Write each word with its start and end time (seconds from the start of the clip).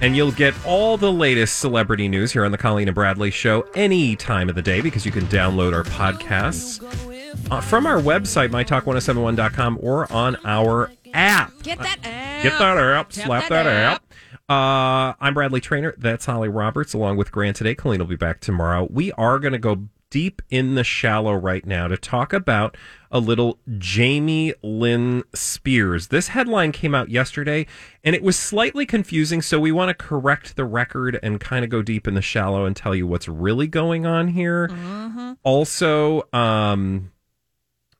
and 0.00 0.16
you'll 0.16 0.32
get 0.32 0.54
all 0.64 0.96
the 0.96 1.12
latest 1.12 1.58
celebrity 1.58 2.08
news 2.08 2.32
here 2.32 2.44
on 2.44 2.52
the 2.52 2.58
Colleen 2.58 2.88
and 2.88 2.94
Bradley 2.94 3.30
Show 3.30 3.66
any 3.74 4.16
time 4.16 4.48
of 4.48 4.54
the 4.54 4.62
day 4.62 4.80
because 4.80 5.04
you 5.04 5.12
can 5.12 5.24
download 5.26 5.74
our 5.74 5.84
podcasts 5.84 6.82
uh, 7.50 7.60
from 7.60 7.86
our 7.86 8.00
website, 8.00 8.50
mytalk1071.com, 8.50 9.78
or 9.80 10.10
on 10.12 10.36
our 10.44 10.92
app. 11.12 11.52
Get 11.62 11.78
that 11.78 11.98
app. 12.04 12.42
Get 12.42 12.58
that 12.58 12.78
app. 12.78 13.10
Tap 13.10 13.26
Slap 13.26 13.48
that 13.48 13.64
that 13.64 13.66
app. 13.66 14.02
Uh, 14.48 15.14
I'm 15.20 15.34
Bradley 15.34 15.60
Traynor. 15.60 15.94
That's 15.98 16.24
Holly 16.24 16.48
Roberts, 16.48 16.94
along 16.94 17.16
with 17.16 17.30
Grant 17.30 17.56
today. 17.56 17.74
Colleen 17.74 18.00
will 18.00 18.06
be 18.06 18.16
back 18.16 18.40
tomorrow. 18.40 18.88
We 18.90 19.12
are 19.12 19.38
going 19.38 19.52
to 19.52 19.58
go 19.58 19.88
deep 20.10 20.40
in 20.48 20.74
the 20.74 20.84
shallow 20.84 21.34
right 21.34 21.66
now 21.66 21.88
to 21.88 21.96
talk 21.96 22.32
about 22.32 22.76
a 23.10 23.18
little 23.18 23.58
Jamie 23.78 24.54
Lynn 24.62 25.24
Spears. 25.34 26.08
This 26.08 26.28
headline 26.28 26.72
came 26.72 26.94
out 26.94 27.10
yesterday 27.10 27.66
and 28.04 28.14
it 28.14 28.22
was 28.22 28.38
slightly 28.38 28.86
confusing, 28.86 29.42
so 29.42 29.58
we 29.58 29.72
want 29.72 29.88
to 29.88 29.94
correct 29.94 30.56
the 30.56 30.64
record 30.64 31.18
and 31.22 31.40
kind 31.40 31.64
of 31.64 31.70
go 31.70 31.82
deep 31.82 32.06
in 32.06 32.14
the 32.14 32.22
shallow 32.22 32.64
and 32.64 32.76
tell 32.76 32.94
you 32.94 33.06
what's 33.06 33.28
really 33.28 33.66
going 33.66 34.06
on 34.06 34.28
here. 34.28 34.68
Also, 35.42 36.22
um, 36.32 37.12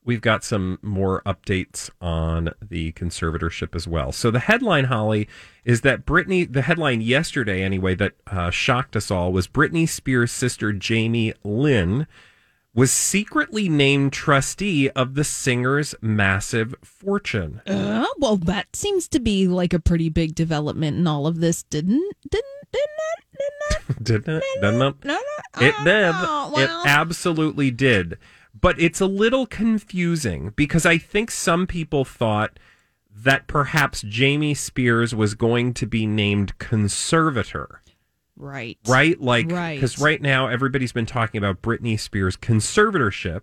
we've 0.03 0.21
got 0.21 0.43
some 0.43 0.79
more 0.81 1.21
updates 1.25 1.89
on 2.01 2.51
the 2.61 2.91
conservatorship 2.93 3.75
as 3.75 3.87
well. 3.87 4.11
So 4.11 4.31
the 4.31 4.39
headline, 4.39 4.85
Holly, 4.85 5.27
is 5.65 5.81
that 5.81 6.05
Britney. 6.05 6.51
The 6.51 6.63
headline 6.63 7.01
yesterday, 7.01 7.61
anyway, 7.61 7.95
that 7.95 8.13
uh, 8.27 8.49
shocked 8.49 8.95
us 8.95 9.11
all 9.11 9.31
was 9.31 9.47
Britney 9.47 9.87
Spears' 9.87 10.31
sister 10.31 10.73
Jamie 10.73 11.33
Lynn 11.43 12.07
was 12.73 12.91
secretly 12.91 13.67
named 13.67 14.13
trustee 14.13 14.89
of 14.91 15.15
the 15.15 15.23
singer's 15.23 15.95
massive 16.01 16.75
fortune. 16.83 17.61
Uh, 17.65 18.05
well, 18.19 18.37
that 18.37 18.75
seems 18.75 19.07
to 19.09 19.19
be 19.19 19.47
like 19.47 19.73
a 19.73 19.79
pretty 19.79 20.09
big 20.09 20.35
development 20.35 20.97
in 20.97 21.07
all 21.07 21.27
of 21.27 21.39
this, 21.39 21.63
didn't 21.63 22.15
didn't 22.29 22.45
didn't 22.71 22.89
it? 22.99 24.03
Didn't 24.03 24.35
it? 24.37 24.43
Didn't 24.61 24.81
it? 24.81 24.95
No, 25.03 25.13
no, 25.15 25.19
It 25.59 25.75
did. 25.83 26.15
It 26.61 26.69
absolutely 26.85 27.71
did. 27.71 28.17
But 28.59 28.79
it's 28.79 29.01
a 29.01 29.05
little 29.07 29.45
confusing 29.45 30.53
because 30.55 30.85
I 30.85 30.97
think 30.97 31.31
some 31.31 31.65
people 31.65 32.05
thought 32.05 32.59
that 33.11 33.47
perhaps 33.47 34.01
Jamie 34.01 34.53
Spears 34.53 35.15
was 35.15 35.33
going 35.33 35.73
to 35.75 35.85
be 35.85 36.05
named 36.05 36.57
conservator, 36.57 37.81
right, 38.39 38.77
right? 38.87 39.19
Like, 39.21 39.51
Right. 39.51 39.75
because 39.75 39.99
right 39.99 40.21
now 40.21 40.47
everybody's 40.47 40.91
been 40.91 41.05
talking 41.05 41.37
about 41.37 41.61
Britney 41.61 41.99
Spears' 41.99 42.35
conservatorship. 42.35 43.41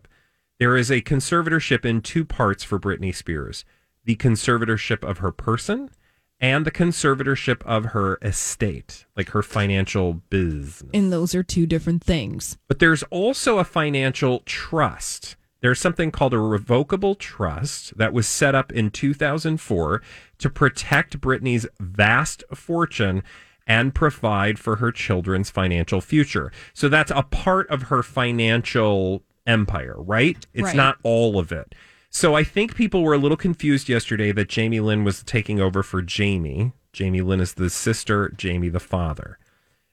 There 0.59 0.77
is 0.77 0.91
a 0.91 1.03
conservatorship 1.03 1.85
in 1.85 2.01
two 2.01 2.25
parts 2.25 2.65
for 2.65 2.79
Britney 2.79 3.15
Spears 3.15 3.65
the 4.05 4.17
conservatorship 4.17 5.03
of 5.03 5.19
her 5.19 5.33
person 5.33 5.91
and 6.39 6.65
the 6.65 6.71
conservatorship 6.71 7.61
of 7.63 7.87
her 7.87 8.19
estate, 8.23 9.05
like 9.17 9.31
her 9.31 9.43
financial 9.43 10.15
business. 10.31 10.91
And 10.95 11.13
those 11.13 11.35
are 11.35 11.43
two 11.43 11.67
different 11.67 12.05
things. 12.05 12.57
But 12.69 12.79
there's 12.79 13.03
also 13.05 13.59
a 13.59 13.65
financial 13.65 14.41
trust. 14.47 15.37
There's 15.61 15.81
something 15.81 16.11
called 16.13 16.35
a 16.35 16.39
revocable 16.39 17.15
trust 17.17 17.97
that 17.97 18.13
was 18.13 18.27
set 18.29 18.55
up 18.55 18.71
in 18.71 18.91
2004 18.91 20.03
to 20.39 20.51
protect 20.51 21.21
Britney's 21.21 21.67
vast 21.81 22.45
fortune 22.55 23.23
and 23.67 23.95
provide 23.95 24.59
for 24.59 24.77
her 24.77 24.93
children's 24.93 25.51
financial 25.51 26.01
future. 26.01 26.53
So 26.73 26.89
that's 26.89 27.11
a 27.11 27.23
part 27.23 27.69
of 27.69 27.83
her 27.85 28.03
financial 28.03 29.23
empire, 29.47 29.97
right? 29.99 30.45
It's 30.55 30.67
Right. 30.67 30.77
not 30.77 30.99
all 31.03 31.39
of 31.39 31.53
it. 31.53 31.75
So 32.11 32.35
I 32.35 32.45
think 32.45 32.75
people 32.75 33.03
were 33.03 33.15
a 33.15 33.19
little 33.19 33.37
confused 33.37 33.89
yesterday 33.89 34.33
that 34.33 34.49
Jamie 34.49 34.81
Lynn 34.81 35.05
was 35.05 35.23
taking 35.23 35.61
over 35.61 35.83
for 35.83 36.01
Jamie. 36.03 36.73
Jamie 36.93 37.21
Lynn 37.21 37.41
is 37.41 37.55
the 37.55 37.69
sister, 37.69 38.33
Jamie 38.37 38.69
the 38.71 38.81
father. 38.81 39.39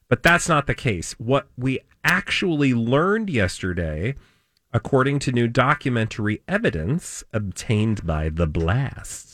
But 0.08 0.24
that's 0.24 0.48
not 0.48 0.68
the 0.68 0.76
case. 0.76 1.14
What 1.14 1.50
we 1.58 1.80
actually 2.04 2.74
learned 2.74 3.30
yesterday, 3.30 4.16
according 4.72 5.20
to 5.20 5.32
new 5.32 5.48
documentary 5.48 6.42
evidence 6.48 7.24
obtained 7.34 8.06
by 8.06 8.30
The 8.30 8.48
Blast, 8.48 9.33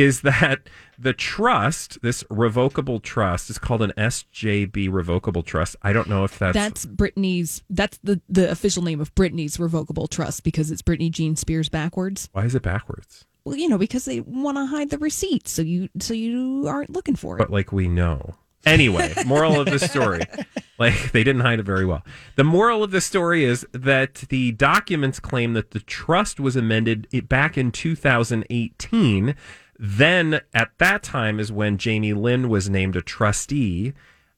is 0.00 0.22
that 0.22 0.68
the 0.98 1.12
trust, 1.12 2.00
this 2.02 2.24
revocable 2.30 3.00
trust, 3.00 3.50
is 3.50 3.58
called 3.58 3.82
an 3.82 3.92
SJB 3.96 4.88
revocable 4.92 5.42
trust. 5.42 5.76
I 5.82 5.92
don't 5.92 6.08
know 6.08 6.24
if 6.24 6.38
that's, 6.38 6.54
That's 6.54 6.86
Britney's. 6.86 7.62
That's 7.70 7.98
the 8.02 8.20
the 8.28 8.50
official 8.50 8.82
name 8.82 9.00
of 9.00 9.14
Britney's 9.14 9.58
revocable 9.58 10.06
trust 10.08 10.44
because 10.44 10.70
it's 10.70 10.82
Britney 10.82 11.10
Jean 11.10 11.36
Spears 11.36 11.68
backwards. 11.68 12.28
why 12.32 12.44
is 12.44 12.54
it 12.54 12.62
backwards? 12.62 13.24
Well, 13.44 13.56
you 13.56 13.68
know, 13.68 13.78
because 13.78 14.04
they 14.04 14.20
want 14.20 14.58
to 14.58 14.66
hide 14.66 14.90
the 14.90 14.98
receipts, 14.98 15.50
so 15.50 15.62
you 15.62 15.88
so 15.98 16.12
you 16.12 16.66
aren't 16.68 16.90
looking 16.90 17.16
for 17.16 17.36
it. 17.36 17.38
But 17.38 17.50
like 17.50 17.72
we 17.72 17.88
know. 17.88 18.34
Anyway, 18.66 19.14
moral 19.24 19.58
of 19.58 19.70
the 19.70 19.78
story. 19.88 20.20
Like 20.78 21.12
they 21.12 21.24
didn't 21.24 21.40
hide 21.40 21.60
it 21.60 21.62
very 21.62 21.86
well. 21.86 22.02
The 22.36 22.44
moral 22.44 22.84
of 22.84 22.90
the 22.90 23.00
story 23.00 23.42
is 23.44 23.66
that 23.72 24.16
the 24.28 24.52
documents 24.52 25.18
claim 25.18 25.54
that 25.54 25.70
the 25.70 25.80
trust 25.80 26.38
was 26.38 26.56
amended 26.56 27.08
back 27.26 27.56
in 27.56 27.72
2018. 27.72 29.34
Then 29.82 30.42
at 30.52 30.76
that 30.76 31.02
time 31.02 31.40
is 31.40 31.50
when 31.50 31.78
Jamie 31.78 32.12
Lynn 32.12 32.50
was 32.50 32.68
named 32.68 32.96
a 32.96 33.00
trustee, 33.00 33.94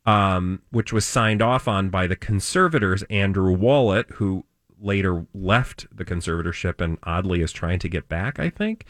um, 0.06 0.62
which 0.70 0.92
was 0.92 1.04
signed 1.04 1.42
off 1.42 1.66
on 1.66 1.90
by 1.90 2.06
the 2.06 2.14
conservators, 2.14 3.02
Andrew 3.10 3.50
Wallet, 3.50 4.08
who 4.12 4.44
later 4.80 5.26
left 5.34 5.88
the 5.92 6.04
conservatorship 6.04 6.80
and 6.80 6.96
oddly 7.02 7.42
is 7.42 7.50
trying 7.50 7.80
to 7.80 7.88
get 7.88 8.08
back, 8.08 8.38
I 8.38 8.50
think, 8.50 8.86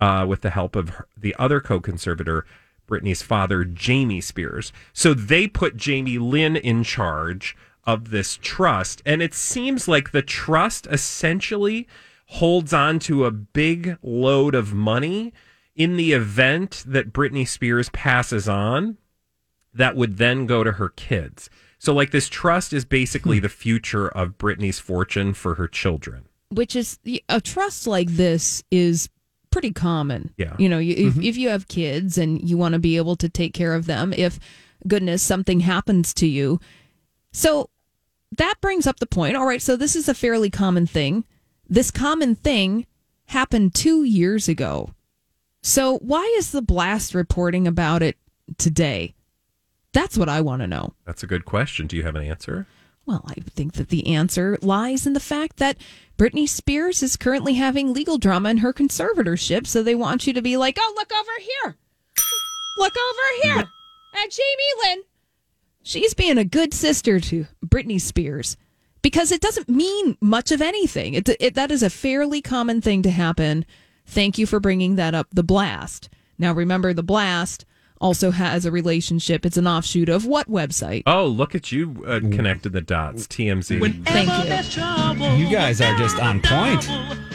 uh, 0.00 0.26
with 0.28 0.40
the 0.40 0.50
help 0.50 0.74
of 0.74 0.88
her, 0.88 1.06
the 1.16 1.36
other 1.38 1.60
co 1.60 1.78
conservator, 1.78 2.46
Britney's 2.88 3.22
father, 3.22 3.64
Jamie 3.64 4.20
Spears. 4.20 4.72
So 4.92 5.14
they 5.14 5.46
put 5.46 5.76
Jamie 5.76 6.18
Lynn 6.18 6.56
in 6.56 6.82
charge 6.82 7.56
of 7.84 8.10
this 8.10 8.40
trust. 8.42 9.02
And 9.06 9.22
it 9.22 9.34
seems 9.34 9.86
like 9.86 10.10
the 10.10 10.22
trust 10.22 10.88
essentially 10.90 11.86
holds 12.26 12.72
on 12.72 12.98
to 12.98 13.24
a 13.24 13.30
big 13.30 13.98
load 14.02 14.56
of 14.56 14.74
money 14.74 15.32
in 15.74 15.96
the 15.96 16.12
event 16.12 16.84
that 16.86 17.12
Britney 17.12 17.46
Spears 17.46 17.88
passes 17.90 18.48
on 18.48 18.98
that 19.74 19.96
would 19.96 20.18
then 20.18 20.46
go 20.46 20.62
to 20.62 20.72
her 20.72 20.90
kids. 20.90 21.48
So, 21.78 21.92
like, 21.92 22.10
this 22.10 22.28
trust 22.28 22.72
is 22.72 22.84
basically 22.84 23.38
hmm. 23.38 23.42
the 23.42 23.48
future 23.48 24.08
of 24.08 24.38
Britney's 24.38 24.78
fortune 24.78 25.34
for 25.34 25.54
her 25.54 25.66
children. 25.66 26.26
which 26.52 26.76
is 26.76 26.98
a 27.28 27.40
trust 27.40 27.86
like 27.86 28.08
this 28.10 28.62
is 28.70 29.08
pretty 29.50 29.72
common. 29.72 30.32
Yeah. 30.36 30.54
You 30.58 30.68
know, 30.68 30.78
you, 30.78 30.94
if, 30.94 31.14
mm-hmm. 31.14 31.22
if 31.22 31.36
you 31.36 31.48
have 31.48 31.68
kids 31.68 32.18
and 32.18 32.46
you 32.48 32.56
want 32.58 32.74
to 32.74 32.78
be 32.78 32.96
able 32.96 33.16
to 33.16 33.28
take 33.28 33.54
care 33.54 33.74
of 33.74 33.86
them, 33.86 34.12
if 34.12 34.38
goodness 34.86 35.22
something 35.22 35.60
happens 35.60 36.12
to 36.14 36.26
you. 36.26 36.60
So 37.32 37.70
that 38.36 38.54
brings 38.60 38.86
up 38.86 39.00
the 39.00 39.06
point. 39.06 39.36
All 39.36 39.46
right, 39.46 39.62
so 39.62 39.76
this 39.76 39.96
is 39.96 40.08
a 40.08 40.14
fairly 40.14 40.50
common 40.50 40.86
thing. 40.86 41.24
This 41.68 41.90
common 41.90 42.34
thing 42.34 42.86
happened 43.26 43.74
2 43.74 44.04
years 44.04 44.48
ago. 44.48 44.90
So 45.62 45.98
why 45.98 46.24
is 46.36 46.50
the 46.50 46.62
blast 46.62 47.14
reporting 47.14 47.66
about 47.66 48.02
it 48.02 48.16
today? 48.58 49.14
That's 49.92 50.18
what 50.18 50.28
I 50.28 50.40
want 50.40 50.62
to 50.62 50.66
know. 50.66 50.94
That's 51.04 51.22
a 51.22 51.26
good 51.26 51.44
question. 51.44 51.86
Do 51.86 51.96
you 51.96 52.02
have 52.02 52.16
an 52.16 52.24
answer? 52.24 52.66
Well, 53.04 53.24
I 53.26 53.34
think 53.34 53.74
that 53.74 53.88
the 53.88 54.14
answer 54.14 54.58
lies 54.62 55.06
in 55.06 55.12
the 55.12 55.20
fact 55.20 55.56
that 55.56 55.76
Britney 56.16 56.48
Spears 56.48 57.02
is 57.02 57.16
currently 57.16 57.54
having 57.54 57.92
legal 57.92 58.16
drama 58.16 58.50
in 58.50 58.58
her 58.58 58.72
conservatorship, 58.72 59.66
so 59.66 59.82
they 59.82 59.94
want 59.94 60.26
you 60.26 60.32
to 60.32 60.42
be 60.42 60.56
like, 60.56 60.78
oh, 60.80 60.94
look 60.96 61.10
over 61.12 61.30
here. 61.40 61.76
Look 62.78 62.94
over 62.96 63.42
here 63.42 63.68
at 64.14 64.30
Jamie 64.30 64.82
Lynn. 64.84 65.02
She's 65.82 66.14
being 66.14 66.38
a 66.38 66.44
good 66.44 66.72
sister 66.72 67.18
to 67.20 67.46
Britney 67.64 68.00
Spears 68.00 68.56
because 69.02 69.32
it 69.32 69.40
doesn't 69.40 69.68
mean 69.68 70.16
much 70.20 70.52
of 70.52 70.62
anything. 70.62 71.14
It, 71.14 71.28
it, 71.40 71.54
that 71.54 71.72
is 71.72 71.82
a 71.82 71.90
fairly 71.90 72.40
common 72.40 72.80
thing 72.80 73.02
to 73.02 73.10
happen. 73.10 73.66
Thank 74.06 74.38
you 74.38 74.46
for 74.46 74.60
bringing 74.60 74.96
that 74.96 75.14
up. 75.14 75.28
The 75.32 75.42
Blast. 75.42 76.08
Now, 76.38 76.52
remember, 76.52 76.92
The 76.92 77.02
Blast 77.02 77.64
also 78.00 78.30
has 78.32 78.66
a 78.66 78.70
relationship. 78.70 79.46
It's 79.46 79.56
an 79.56 79.66
offshoot 79.66 80.08
of 80.08 80.26
what 80.26 80.50
website? 80.50 81.04
Oh, 81.06 81.26
look 81.26 81.54
at 81.54 81.72
you 81.72 82.04
uh, 82.06 82.20
connected 82.20 82.72
the 82.72 82.80
dots. 82.80 83.26
TMZ. 83.28 84.04
Thank 84.04 85.18
you. 85.18 85.44
You 85.44 85.50
guys 85.50 85.80
are 85.80 85.96
just 85.96 86.18
on 86.18 86.40
point. 86.40 86.88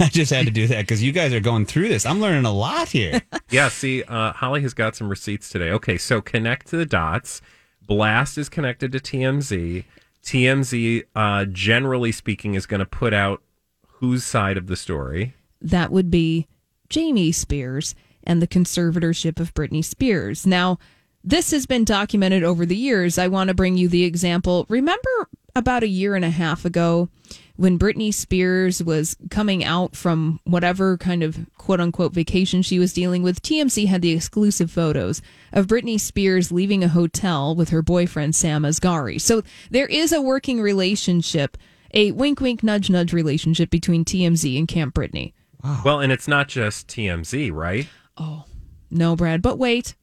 I 0.00 0.08
just 0.08 0.32
had 0.32 0.46
to 0.46 0.52
do 0.52 0.66
that 0.66 0.82
because 0.82 1.02
you 1.02 1.12
guys 1.12 1.32
are 1.32 1.40
going 1.40 1.66
through 1.66 1.88
this. 1.88 2.04
I'm 2.04 2.20
learning 2.20 2.44
a 2.44 2.52
lot 2.52 2.88
here. 2.88 3.22
yeah, 3.50 3.68
see, 3.68 4.02
uh, 4.02 4.32
Holly 4.32 4.60
has 4.62 4.74
got 4.74 4.96
some 4.96 5.08
receipts 5.08 5.48
today. 5.48 5.70
Okay, 5.70 5.96
so 5.96 6.20
connect 6.20 6.66
to 6.68 6.76
the 6.76 6.86
dots. 6.86 7.40
Blast 7.86 8.36
is 8.36 8.48
connected 8.48 8.92
to 8.92 8.98
TMZ. 8.98 9.84
TMZ, 10.24 11.04
uh, 11.14 11.44
generally 11.46 12.12
speaking, 12.12 12.54
is 12.54 12.66
going 12.66 12.80
to 12.80 12.86
put 12.86 13.12
out 13.12 13.42
whose 13.86 14.24
side 14.24 14.56
of 14.56 14.66
the 14.66 14.76
story. 14.76 15.34
That 15.60 15.90
would 15.90 16.10
be 16.10 16.46
Jamie 16.88 17.32
Spears 17.32 17.94
and 18.24 18.40
the 18.40 18.48
conservatorship 18.48 19.38
of 19.38 19.54
Britney 19.54 19.84
Spears. 19.84 20.46
Now, 20.46 20.78
this 21.22 21.50
has 21.52 21.66
been 21.66 21.84
documented 21.84 22.42
over 22.42 22.66
the 22.66 22.76
years. 22.76 23.18
I 23.18 23.28
want 23.28 23.48
to 23.48 23.54
bring 23.54 23.76
you 23.76 23.88
the 23.88 24.04
example. 24.04 24.66
Remember 24.68 25.28
about 25.56 25.82
a 25.82 25.88
year 25.88 26.14
and 26.14 26.24
a 26.24 26.30
half 26.30 26.64
ago 26.64 27.08
when 27.56 27.78
Britney 27.78 28.12
Spears 28.12 28.82
was 28.82 29.16
coming 29.30 29.62
out 29.64 29.94
from 29.94 30.40
whatever 30.44 30.96
kind 30.98 31.22
of 31.22 31.38
quote 31.56 31.80
unquote 31.80 32.12
vacation 32.12 32.62
she 32.62 32.78
was 32.78 32.92
dealing 32.92 33.22
with, 33.22 33.42
TMZ 33.42 33.86
had 33.86 34.02
the 34.02 34.12
exclusive 34.12 34.70
photos 34.70 35.22
of 35.52 35.66
Britney 35.66 35.98
Spears 36.00 36.50
leaving 36.50 36.82
a 36.82 36.88
hotel 36.88 37.54
with 37.54 37.68
her 37.68 37.82
boyfriend 37.82 38.34
Sam 38.34 38.62
Asghari. 38.62 39.20
So 39.20 39.42
there 39.70 39.86
is 39.86 40.12
a 40.12 40.20
working 40.20 40.60
relationship, 40.60 41.56
a 41.92 42.10
wink 42.12 42.40
wink 42.40 42.62
nudge 42.62 42.90
nudge 42.90 43.12
relationship 43.12 43.70
between 43.70 44.04
TMZ 44.04 44.58
and 44.58 44.66
Camp 44.66 44.94
Britney. 44.94 45.32
Wow. 45.62 45.82
Well, 45.84 46.00
and 46.00 46.12
it's 46.12 46.28
not 46.28 46.48
just 46.48 46.88
TMZ, 46.88 47.52
right? 47.52 47.88
Oh, 48.16 48.44
no, 48.90 49.16
Brad, 49.16 49.42
but 49.42 49.58
wait. 49.58 49.94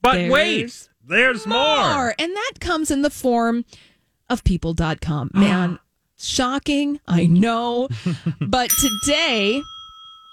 But 0.00 0.14
There's 0.14 0.32
wait, 0.32 0.88
there's 1.06 1.46
more. 1.46 2.14
And 2.18 2.34
that 2.34 2.52
comes 2.60 2.90
in 2.90 3.02
the 3.02 3.10
form 3.10 3.64
of 4.30 4.44
people.com. 4.44 5.30
Man, 5.34 5.78
ah. 5.80 5.84
Shocking. 6.18 7.00
I 7.06 7.26
know. 7.26 7.88
but 8.40 8.70
today, 8.70 9.62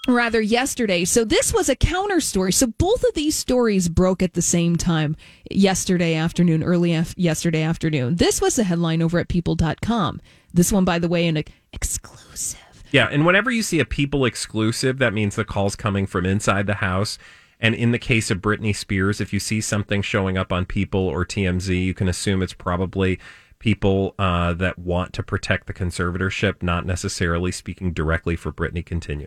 rather 0.08 0.40
yesterday, 0.40 1.04
so 1.04 1.24
this 1.24 1.52
was 1.52 1.68
a 1.68 1.76
counter 1.76 2.20
story. 2.20 2.52
So 2.52 2.66
both 2.66 3.02
of 3.04 3.14
these 3.14 3.34
stories 3.34 3.88
broke 3.88 4.22
at 4.22 4.34
the 4.34 4.42
same 4.42 4.76
time 4.76 5.16
yesterday 5.50 6.14
afternoon, 6.14 6.62
early 6.62 6.94
af- 6.94 7.14
yesterday 7.16 7.62
afternoon. 7.62 8.16
This 8.16 8.40
was 8.40 8.56
the 8.56 8.64
headline 8.64 9.02
over 9.02 9.18
at 9.18 9.28
people.com. 9.28 10.20
This 10.52 10.72
one, 10.72 10.84
by 10.84 10.98
the 10.98 11.08
way, 11.08 11.26
in 11.26 11.36
an 11.36 11.44
exclusive. 11.72 12.60
Yeah, 12.92 13.08
and 13.10 13.26
whenever 13.26 13.50
you 13.50 13.62
see 13.62 13.80
a 13.80 13.84
people 13.84 14.24
exclusive, 14.24 14.98
that 14.98 15.12
means 15.12 15.36
the 15.36 15.44
call's 15.44 15.76
coming 15.76 16.06
from 16.06 16.24
inside 16.24 16.66
the 16.66 16.74
house. 16.74 17.18
And 17.58 17.74
in 17.74 17.90
the 17.90 17.98
case 17.98 18.30
of 18.30 18.38
Britney 18.38 18.76
Spears, 18.76 19.20
if 19.20 19.32
you 19.32 19.40
see 19.40 19.60
something 19.60 20.02
showing 20.02 20.36
up 20.36 20.52
on 20.52 20.66
People 20.66 21.00
or 21.00 21.24
TMZ, 21.24 21.84
you 21.84 21.94
can 21.94 22.08
assume 22.08 22.42
it's 22.42 22.52
probably 22.52 23.18
people 23.66 24.14
uh, 24.16 24.52
that 24.54 24.78
want 24.78 25.12
to 25.12 25.24
protect 25.24 25.66
the 25.66 25.74
conservatorship, 25.74 26.62
not 26.62 26.86
necessarily 26.86 27.50
speaking 27.50 27.92
directly 27.92 28.36
for 28.36 28.52
Britney. 28.52 28.86
Continue. 28.86 29.26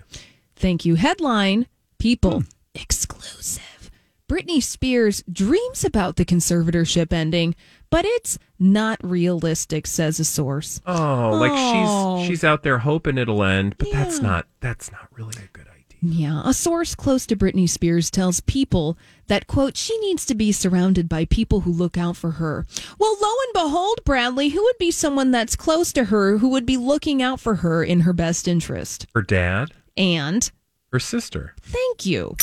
Thank 0.55 0.85
you. 0.85 0.95
Headline 0.95 1.67
People 1.97 2.43
exclusive. 2.73 3.91
Britney 4.29 4.63
Spears 4.63 5.23
dreams 5.29 5.83
about 5.83 6.15
the 6.15 6.23
conservatorship 6.23 7.11
ending, 7.11 7.53
but 7.89 8.05
it's 8.05 8.39
not 8.57 8.97
realistic, 9.03 9.85
says 9.85 10.21
a 10.21 10.23
source. 10.23 10.79
Oh, 10.85 11.31
like 11.41 11.51
Oh. 11.53 12.19
she's 12.19 12.27
she's 12.27 12.43
out 12.45 12.63
there 12.63 12.77
hoping 12.77 13.17
it'll 13.17 13.43
end, 13.43 13.75
but 13.77 13.91
that's 13.91 14.21
not 14.21 14.45
that's 14.61 14.89
not 14.89 15.07
really 15.11 15.33
a 15.43 15.47
good 15.51 15.63
idea. 15.67 15.68
Yeah, 16.01 16.41
a 16.45 16.53
source 16.53 16.95
close 16.95 17.25
to 17.25 17.35
Britney 17.35 17.67
Spears 17.67 18.09
tells 18.09 18.39
people 18.39 18.97
that, 19.27 19.47
quote, 19.47 19.75
she 19.75 19.97
needs 19.99 20.25
to 20.27 20.35
be 20.35 20.51
surrounded 20.53 21.09
by 21.09 21.25
people 21.25 21.61
who 21.61 21.71
look 21.71 21.97
out 21.97 22.15
for 22.15 22.31
her. 22.31 22.65
Well, 22.97 23.17
lo 23.21 23.29
and 23.45 23.53
behold, 23.53 23.99
Bradley, 24.05 24.49
who 24.49 24.63
would 24.63 24.77
be 24.77 24.91
someone 24.91 25.31
that's 25.31 25.57
close 25.57 25.91
to 25.93 26.05
her 26.05 26.37
who 26.37 26.49
would 26.49 26.65
be 26.65 26.77
looking 26.77 27.21
out 27.21 27.41
for 27.41 27.55
her 27.55 27.83
in 27.83 28.01
her 28.01 28.13
best 28.13 28.47
interest? 28.47 29.07
Her 29.13 29.21
dad, 29.21 29.71
And 29.97 30.49
her 30.91 30.99
sister. 30.99 31.53
Thank 31.61 32.05
you. 32.05 32.35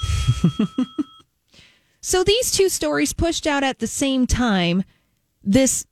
so 2.00 2.22
these 2.22 2.52
two 2.52 2.68
stories 2.68 3.12
pushed 3.12 3.46
out 3.46 3.64
at 3.64 3.80
the 3.80 3.86
same 3.88 4.26
time. 4.26 4.84
This 5.42 5.84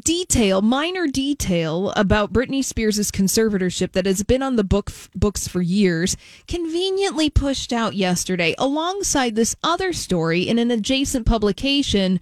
detail, 0.00 0.62
minor 0.62 1.06
detail 1.06 1.90
about 1.96 2.32
Britney 2.32 2.64
Spears' 2.64 3.10
conservatorship 3.10 3.92
that 3.92 4.06
has 4.06 4.22
been 4.22 4.42
on 4.42 4.56
the 4.56 4.64
book 4.64 4.90
books 5.14 5.46
for 5.48 5.60
years, 5.62 6.16
conveniently 6.48 7.30
pushed 7.30 7.72
out 7.72 7.94
yesterday 7.94 8.54
alongside 8.58 9.34
this 9.34 9.56
other 9.62 9.92
story 9.92 10.42
in 10.42 10.58
an 10.58 10.70
adjacent 10.70 11.26
publication 11.26 12.20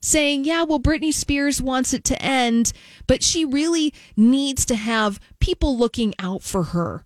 saying, 0.00 0.44
yeah, 0.44 0.62
well, 0.64 0.80
Britney 0.80 1.12
Spears 1.12 1.62
wants 1.62 1.94
it 1.94 2.04
to 2.04 2.20
end, 2.22 2.72
but 3.06 3.22
she 3.22 3.44
really 3.44 3.94
needs 4.16 4.66
to 4.66 4.74
have 4.74 5.18
people 5.40 5.78
looking 5.78 6.14
out 6.18 6.42
for 6.42 6.62
her 6.64 7.04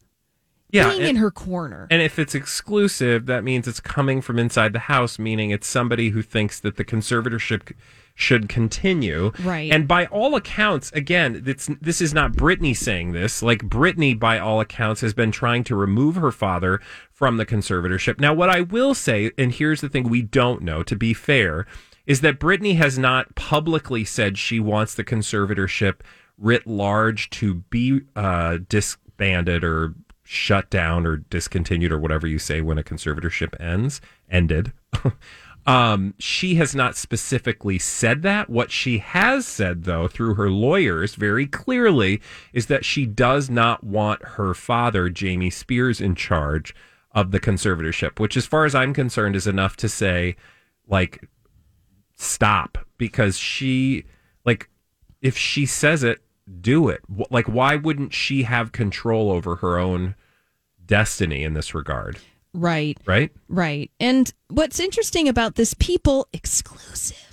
Yeah, 0.73 0.89
being 0.89 1.01
and- 1.03 1.11
in 1.11 1.17
her 1.17 1.31
corner. 1.31 1.87
And 1.93 2.03
if 2.03 2.19
it's 2.19 2.35
exclusive, 2.35 3.27
that 3.27 3.45
means 3.45 3.69
it's 3.69 3.79
coming 3.79 4.21
from 4.21 4.37
inside 4.39 4.73
the 4.73 4.81
house, 4.81 5.17
meaning 5.17 5.51
it's 5.51 5.69
somebody 5.69 6.11
who 6.11 6.23
thinks 6.23 6.59
that 6.59 6.77
the 6.77 6.85
conservatorship 6.85 7.73
should 8.19 8.49
continue. 8.49 9.31
Right. 9.39 9.73
And 9.73 9.87
by 9.87 10.07
all 10.07 10.35
accounts, 10.35 10.91
again, 10.91 11.45
it's, 11.47 11.71
this 11.81 12.01
is 12.01 12.13
not 12.13 12.33
Britney 12.33 12.77
saying 12.77 13.13
this. 13.13 13.45
Like, 13.45 13.61
Britney, 13.61 14.19
by 14.19 14.41
all 14.41 14.61
accounts, 14.61 15.03
has 15.03 15.15
been 15.15 15.31
trying 15.31 15.63
to 15.65 15.77
remove 15.77 16.17
her 16.17 16.33
father 16.33 16.81
from 17.13 17.37
the 17.37 17.47
conservatorship. 17.47 18.19
Now, 18.19 18.35
what 18.35 18.51
I 18.51 18.63
will 18.63 18.93
say, 18.93 19.31
and 19.39 19.53
here's 19.53 19.81
the 19.81 19.89
thing 19.89 20.09
we 20.09 20.21
don't 20.21 20.63
know, 20.63 20.83
to 20.83 20.97
be 20.97 21.15
fair, 21.15 21.65
is 22.07 22.21
that 22.23 22.41
Britney 22.41 22.75
has 22.75 22.99
not 22.99 23.37
publicly 23.37 24.05
said 24.05 24.37
she 24.37 24.59
wants 24.59 24.97
the 24.97 25.05
conservatorship 25.05 26.01
writ 26.37 26.67
large 26.67 27.31
to 27.31 27.55
be 27.71 28.01
uh, 28.17 28.59
disbanded 28.69 29.63
or 29.63 29.95
shut 30.25 30.69
down 30.71 31.07
or 31.07 31.19
discontinued 31.19 31.93
or 31.93 32.01
whatever 32.01 32.27
you 32.27 32.39
say 32.39 32.61
when 32.61 32.79
a 32.79 32.83
conservatorship 32.83 33.59
ends 33.61 34.01
ended 34.29 34.73
um, 35.69 36.15
she 36.19 36.55
has 36.55 36.75
not 36.75 36.97
specifically 36.97 37.79
said 37.79 38.23
that. 38.23 38.49
What 38.49 38.71
she 38.71 38.99
has 38.99 39.47
said 39.47 39.85
though 39.85 40.09
through 40.09 40.35
her 40.35 40.51
lawyers 40.51 41.15
very 41.15 41.47
clearly 41.47 42.21
is 42.53 42.67
that 42.67 42.85
she 42.85 43.07
does 43.07 43.51
not 43.51 43.85
want 43.85 44.23
her 44.25 44.55
father 44.55 45.09
jamie 45.09 45.51
spears 45.51 46.01
in 46.01 46.15
charge 46.15 46.75
of 47.13 47.31
the 47.31 47.41
conservatorship 47.41 48.21
which 48.21 48.37
as 48.37 48.47
far 48.47 48.65
as 48.65 48.75
i'm 48.75 48.93
concerned 48.93 49.35
is 49.35 49.47
enough 49.47 49.77
to 49.77 49.89
say 49.89 50.37
like 50.87 51.27
stop 52.17 52.79
because 52.99 53.39
she 53.39 54.05
like 54.45 54.69
if 55.23 55.37
she 55.37 55.65
says 55.65 56.05
it 56.05 56.21
do 56.61 56.89
it. 56.89 57.03
Like 57.31 57.47
why 57.47 57.77
wouldn't 57.77 58.13
she 58.13 58.45
have 58.45 58.73
control 58.73 59.31
over 59.31 59.57
her 59.57 59.79
own 59.79 60.15
destiny 60.85 61.45
in 61.45 61.55
this 61.55 61.75
regard 61.75 62.19
right, 62.55 62.99
right 63.07 63.31
right. 63.49 63.91
And 64.01 64.33
what's 64.49 64.81
interesting 64.81 65.29
about 65.29 65.55
this 65.55 65.75
people 65.75 66.29
exclusive 66.33 67.29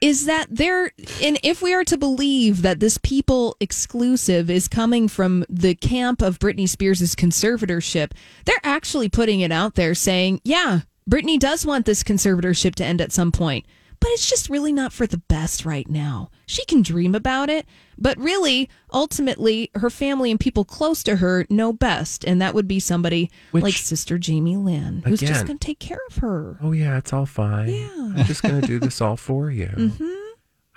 is 0.00 0.26
that 0.26 0.46
they're, 0.50 0.92
and 1.22 1.38
if 1.42 1.60
we 1.60 1.74
are 1.74 1.84
to 1.84 1.98
believe 1.98 2.62
that 2.62 2.80
this 2.80 2.98
people 2.98 3.56
exclusive 3.60 4.48
is 4.50 4.68
coming 4.68 5.08
from 5.08 5.44
the 5.48 5.74
camp 5.74 6.22
of 6.22 6.38
Britney 6.38 6.68
Spears' 6.68 7.14
conservatorship, 7.16 8.12
they're 8.44 8.60
actually 8.62 9.08
putting 9.08 9.40
it 9.40 9.50
out 9.50 9.74
there 9.74 9.94
saying, 9.94 10.40
yeah, 10.44 10.80
Britney 11.10 11.38
does 11.38 11.66
want 11.66 11.86
this 11.86 12.02
conservatorship 12.02 12.74
to 12.76 12.84
end 12.84 13.00
at 13.00 13.12
some 13.12 13.32
point. 13.32 13.66
But 14.00 14.10
it's 14.10 14.28
just 14.30 14.48
really 14.48 14.72
not 14.72 14.92
for 14.92 15.06
the 15.06 15.18
best 15.18 15.64
right 15.64 15.88
now. 15.88 16.30
She 16.46 16.64
can 16.66 16.82
dream 16.82 17.14
about 17.14 17.50
it, 17.50 17.66
but 17.98 18.16
really, 18.18 18.68
ultimately, 18.92 19.70
her 19.74 19.90
family 19.90 20.30
and 20.30 20.38
people 20.38 20.64
close 20.64 21.02
to 21.04 21.16
her 21.16 21.46
know 21.50 21.72
best, 21.72 22.24
and 22.24 22.40
that 22.40 22.54
would 22.54 22.68
be 22.68 22.78
somebody 22.80 23.30
Which- 23.50 23.64
like 23.64 23.74
Sister 23.74 24.18
Jamie 24.18 24.56
Lynn, 24.56 25.02
who's 25.06 25.20
just 25.20 25.46
going 25.46 25.58
to 25.58 25.66
take 25.66 25.78
care 25.80 25.98
of 26.10 26.16
her. 26.18 26.58
oh 26.62 26.72
yeah 26.72 26.96
it's 26.98 27.12
all 27.12 27.26
fine 27.26 27.68
yeah 27.68 27.88
i'm 28.16 28.24
just 28.24 28.42
gonna 28.42 28.60
do 28.60 28.78
this 28.78 29.00
all 29.00 29.16
for 29.16 29.50
you 29.50 29.66
Mm-hmm. 29.76 30.14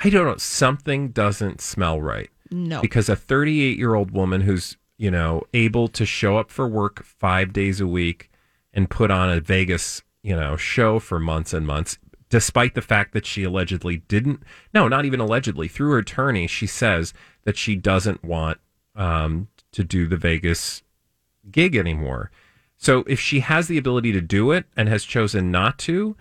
i 0.03 0.09
don't 0.09 0.25
know 0.25 0.37
something 0.37 1.09
doesn't 1.09 1.61
smell 1.61 2.01
right 2.01 2.29
No. 2.49 2.81
because 2.81 3.09
a 3.09 3.15
38 3.15 3.77
year 3.77 3.95
old 3.95 4.11
woman 4.11 4.41
who's 4.41 4.77
you 4.97 5.11
know 5.11 5.43
able 5.53 5.87
to 5.89 6.05
show 6.05 6.37
up 6.37 6.49
for 6.51 6.67
work 6.67 7.03
five 7.03 7.53
days 7.53 7.79
a 7.81 7.87
week 7.87 8.29
and 8.73 8.89
put 8.89 9.11
on 9.11 9.29
a 9.29 9.39
vegas 9.39 10.01
you 10.23 10.35
know 10.35 10.55
show 10.57 10.99
for 10.99 11.19
months 11.19 11.53
and 11.53 11.65
months 11.67 11.97
despite 12.31 12.73
the 12.73 12.81
fact 12.81 13.13
that 13.13 13.27
she 13.27 13.43
allegedly 13.43 13.97
didn't 14.07 14.41
no 14.73 14.87
not 14.87 15.05
even 15.05 15.19
allegedly 15.19 15.67
through 15.67 15.91
her 15.91 15.99
attorney 15.99 16.47
she 16.47 16.65
says 16.65 17.13
that 17.43 17.57
she 17.57 17.75
doesn't 17.75 18.23
want 18.23 18.59
um, 18.95 19.47
to 19.71 19.83
do 19.83 20.07
the 20.07 20.17
vegas 20.17 20.81
gig 21.51 21.75
anymore 21.75 22.31
so 22.77 23.03
if 23.07 23.19
she 23.19 23.41
has 23.41 23.67
the 23.67 23.77
ability 23.77 24.11
to 24.11 24.21
do 24.21 24.51
it 24.51 24.65
and 24.75 24.89
has 24.89 25.03
chosen 25.03 25.51
not 25.51 25.77
to 25.77 26.15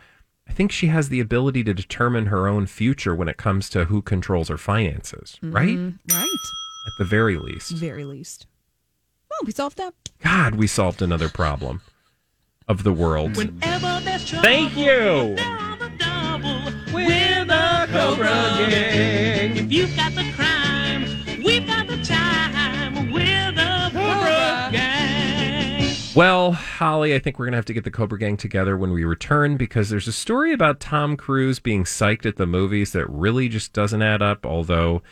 I 0.50 0.52
think 0.52 0.72
she 0.72 0.88
has 0.88 1.10
the 1.10 1.20
ability 1.20 1.62
to 1.62 1.72
determine 1.72 2.26
her 2.26 2.48
own 2.48 2.66
future 2.66 3.14
when 3.14 3.28
it 3.28 3.36
comes 3.36 3.68
to 3.68 3.84
who 3.84 4.02
controls 4.02 4.48
her 4.48 4.58
finances, 4.58 5.38
right? 5.44 5.78
Right. 6.12 6.38
At 6.86 6.92
the 6.98 7.04
very 7.04 7.36
least. 7.36 7.70
Very 7.70 8.04
least. 8.04 8.48
Well, 9.30 9.38
we 9.46 9.52
solved 9.52 9.76
that. 9.76 9.94
God, 10.18 10.56
we 10.56 10.66
solved 10.66 11.02
another 11.02 11.28
problem 11.28 11.82
of 12.66 12.82
the 12.82 12.92
world. 12.92 13.36
Whenever 13.36 14.00
there's 14.04 14.28
trouble, 14.28 14.42
Thank 14.42 14.76
you. 14.76 15.69
They're 17.08 17.44
the. 17.44 17.60
We're 17.86 17.86
the 17.86 17.92
Cobra 17.92 18.26
Gang. 18.70 19.56
If 19.56 19.72
you've 19.72 19.96
got 19.96 20.14
the 20.14 20.30
crime, 20.36 21.04
we've 21.42 21.66
got 21.66 21.86
the 21.86 22.02
time. 22.02 23.10
We're 23.12 23.52
the 23.52 23.90
Cobra 23.92 24.68
Gang. 24.72 25.96
Well, 26.14 26.52
Holly. 26.52 27.14
I 27.14 27.18
think 27.18 27.38
we're 27.38 27.46
going 27.46 27.52
to 27.52 27.58
have 27.58 27.64
to 27.66 27.72
get 27.72 27.84
the 27.84 27.90
Cobra 27.90 28.18
Gang 28.18 28.36
together 28.36 28.76
when 28.76 28.92
we 28.92 29.04
return 29.04 29.56
because 29.56 29.88
there's 29.88 30.08
a 30.08 30.12
story 30.12 30.52
about 30.52 30.80
Tom 30.80 31.16
Cruise 31.16 31.58
being 31.58 31.84
psyched 31.84 32.26
at 32.26 32.36
the 32.36 32.46
movies 32.46 32.92
that 32.92 33.08
really 33.08 33.48
just 33.48 33.72
doesn't 33.72 34.02
add 34.02 34.22
up, 34.22 34.44
although 34.44 35.02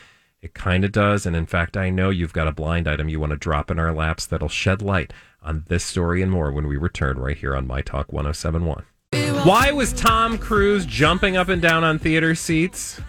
it 0.42 0.54
kind 0.54 0.84
of 0.84 0.92
does. 0.92 1.26
And 1.26 1.34
in 1.34 1.46
fact, 1.46 1.76
I 1.76 1.90
know 1.90 2.10
you've 2.10 2.32
got 2.32 2.48
a 2.48 2.52
blind 2.52 2.86
item 2.86 3.08
you 3.08 3.20
want 3.20 3.30
to 3.30 3.36
drop 3.36 3.70
in 3.70 3.78
our 3.78 3.92
laps 3.92 4.26
that'll 4.26 4.48
shed 4.48 4.82
light 4.82 5.12
on 5.42 5.64
this 5.68 5.84
story 5.84 6.22
and 6.22 6.30
more 6.30 6.52
when 6.52 6.66
we 6.66 6.76
return 6.76 7.18
right 7.18 7.36
here 7.36 7.56
on 7.56 7.66
My 7.66 7.80
Talk 7.80 8.12
1071. 8.12 8.84
Why 9.12 9.70
was 9.72 9.92
Tom 9.94 10.36
Cruise 10.36 10.84
jumping 10.84 11.36
up 11.36 11.48
and 11.48 11.62
down 11.62 11.82
on 11.82 11.98
theater 11.98 12.34
seats 12.34 13.00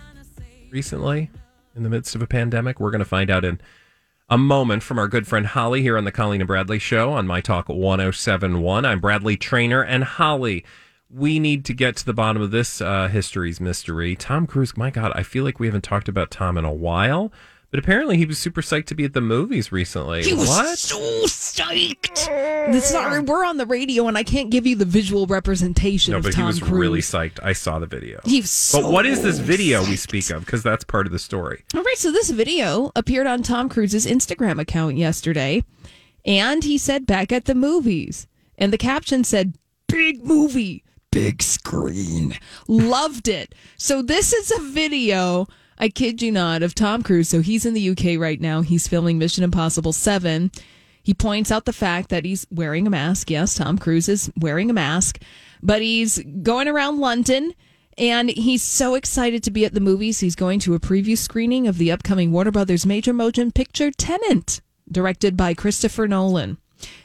recently 0.72 1.30
in 1.76 1.84
the 1.84 1.90
midst 1.90 2.16
of 2.16 2.22
a 2.22 2.28
pandemic? 2.28 2.80
We're 2.80 2.92
going 2.92 3.00
to 3.00 3.06
find 3.06 3.30
out 3.30 3.44
in 3.44 3.60
a 4.30 4.38
moment 4.38 4.84
from 4.84 4.98
our 4.98 5.10
good 5.10 5.28
friend 5.28 5.48
Holly 5.48 5.82
here 5.82 5.98
on 5.98 6.06
the 6.06 6.12
Colleen 6.12 6.40
and 6.40 6.48
Bradley 6.48 6.80
Show 6.80 7.12
on 7.12 7.28
My 7.28 7.42
Talk 7.42 7.68
1071. 7.68 8.86
I'm 8.86 9.00
Bradley 9.02 9.36
Traynor 9.36 9.84
and 9.84 10.04
Holly. 10.06 10.64
We 11.10 11.40
need 11.40 11.66
to 11.66 11.74
get 11.74 11.98
to 11.98 12.06
the 12.06 12.14
bottom 12.14 12.42
of 12.42 12.52
this 12.52 12.80
uh, 12.80 13.10
history's 13.10 13.60
mystery. 13.60 14.16
Tom 14.16 14.48
Cruise, 14.48 14.78
my 14.78 14.92
God, 14.92 15.12
I 15.16 15.24
feel 15.24 15.44
like 15.44 15.60
we 15.60 15.68
haven't 15.68 15.84
talked 15.84 16.08
about 16.08 16.32
Tom 16.32 16.58
in 16.58 16.64
a 16.64 16.72
while, 16.72 17.34
but 17.72 17.80
apparently 17.80 18.18
he 18.18 18.26
was 18.26 18.38
super 18.40 18.62
psyched 18.62 18.86
to 18.88 18.96
be 18.96 19.04
at 19.06 19.14
the 19.14 19.22
movies 19.22 19.72
recently. 19.72 20.24
He 20.24 20.34
was 20.34 20.48
what? 20.48 20.78
so 20.78 20.98
psyched. 21.26 22.26
This 22.72 22.90
Sorry, 22.90 23.20
we're 23.20 23.46
on 23.46 23.58
the 23.58 23.66
radio 23.66 24.08
and 24.08 24.18
I 24.18 24.24
can't 24.24 24.50
give 24.50 24.66
you 24.66 24.76
the 24.76 24.86
visual 24.86 25.28
representation 25.28 26.12
no, 26.14 26.18
of 26.18 26.24
but 26.24 26.34
Tom 26.34 26.44
he 26.44 26.48
was 26.48 26.60
Cruise. 26.60 26.72
really 26.72 27.02
psyched. 27.02 27.40
I 27.44 27.54
saw 27.54 27.80
the 27.80 27.86
video. 27.86 28.20
He 28.26 28.42
was 28.42 28.52
so 28.52 28.82
but 28.82 28.92
what 28.92 29.06
is 29.06 29.22
this 29.22 29.40
video 29.40 29.84
we 29.84 29.96
speak 29.96 30.30
of? 30.30 30.46
Because 30.46 30.64
that's 30.64 30.84
part 30.84 31.06
of 31.06 31.12
the 31.12 31.20
story. 31.20 31.64
All 31.76 31.84
right, 31.84 31.98
so 31.98 32.12
this 32.12 32.30
video 32.30 32.92
appeared 32.96 33.28
on 33.28 33.44
Tom 33.44 33.70
Cruise's 33.70 34.06
Instagram 34.06 34.60
account 34.60 34.98
yesterday, 34.98 35.64
and 36.26 36.64
he 36.64 36.78
said 36.78 37.06
back 37.06 37.32
at 37.32 37.46
the 37.46 37.56
movies. 37.56 38.28
And 38.58 38.74
the 38.74 38.78
caption 38.78 39.24
said, 39.24 39.58
Big 39.88 40.24
movie, 40.24 40.84
big 41.12 41.42
screen. 41.42 42.36
Loved 42.68 43.28
it. 43.28 43.56
So 43.78 44.02
this 44.02 44.34
is 44.34 44.52
a 44.52 44.62
video, 44.62 45.48
I 45.80 45.90
kid 45.90 46.22
you 46.22 46.32
not, 46.32 46.62
of 46.62 46.76
Tom 46.76 47.04
Cruise. 47.04 47.30
So 47.30 47.42
he's 47.42 47.66
in 47.66 47.74
the 47.74 47.90
UK 47.90 48.20
right 48.20 48.40
now. 48.40 48.62
He's 48.62 48.88
filming 48.88 49.18
Mission 49.18 49.44
Impossible 49.44 49.94
7. 49.94 50.52
He 51.02 51.14
points 51.14 51.52
out 51.52 51.66
the 51.66 51.74
fact 51.74 52.10
that 52.10 52.26
he's 52.26 52.46
wearing 52.52 52.86
a 52.86 52.90
mask. 52.90 53.32
Yes, 53.32 53.56
Tom 53.56 53.78
Cruise 53.78 54.10
is 54.10 54.32
wearing 54.38 54.70
a 54.70 54.74
mask, 54.74 55.22
but 55.64 55.82
he's 55.82 56.20
going 56.44 56.68
around 56.68 57.00
London 57.00 57.54
and 57.98 58.30
he's 58.30 58.64
so 58.64 58.96
excited 58.96 59.44
to 59.44 59.52
be 59.52 59.66
at 59.66 59.74
the 59.74 59.80
movies. 59.80 60.20
He's 60.20 60.36
going 60.36 60.60
to 60.62 60.74
a 60.74 60.80
preview 60.80 61.18
screening 61.18 61.68
of 61.68 61.78
the 61.78 61.92
upcoming 61.92 62.32
Warner 62.32 62.52
Brothers 62.52 62.86
major 62.86 63.14
motion 63.14 63.52
picture 63.52 63.92
Tenet, 63.92 64.62
directed 64.90 65.36
by 65.36 65.54
Christopher 65.54 66.08
Nolan. 66.08 66.58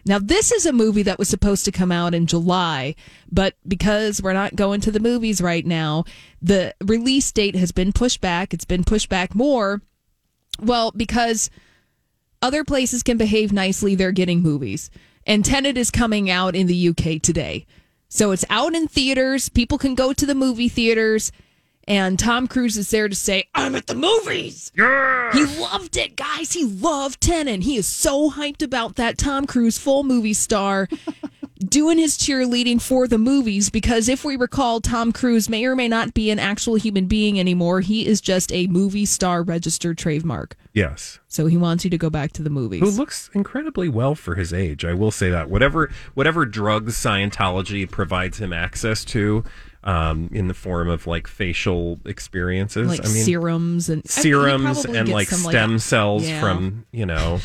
Now, 0.04 0.18
this 0.18 0.52
is 0.52 0.66
a 0.66 0.72
movie 0.72 1.02
that 1.02 1.18
was 1.18 1.28
supposed 1.28 1.64
to 1.64 1.72
come 1.72 1.90
out 1.90 2.14
in 2.14 2.26
July, 2.26 2.94
but 3.30 3.54
because 3.66 4.22
we're 4.22 4.32
not 4.32 4.56
going 4.56 4.80
to 4.82 4.90
the 4.90 5.00
movies 5.00 5.40
right 5.40 5.64
now, 5.64 6.04
the 6.40 6.74
release 6.84 7.30
date 7.32 7.56
has 7.56 7.72
been 7.72 7.92
pushed 7.92 8.20
back. 8.20 8.54
It's 8.54 8.64
been 8.64 8.84
pushed 8.84 9.08
back 9.08 9.34
more. 9.34 9.82
Well, 10.60 10.92
because 10.92 11.50
other 12.42 12.64
places 12.64 13.02
can 13.02 13.16
behave 13.16 13.52
nicely, 13.52 13.94
they're 13.94 14.12
getting 14.12 14.42
movies. 14.42 14.90
And 15.26 15.44
Tenet 15.44 15.78
is 15.78 15.90
coming 15.90 16.30
out 16.30 16.54
in 16.54 16.66
the 16.66 16.88
UK 16.88 17.20
today. 17.20 17.66
So 18.08 18.30
it's 18.30 18.44
out 18.50 18.74
in 18.74 18.86
theaters. 18.86 19.48
People 19.48 19.78
can 19.78 19.94
go 19.94 20.12
to 20.12 20.26
the 20.26 20.34
movie 20.34 20.68
theaters. 20.68 21.32
And 21.86 22.18
Tom 22.18 22.46
Cruise 22.46 22.76
is 22.76 22.90
there 22.90 23.08
to 23.08 23.14
say, 23.14 23.48
I'm 23.54 23.74
at 23.74 23.86
the 23.86 23.94
movies. 23.94 24.72
Yeah. 24.76 25.32
He 25.32 25.44
loved 25.60 25.96
it, 25.96 26.16
guys. 26.16 26.52
He 26.52 26.64
loved 26.64 27.20
Tenet. 27.20 27.62
He 27.62 27.76
is 27.76 27.86
so 27.86 28.30
hyped 28.30 28.62
about 28.62 28.96
that 28.96 29.18
Tom 29.18 29.46
Cruise 29.46 29.78
full 29.78 30.02
movie 30.02 30.34
star 30.34 30.88
doing 31.68 31.98
his 31.98 32.16
cheerleading 32.16 32.80
for 32.80 33.06
the 33.06 33.18
movies 33.18 33.70
because 33.70 34.08
if 34.08 34.24
we 34.24 34.36
recall, 34.36 34.80
Tom 34.80 35.12
Cruise 35.12 35.48
may 35.48 35.64
or 35.64 35.76
may 35.76 35.88
not 35.88 36.14
be 36.14 36.30
an 36.30 36.38
actual 36.38 36.74
human 36.76 37.06
being 37.06 37.38
anymore. 37.38 37.80
He 37.80 38.06
is 38.06 38.20
just 38.20 38.52
a 38.52 38.66
movie 38.66 39.06
star 39.06 39.42
registered 39.42 39.98
trademark. 39.98 40.56
Yes. 40.72 41.20
So 41.28 41.46
he 41.46 41.56
wants 41.56 41.84
you 41.84 41.90
to 41.90 41.98
go 41.98 42.10
back 42.10 42.32
to 42.32 42.42
the 42.42 42.50
movies. 42.50 42.80
Who 42.80 42.90
looks 42.90 43.30
incredibly 43.34 43.88
well 43.88 44.14
for 44.14 44.34
his 44.34 44.52
age. 44.52 44.84
I 44.84 44.94
will 44.94 45.10
say 45.10 45.30
that. 45.30 45.48
Whatever 45.48 45.90
whatever 46.14 46.44
drugs 46.44 46.94
Scientology 46.94 47.88
provides 47.90 48.38
him 48.38 48.52
access 48.52 49.04
to, 49.06 49.44
um, 49.84 50.28
in 50.32 50.48
the 50.48 50.54
form 50.54 50.88
of 50.88 51.06
like 51.06 51.26
facial 51.28 52.00
experiences. 52.06 52.88
like 52.88 53.00
I 53.04 53.08
mean 53.12 53.24
serums 53.24 53.88
and 53.88 53.98
I 54.00 54.04
mean, 54.08 54.22
serums 54.22 54.84
and 54.84 55.08
like 55.08 55.28
some, 55.28 55.50
stem 55.50 55.78
cells 55.78 56.26
Yeah. 56.26 56.40
from, 56.40 56.86
you 56.90 57.06
know, 57.06 57.40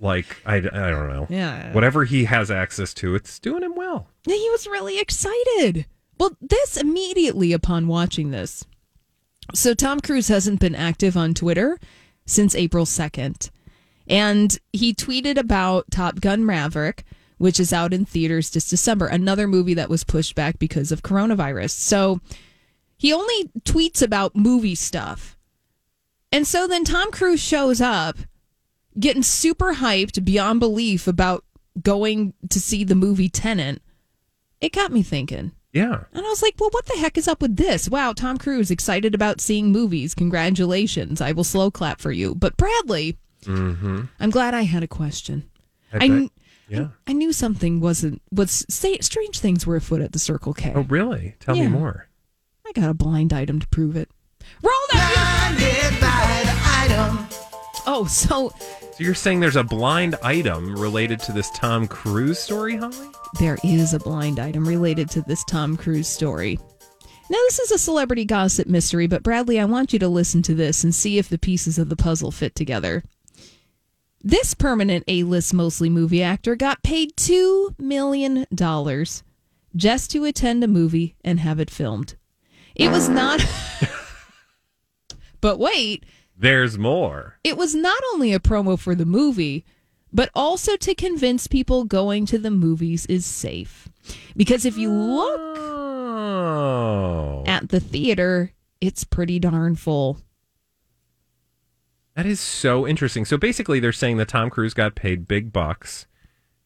like 0.00 0.36
I, 0.44 0.56
I 0.56 0.60
don't 0.60 1.08
know. 1.08 1.26
Yeah. 1.30 1.72
Whatever 1.72 2.04
he 2.04 2.24
has 2.26 2.50
access 2.50 2.92
to, 2.94 3.14
it's 3.14 3.38
doing 3.38 3.62
him 3.62 3.74
well. 3.74 4.08
Yeah, 4.26 4.36
he 4.36 4.50
was 4.50 4.66
really 4.66 4.98
excited. 5.00 5.86
Well, 6.18 6.36
this 6.40 6.76
immediately 6.76 7.52
upon 7.52 7.88
watching 7.88 8.30
this. 8.30 8.64
So 9.54 9.74
Tom 9.74 10.00
Cruise 10.00 10.28
hasn't 10.28 10.60
been 10.60 10.74
active 10.74 11.16
on 11.16 11.34
Twitter 11.34 11.78
since 12.26 12.54
April 12.54 12.84
2nd. 12.84 13.50
And 14.06 14.58
he 14.72 14.92
tweeted 14.94 15.38
about 15.38 15.90
Top 15.90 16.20
Gun 16.20 16.44
Maverick, 16.44 17.04
which 17.38 17.58
is 17.58 17.72
out 17.72 17.92
in 17.92 18.04
theaters 18.04 18.50
this 18.50 18.68
December, 18.68 19.06
another 19.06 19.46
movie 19.46 19.74
that 19.74 19.90
was 19.90 20.04
pushed 20.04 20.34
back 20.34 20.58
because 20.58 20.92
of 20.92 21.02
coronavirus. 21.02 21.70
So 21.70 22.20
he 22.96 23.12
only 23.12 23.50
tweets 23.60 24.02
about 24.02 24.36
movie 24.36 24.74
stuff. 24.74 25.36
And 26.32 26.46
so 26.46 26.66
then 26.66 26.84
Tom 26.84 27.10
Cruise 27.10 27.40
shows 27.40 27.80
up 27.80 28.16
getting 28.98 29.22
super 29.22 29.74
hyped 29.74 30.24
beyond 30.24 30.60
belief 30.60 31.06
about 31.06 31.44
going 31.82 32.34
to 32.50 32.60
see 32.60 32.84
the 32.84 32.94
movie 32.94 33.28
Tenet. 33.28 33.82
It 34.60 34.72
got 34.72 34.92
me 34.92 35.02
thinking. 35.02 35.52
Yeah. 35.72 36.04
And 36.12 36.24
I 36.24 36.28
was 36.28 36.40
like, 36.40 36.54
well, 36.58 36.70
what 36.70 36.86
the 36.86 36.96
heck 36.98 37.18
is 37.18 37.26
up 37.26 37.42
with 37.42 37.56
this? 37.56 37.90
Wow, 37.90 38.12
Tom 38.12 38.38
Cruise 38.38 38.70
excited 38.70 39.12
about 39.14 39.40
seeing 39.40 39.72
movies. 39.72 40.14
Congratulations. 40.14 41.20
I 41.20 41.32
will 41.32 41.44
slow 41.44 41.70
clap 41.70 42.00
for 42.00 42.12
you. 42.12 42.36
But 42.36 42.56
Bradley, 42.56 43.18
mm-hmm. 43.42 44.02
I'm 44.20 44.30
glad 44.30 44.54
I 44.54 44.62
had 44.62 44.84
a 44.84 44.88
question. 44.88 45.50
I 45.92 46.04
I, 46.04 46.30
yeah. 46.68 46.88
I 47.06 47.12
knew 47.12 47.32
something 47.32 47.80
wasn't 47.80 48.22
was 48.32 48.64
say, 48.68 48.98
strange 48.98 49.38
things 49.40 49.66
were 49.66 49.76
afoot 49.76 50.00
at 50.00 50.12
the 50.12 50.18
Circle 50.18 50.54
K. 50.54 50.72
Oh 50.74 50.82
really? 50.82 51.34
Tell 51.40 51.56
Yeah. 51.56 51.64
me 51.64 51.68
more. 51.70 52.08
I 52.66 52.72
got 52.72 52.88
a 52.90 52.94
blind 52.94 53.32
item 53.32 53.60
to 53.60 53.68
prove 53.68 53.96
it. 53.96 54.08
Roll 54.62 54.72
that. 54.92 56.86
item. 56.90 57.26
Oh, 57.86 58.06
so 58.06 58.50
So 58.58 58.86
you're 58.98 59.14
saying 59.14 59.40
there's 59.40 59.56
a 59.56 59.64
blind 59.64 60.14
item 60.22 60.74
related 60.76 61.20
to 61.20 61.32
this 61.32 61.50
Tom 61.50 61.86
Cruise 61.86 62.38
story, 62.38 62.76
Holly? 62.76 63.08
there 63.38 63.58
is 63.64 63.92
a 63.94 63.98
blind 63.98 64.38
item 64.38 64.66
related 64.66 65.10
to 65.10 65.22
this 65.22 65.44
Tom 65.44 65.76
Cruise 65.76 66.08
story. 66.08 66.58
Now, 67.30 67.38
this 67.46 67.58
is 67.58 67.70
a 67.72 67.78
celebrity 67.78 68.24
gossip 68.26 68.68
mystery, 68.68 69.06
but 69.06 69.22
Bradley, 69.22 69.58
I 69.58 69.64
want 69.64 69.92
you 69.94 69.98
to 70.00 70.08
listen 70.08 70.42
to 70.42 70.54
this 70.54 70.84
and 70.84 70.94
see 70.94 71.16
if 71.18 71.28
the 71.28 71.38
pieces 71.38 71.78
of 71.78 71.88
the 71.88 71.96
puzzle 71.96 72.30
fit 72.30 72.54
together. 72.54 73.02
This 74.26 74.54
permanent 74.54 75.04
A 75.06 75.22
list 75.22 75.52
mostly 75.52 75.90
movie 75.90 76.22
actor 76.22 76.56
got 76.56 76.82
paid 76.82 77.14
$2 77.16 77.78
million 77.78 78.46
just 79.76 80.10
to 80.12 80.24
attend 80.24 80.64
a 80.64 80.68
movie 80.68 81.14
and 81.22 81.40
have 81.40 81.60
it 81.60 81.68
filmed. 81.70 82.14
It 82.74 82.90
was 82.90 83.08
not. 83.10 83.44
but 85.42 85.58
wait, 85.58 86.06
There's 86.36 86.78
more. 86.78 87.38
it 87.44 87.58
was 87.58 87.74
not 87.74 88.00
only 88.14 88.32
a 88.32 88.40
promo 88.40 88.78
for 88.78 88.94
the 88.94 89.04
movie, 89.04 89.64
but 90.10 90.30
also 90.34 90.76
to 90.78 90.94
convince 90.94 91.46
people 91.46 91.84
going 91.84 92.24
to 92.26 92.38
the 92.38 92.50
movies 92.50 93.04
is 93.06 93.26
safe. 93.26 93.88
Because 94.36 94.64
if 94.64 94.78
you 94.78 94.90
look 94.90 95.40
Oh. 96.16 97.42
at 97.46 97.68
the 97.68 97.80
theater, 97.80 98.52
it's 98.80 99.04
pretty 99.04 99.38
darn 99.38 99.76
full. 99.76 100.18
That 102.16 102.26
is 102.26 102.38
so 102.38 102.86
interesting. 102.86 103.24
So 103.24 103.36
basically, 103.36 103.80
they're 103.80 103.92
saying 103.92 104.18
that 104.18 104.28
Tom 104.28 104.48
Cruise 104.48 104.74
got 104.74 104.94
paid 104.94 105.26
big 105.26 105.52
bucks 105.52 106.06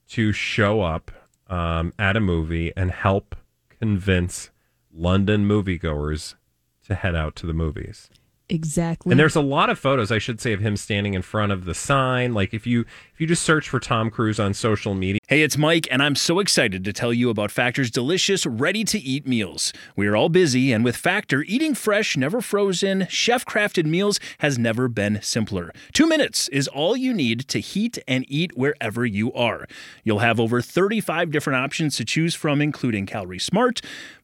to 0.09 0.33
show 0.33 0.83
up 0.83 1.11
um, 1.49 1.93
at 1.99 2.17
a 2.17 2.21
movie 2.21 2.73
and 2.77 2.91
help 2.91 3.35
convince 3.79 4.51
London 4.93 5.49
moviegoers 5.49 6.35
to 6.87 6.95
head 6.95 7.15
out 7.15 7.35
to 7.37 7.47
the 7.47 7.55
movies. 7.55 8.11
Exactly. 8.49 9.13
And 9.13 9.21
there's 9.21 9.37
a 9.37 9.41
lot 9.41 9.69
of 9.71 9.79
photos, 9.79 10.11
I 10.11 10.19
should 10.19 10.41
say, 10.41 10.53
of 10.53 10.61
him 10.61 10.77
standing 10.77 11.15
in 11.15 11.23
front 11.23 11.53
of 11.53 11.65
the 11.65 11.75
sign. 11.75 12.33
Like 12.35 12.55
if 12.55 12.67
you 12.67 12.81
if 13.13 13.21
you 13.21 13.27
just 13.27 13.43
search 13.43 13.69
for 13.69 13.79
Tom 13.79 14.11
Cruise 14.11 14.41
on 14.41 14.55
social 14.55 14.95
media, 14.95 15.19
Hey, 15.29 15.43
it's 15.43 15.59
Mike, 15.59 15.87
and 15.91 16.03
I'm 16.03 16.15
so 16.15 16.39
excited 16.39 16.87
to 16.87 16.93
tell 16.95 17.13
you 17.13 17.29
about 17.29 17.51
Factor's 17.51 17.91
delicious, 17.91 18.47
ready 18.47 18.83
to 18.85 18.99
eat 18.99 19.27
meals. 19.27 19.75
We 19.95 20.07
are 20.07 20.17
all 20.17 20.31
busy, 20.31 20.73
and 20.73 20.83
with 20.83 20.97
Factor, 20.97 21.43
eating 21.43 21.75
fresh, 21.75 22.17
never 22.17 22.41
frozen, 22.41 23.07
chef 23.11 23.45
crafted 23.45 23.85
meals 23.85 24.19
has 24.39 24.59
never 24.59 24.89
been 24.89 25.21
simpler. 25.21 25.71
Two 25.93 26.07
minutes 26.07 26.49
is 26.49 26.67
all 26.67 26.97
you 26.97 27.13
need 27.13 27.47
to 27.49 27.61
heat 27.61 27.99
and 28.09 28.25
eat 28.27 28.57
wherever 28.57 29.05
you 29.05 29.31
are. 29.35 29.67
You'll 30.03 30.21
have 30.21 30.41
over 30.41 30.63
35 30.63 31.31
different 31.31 31.63
options 31.63 31.99
to 31.99 32.07
choose 32.07 32.35
from, 32.35 32.63
including 32.63 33.05
Calorie 33.05 33.39
Smart, 33.39 33.83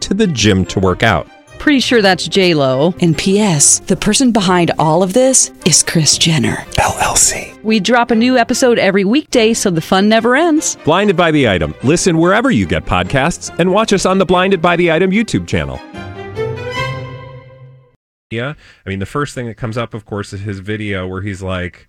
to 0.00 0.14
the 0.14 0.26
gym 0.26 0.64
to 0.66 0.80
work 0.80 1.02
out. 1.02 1.28
Pretty 1.58 1.80
sure 1.80 2.00
that's 2.00 2.26
J 2.26 2.54
Lo. 2.54 2.94
And 3.00 3.16
P.S. 3.16 3.80
The 3.80 3.96
person 3.96 4.32
behind 4.32 4.70
all 4.78 5.02
of 5.02 5.12
this 5.12 5.52
is 5.66 5.82
Kris 5.82 6.16
Jenner 6.16 6.56
LLC. 6.78 7.62
We 7.62 7.80
drop 7.80 8.10
a 8.10 8.14
new 8.14 8.38
episode 8.38 8.78
every 8.78 9.04
weekday, 9.04 9.52
so 9.52 9.70
the 9.70 9.82
fun 9.82 10.08
never 10.08 10.34
ends. 10.36 10.76
Blinded 10.84 11.18
by 11.18 11.30
the 11.30 11.46
item. 11.48 11.74
Listen 11.82 12.16
wherever 12.16 12.50
you 12.50 12.66
get 12.66 12.86
podcasts, 12.86 13.54
and 13.58 13.72
watch 13.72 13.92
us 13.92 14.06
on 14.06 14.16
the 14.16 14.24
Blinded 14.24 14.62
by 14.62 14.76
the 14.76 14.90
Item 14.90 15.10
YouTube 15.10 15.46
channel. 15.46 15.78
Yeah. 18.30 18.54
I 18.86 18.88
mean, 18.88 19.00
the 19.00 19.06
first 19.06 19.34
thing 19.34 19.46
that 19.46 19.56
comes 19.56 19.76
up, 19.76 19.92
of 19.92 20.06
course, 20.06 20.32
is 20.32 20.40
his 20.40 20.60
video 20.60 21.06
where 21.06 21.20
he's 21.20 21.42
like, 21.42 21.88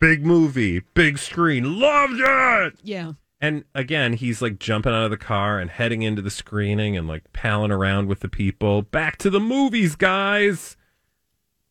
big 0.00 0.24
movie, 0.24 0.80
big 0.94 1.18
screen, 1.18 1.78
loved 1.78 2.20
it. 2.20 2.78
Yeah. 2.82 3.12
And 3.44 3.64
again, 3.74 4.14
he's 4.14 4.40
like 4.40 4.58
jumping 4.58 4.94
out 4.94 5.04
of 5.04 5.10
the 5.10 5.18
car 5.18 5.58
and 5.58 5.70
heading 5.70 6.00
into 6.00 6.22
the 6.22 6.30
screening 6.30 6.96
and 6.96 7.06
like 7.06 7.30
palling 7.34 7.70
around 7.70 8.08
with 8.08 8.20
the 8.20 8.28
people. 8.30 8.80
Back 8.80 9.18
to 9.18 9.28
the 9.28 9.38
movies, 9.38 9.96
guys. 9.96 10.78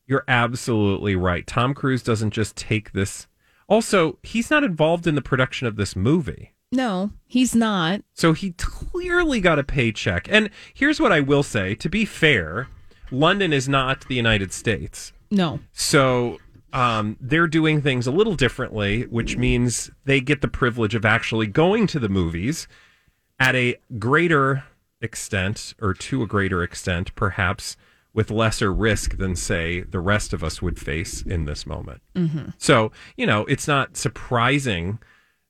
You're 0.06 0.24
absolutely 0.28 1.16
right. 1.16 1.48
Tom 1.48 1.74
Cruise 1.74 2.04
doesn't 2.04 2.30
just 2.30 2.56
take 2.56 2.92
this. 2.92 3.26
Also, 3.68 4.20
he's 4.22 4.52
not 4.52 4.64
involved 4.64 5.08
in 5.08 5.16
the 5.16 5.22
production 5.24 5.66
of 5.66 5.76
this 5.76 5.96
movie. 5.96 6.54
No, 6.72 7.10
he's 7.26 7.56
not. 7.56 8.04
So 8.14 8.34
he 8.34 8.52
clearly 8.52 9.42
got 9.42 9.58
a 9.58 9.64
paycheck. 9.64 10.28
And 10.30 10.52
here's 10.76 11.00
what 11.00 11.12
I 11.12 11.22
will 11.22 11.42
say 11.42 11.74
to 11.74 11.90
be 11.90 12.06
fair, 12.06 12.68
London 13.10 13.52
is 13.52 13.68
not 13.68 14.08
the 14.08 14.16
United 14.16 14.54
States. 14.54 15.12
No. 15.32 15.60
So 15.72 16.38
um, 16.74 17.18
they're 17.22 17.48
doing 17.48 17.82
things 17.82 18.08
a 18.08 18.12
little 18.12 18.36
differently, 18.36 19.04
which 19.04 19.38
means 19.38 19.92
they 20.06 20.20
get 20.20 20.42
the 20.42 20.48
privilege 20.48 20.96
of 20.96 21.06
actually 21.06 21.48
going 21.48 21.88
to 21.88 22.00
the 22.00 22.10
movies 22.10 22.68
at 23.40 23.56
a 23.56 23.78
greater 24.00 24.64
extent, 25.00 25.76
or 25.80 25.94
to 25.94 26.24
a 26.24 26.28
greater 26.28 26.64
extent, 26.64 27.14
perhaps 27.16 27.78
with 28.14 28.32
lesser 28.32 28.74
risk 28.74 29.18
than, 29.18 29.36
say, 29.36 29.82
the 29.82 30.00
rest 30.00 30.34
of 30.34 30.44
us 30.44 30.62
would 30.62 30.80
face 30.80 31.22
in 31.22 31.46
this 31.46 31.66
moment. 31.66 32.02
Mm-hmm. 32.16 32.50
So, 32.58 32.92
you 33.18 33.26
know, 33.26 33.46
it's 33.46 33.68
not 33.68 33.96
surprising 33.96 35.00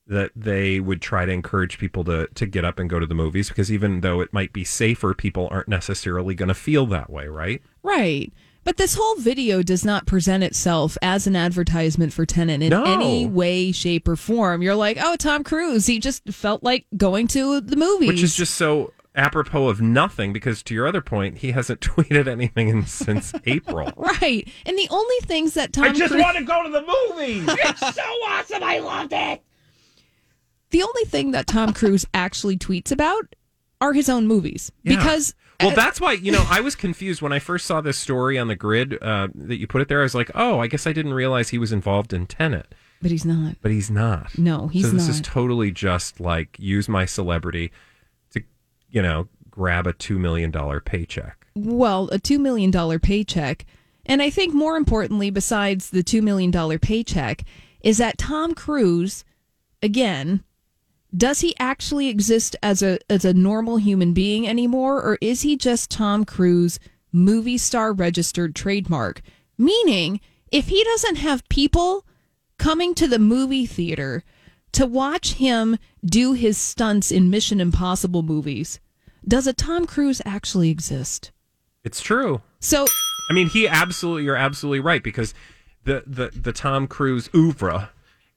that 0.07 0.31
they 0.35 0.79
would 0.79 1.01
try 1.01 1.25
to 1.25 1.31
encourage 1.31 1.77
people 1.77 2.03
to, 2.03 2.27
to 2.35 2.45
get 2.45 2.65
up 2.65 2.79
and 2.79 2.89
go 2.89 2.99
to 2.99 3.05
the 3.05 3.15
movies 3.15 3.47
because 3.47 3.71
even 3.71 4.01
though 4.01 4.19
it 4.19 4.33
might 4.33 4.51
be 4.51 4.65
safer, 4.65 5.13
people 5.13 5.47
aren't 5.51 5.69
necessarily 5.69 6.35
going 6.35 6.49
to 6.49 6.53
feel 6.53 6.85
that 6.87 7.09
way, 7.09 7.27
right? 7.27 7.61
Right. 7.81 8.33
But 8.63 8.77
this 8.77 8.95
whole 8.95 9.15
video 9.15 9.61
does 9.61 9.83
not 9.83 10.05
present 10.05 10.43
itself 10.43 10.97
as 11.01 11.27
an 11.27 11.35
advertisement 11.35 12.13
for 12.13 12.25
Tenet 12.25 12.61
in 12.61 12.69
No. 12.69 12.83
any 12.85 13.25
way, 13.25 13.71
shape, 13.71 14.07
or 14.07 14.15
form. 14.15 14.61
You're 14.61 14.75
like, 14.75 14.97
oh, 15.01 15.15
Tom 15.17 15.43
Cruise. 15.43 15.85
He 15.87 15.99
just 15.99 16.23
felt 16.29 16.63
like 16.63 16.85
going 16.95 17.27
to 17.29 17.59
the 17.59 17.75
movie, 17.75 18.07
Which 18.07 18.23
is 18.23 18.35
just 18.35 18.55
so 18.55 18.93
apropos 19.15 19.67
of 19.67 19.79
nothing 19.81 20.33
because 20.33 20.63
to 20.63 20.73
your 20.73 20.87
other 20.87 21.01
point, 21.01 21.39
he 21.39 21.51
hasn't 21.51 21.81
tweeted 21.81 22.27
anything 22.27 22.69
in, 22.69 22.85
since 22.85 23.33
April. 23.45 23.91
right. 23.97 24.47
And 24.65 24.77
the 24.77 24.87
only 24.89 25.15
things 25.23 25.53
that 25.55 25.73
Tom 25.73 25.83
Cruise 25.85 25.95
I 25.95 25.99
just 25.99 26.11
Cruise, 26.13 26.23
want 26.23 26.37
to 26.37 26.43
go 26.45 26.63
to 26.63 26.69
the 26.69 26.81
movies. 26.81 27.45
It's 27.65 27.95
so 27.95 28.01
awesome. 28.27 28.63
I 28.63 28.79
loved 28.79 29.11
it. 29.13 29.41
the 30.71 30.83
only 30.83 31.03
thing 31.05 31.31
that 31.31 31.47
Tom 31.47 31.73
Cruise 31.73 32.05
actually 32.13 32.57
tweets 32.57 32.91
about 32.91 33.35
are 33.81 33.93
his 33.93 34.07
own 34.09 34.25
movies 34.27 34.71
Yeah. 34.83 34.95
because 34.95 35.35
Well, 35.67 35.75
that's 35.75 35.99
why, 36.01 36.13
you 36.13 36.31
know, 36.31 36.45
I 36.49 36.59
was 36.61 36.75
confused 36.75 37.21
when 37.21 37.31
I 37.33 37.39
first 37.39 37.65
saw 37.65 37.81
this 37.81 37.97
story 37.97 38.37
on 38.37 38.47
the 38.47 38.55
grid 38.55 39.01
uh, 39.01 39.27
that 39.35 39.57
you 39.57 39.67
put 39.67 39.81
it 39.81 39.87
there. 39.87 39.99
I 39.99 40.03
was 40.03 40.15
like, 40.15 40.31
oh, 40.35 40.59
I 40.59 40.67
guess 40.67 40.85
I 40.87 40.93
didn't 40.93 41.13
realize 41.13 41.49
he 41.49 41.57
was 41.57 41.71
involved 41.71 42.13
in 42.13 42.27
Tenet. 42.27 42.73
but 43.01 43.11
he's 43.11 43.25
not. 43.25 43.55
But 43.61 43.71
he's 43.71 43.89
not. 43.91 44.37
No, 44.37 44.67
he's 44.67 44.85
so 44.85 44.91
this 44.91 45.09
is 45.09 45.21
totally 45.21 45.71
just 45.71 46.19
like 46.19 46.57
use 46.59 46.87
my 46.89 47.05
celebrity 47.05 47.71
to, 48.31 48.41
you 48.89 49.01
know, 49.01 49.27
grab 49.49 49.85
a 49.87 49.93
$2 49.93 50.17
million 50.17 50.51
paycheck. 50.81 51.45
well, 51.55 52.09
a 52.11 52.17
$2 52.19 52.39
million 52.39 52.71
paycheck. 52.99 53.65
And 54.05 54.21
I 54.21 54.29
think 54.29 54.53
more 54.53 54.75
importantly, 54.75 55.29
besides 55.29 55.91
the 55.91 56.03
$2 56.03 56.21
million 56.21 56.51
paycheck, 56.79 57.43
is 57.81 57.97
that 57.99 58.17
Tom 58.17 58.53
Cruise, 58.53 59.23
again, 59.81 60.43
does 61.15 61.41
he 61.41 61.55
actually 61.59 62.07
exist 62.09 62.55
as 62.63 62.81
a 62.81 62.99
as 63.09 63.25
a 63.25 63.33
normal 63.33 63.77
human 63.77 64.13
being 64.13 64.47
anymore, 64.47 65.01
or 65.01 65.17
is 65.21 65.41
he 65.41 65.55
just 65.55 65.91
Tom 65.91 66.25
Cruise 66.25 66.79
movie 67.11 67.57
star 67.57 67.93
registered 67.93 68.55
trademark? 68.55 69.21
Meaning, 69.57 70.19
if 70.51 70.67
he 70.67 70.83
doesn't 70.83 71.17
have 71.17 71.47
people 71.49 72.05
coming 72.57 72.95
to 72.95 73.07
the 73.07 73.19
movie 73.19 73.65
theater 73.65 74.23
to 74.71 74.85
watch 74.85 75.33
him 75.33 75.77
do 76.03 76.33
his 76.33 76.57
stunts 76.57 77.11
in 77.11 77.29
Mission 77.29 77.61
Impossible 77.61 78.23
movies, 78.23 78.79
does 79.27 79.45
a 79.45 79.53
Tom 79.53 79.85
Cruise 79.85 80.21
actually 80.25 80.69
exist? 80.69 81.31
It's 81.83 82.01
true. 82.01 82.41
So 82.59 82.87
I 83.29 83.33
mean, 83.33 83.47
he 83.49 83.67
absolutely, 83.67 84.23
you're 84.23 84.35
absolutely 84.35 84.79
right 84.79 85.03
because 85.03 85.33
the, 85.85 86.03
the, 86.05 86.29
the 86.29 86.53
Tom 86.53 86.87
Cruise 86.87 87.29
oeuvre 87.33 87.89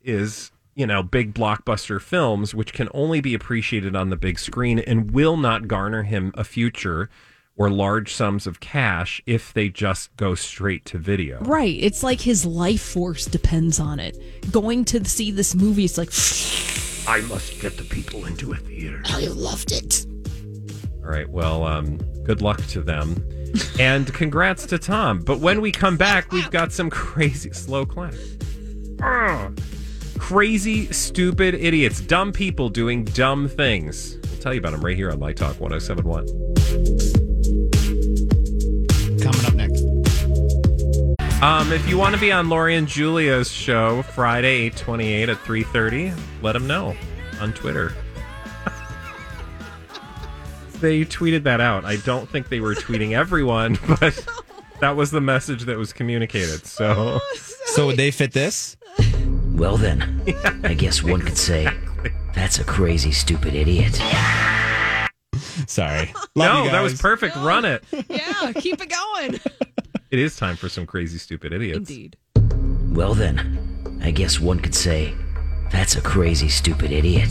is, 0.03 0.51
you 0.77 0.87
know, 0.87 1.03
big 1.03 1.35
blockbuster 1.35 2.01
films, 2.01 2.55
which 2.55 2.75
can 2.75 2.89
only 2.93 3.21
be 3.23 3.35
appreciated 3.35 3.97
on 3.97 4.11
the 4.11 4.17
big 4.17 4.39
screen 4.39 4.79
and 4.79 5.11
will 5.11 5.39
not 5.39 5.67
garner 5.67 6.03
him 6.03 6.31
a 6.35 6.45
future 6.45 7.09
or 7.57 7.71
large 7.71 8.13
sums 8.13 8.47
of 8.47 8.61
cash 8.61 9.23
if 9.25 9.55
they 9.55 9.71
just 9.71 10.15
go 10.19 10.35
straight 10.35 10.85
to 10.85 10.99
video. 10.99 11.41
Right. 11.41 11.77
It's 11.81 12.03
like 12.03 12.21
his 12.21 12.45
life 12.45 12.83
force 12.83 13.25
depends 13.25 13.81
on 13.81 13.99
it. 13.99 14.19
Going 14.53 14.85
to 14.87 15.03
see 15.07 15.31
this 15.31 15.55
movie 15.55 15.85
is 15.85 15.97
like, 15.97 16.11
I 17.09 17.23
must 17.27 17.59
get 17.63 17.79
the 17.79 17.85
people 17.85 18.27
into 18.27 18.53
a 18.53 18.57
theater. 18.57 19.01
I 19.07 19.29
loved 19.29 19.73
it. 19.73 20.05
All 21.03 21.11
right. 21.11 21.29
Well, 21.31 21.65
um, 21.65 21.97
good 22.25 22.43
luck 22.43 22.61
to 22.67 22.83
them. 22.83 23.25
and 23.81 24.13
congrats 24.13 24.67
to 24.67 24.77
Tom. 24.79 25.21
But 25.21 25.41
when 25.41 25.63
we 25.63 25.73
come 25.73 25.97
back, 25.97 26.33
we've 26.33 26.51
got 26.51 26.71
some 26.73 26.91
crazy 26.91 27.53
slow 27.53 27.87
clap. 27.87 28.13
Ugh. 29.03 29.59
Crazy, 30.19 30.91
stupid 30.93 31.55
idiots, 31.55 32.01
dumb 32.01 32.33
people 32.33 32.69
doing 32.69 33.05
dumb 33.05 33.49
things. 33.49 34.17
I'll 34.33 34.39
tell 34.41 34.55
you 34.55 34.61
about 34.61 34.73
them 34.73 34.81
right 34.85 34.97
here 34.97 35.11
on 35.11 35.19
My 35.21 35.33
Talk 35.33 35.61
1071. 35.61 36.27
Coming 39.21 39.47
up 39.47 39.55
next. 39.55 39.83
Um, 41.43 41.73
if 41.73 41.89
you 41.89 41.99
want 41.99 42.15
to 42.15 42.21
be 42.21 42.33
on 42.33 42.49
Lori 42.49 42.77
and 42.77 42.89
Julia's 42.89 43.51
show 43.53 44.03
Friday, 44.03 44.63
828 44.67 45.29
at 45.29 45.37
3.30, 45.39 46.19
let 46.43 46.53
them 46.53 46.67
know 46.67 46.97
on 47.41 47.53
Twitter. 47.53 47.95
they 50.81 51.05
tweeted 51.05 51.43
that 51.45 51.61
out. 51.61 51.85
I 51.85 51.97
don't 51.97 52.29
think 52.29 52.49
they 52.49 52.61
were 52.61 52.75
tweeting 52.75 53.13
everyone, 53.17 53.79
but 53.87 54.27
that 54.81 54.97
was 54.97 55.11
the 55.11 55.21
message 55.21 55.65
that 55.65 55.77
was 55.77 55.93
communicated. 55.93 56.67
So 56.67 57.21
So 57.67 57.87
would 57.87 57.97
they 57.97 58.11
fit 58.11 58.33
this? 58.33 58.77
Well, 59.57 59.79
then, 59.79 60.23
I 60.65 60.75
guess 60.75 61.03
one 61.03 61.23
could 61.23 61.39
say 61.39 61.67
that's 62.35 62.59
a 62.59 62.65
crazy, 62.65 63.11
stupid 63.11 63.55
idiot. 63.55 63.95
Sorry. 65.67 66.13
Love 66.35 66.55
no, 66.55 66.65
you 66.65 66.71
that 66.71 66.83
was 66.83 66.93
guys. 66.93 67.01
perfect. 67.01 67.37
Run 67.37 67.65
it. 67.65 67.83
yeah, 68.11 68.53
keep 68.53 68.81
it 68.81 68.91
going. 68.91 69.41
It 70.09 70.21
is 70.21 70.37
time 70.37 70.55
for 70.55 70.69
some 70.69 70.87
crazy, 70.87 71.19
stupid 71.19 71.53
idiots. 71.53 71.91
Indeed. 71.91 72.17
Well, 72.95 73.13
then, 73.13 73.99
I 74.01 74.13
guess 74.13 74.39
one 74.39 74.61
could 74.61 74.75
say 74.75 75.13
that's 75.73 75.97
a 75.97 76.01
crazy, 76.01 76.49
stupid 76.49 76.93
idiot. 76.93 77.31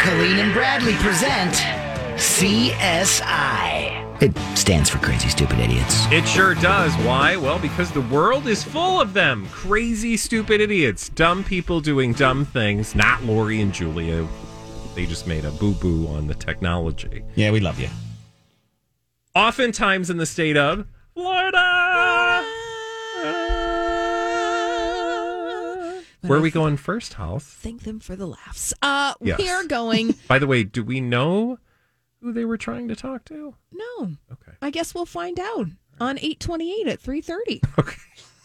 Colleen 0.00 0.38
and 0.38 0.54
Bradley 0.54 0.94
present 0.94 1.52
CSI. 2.16 4.05
It 4.20 4.36
stands 4.56 4.88
for 4.88 4.98
Crazy 4.98 5.28
Stupid 5.28 5.58
Idiots. 5.58 6.06
It 6.10 6.26
sure 6.26 6.54
does. 6.54 6.94
Why? 7.04 7.36
Well, 7.36 7.58
because 7.58 7.90
the 7.92 8.00
world 8.00 8.46
is 8.46 8.62
full 8.62 8.98
of 9.00 9.12
them. 9.12 9.46
Crazy, 9.50 10.16
stupid 10.16 10.60
idiots. 10.62 11.10
Dumb 11.10 11.44
people 11.44 11.80
doing 11.80 12.14
dumb 12.14 12.46
things. 12.46 12.94
Not 12.94 13.22
Lori 13.24 13.60
and 13.60 13.74
Julia. 13.74 14.26
They 14.94 15.04
just 15.04 15.26
made 15.26 15.44
a 15.44 15.50
boo 15.50 15.74
boo 15.74 16.06
on 16.08 16.26
the 16.28 16.34
technology. 16.34 17.22
Yeah, 17.34 17.50
we 17.50 17.60
love 17.60 17.78
you. 17.78 17.88
Oftentimes 19.34 20.08
in 20.08 20.16
the 20.16 20.24
state 20.26 20.56
of 20.56 20.86
Florida. 21.12 22.42
Where 26.22 26.38
are 26.38 26.42
we 26.42 26.50
going 26.50 26.76
first, 26.78 27.14
House? 27.14 27.44
Thank 27.44 27.82
them 27.82 28.00
for 28.00 28.16
the 28.16 28.26
laughs. 28.26 28.72
Uh, 28.82 29.12
Yes. 29.20 29.38
we 29.38 29.48
are 29.50 29.64
going. 29.64 30.14
By 30.28 30.38
the 30.40 30.46
way, 30.46 30.64
do 30.64 30.82
we 30.82 31.00
know 31.00 31.58
who 32.26 32.32
they 32.32 32.44
were 32.44 32.56
trying 32.58 32.88
to 32.88 32.96
talk 32.96 33.24
to? 33.26 33.54
No. 33.72 34.10
Okay. 34.32 34.52
I 34.60 34.70
guess 34.70 34.94
we'll 34.94 35.06
find 35.06 35.38
out 35.38 35.66
on 36.00 36.18
eight 36.20 36.40
twenty 36.40 36.80
eight 36.80 36.88
at 36.88 37.00
three 37.00 37.20
thirty. 37.20 37.60
Okay. 37.78 37.96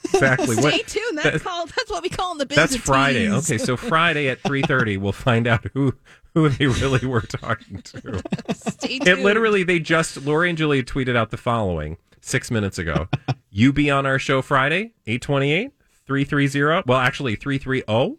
Exactly. 0.06 0.56
Stay 0.58 0.62
What- 0.62 0.88
tuned. 0.88 1.18
That's 1.18 1.32
that- 1.32 1.44
called. 1.44 1.70
That's 1.76 1.90
what 1.90 2.04
we 2.04 2.10
call 2.10 2.32
in 2.34 2.38
the 2.38 2.46
business. 2.46 2.62
That's 2.64 2.72
business. 2.74 2.86
Friday. 2.86 3.32
Okay, 3.32 3.58
so 3.58 3.76
Friday 3.76 4.30
at 4.30 4.40
three 4.42 4.62
thirty, 4.62 4.98
we'll 4.98 5.12
find 5.14 5.48
out 5.48 5.66
who 5.74 5.96
who 6.36 6.48
they 6.50 6.68
really 6.68 7.06
were 7.08 7.22
talking 7.22 7.82
to. 7.82 8.22
Stay 8.54 9.00
tuned. 9.00 9.08
It 9.08 9.20
literally, 9.20 9.64
they 9.64 9.80
just 9.80 10.18
Lori 10.24 10.50
and 10.50 10.58
Julia 10.58 10.84
tweeted 10.84 11.16
out 11.16 11.32
the 11.32 11.38
following 11.38 11.98
six 12.22 12.52
minutes 12.52 12.78
ago. 12.78 13.08
you 13.50 13.74
be 13.74 13.90
on 13.90 14.06
our 14.06 14.20
show 14.20 14.44
Friday, 14.44 14.94
eight 15.08 15.24
twenty 15.24 15.52
eight, 15.54 15.72
three 16.06 16.24
three 16.24 16.46
zero. 16.48 16.84
Well, 16.86 17.00
actually, 17.00 17.36
three 17.36 17.58
three 17.58 17.84
zero. 17.90 18.18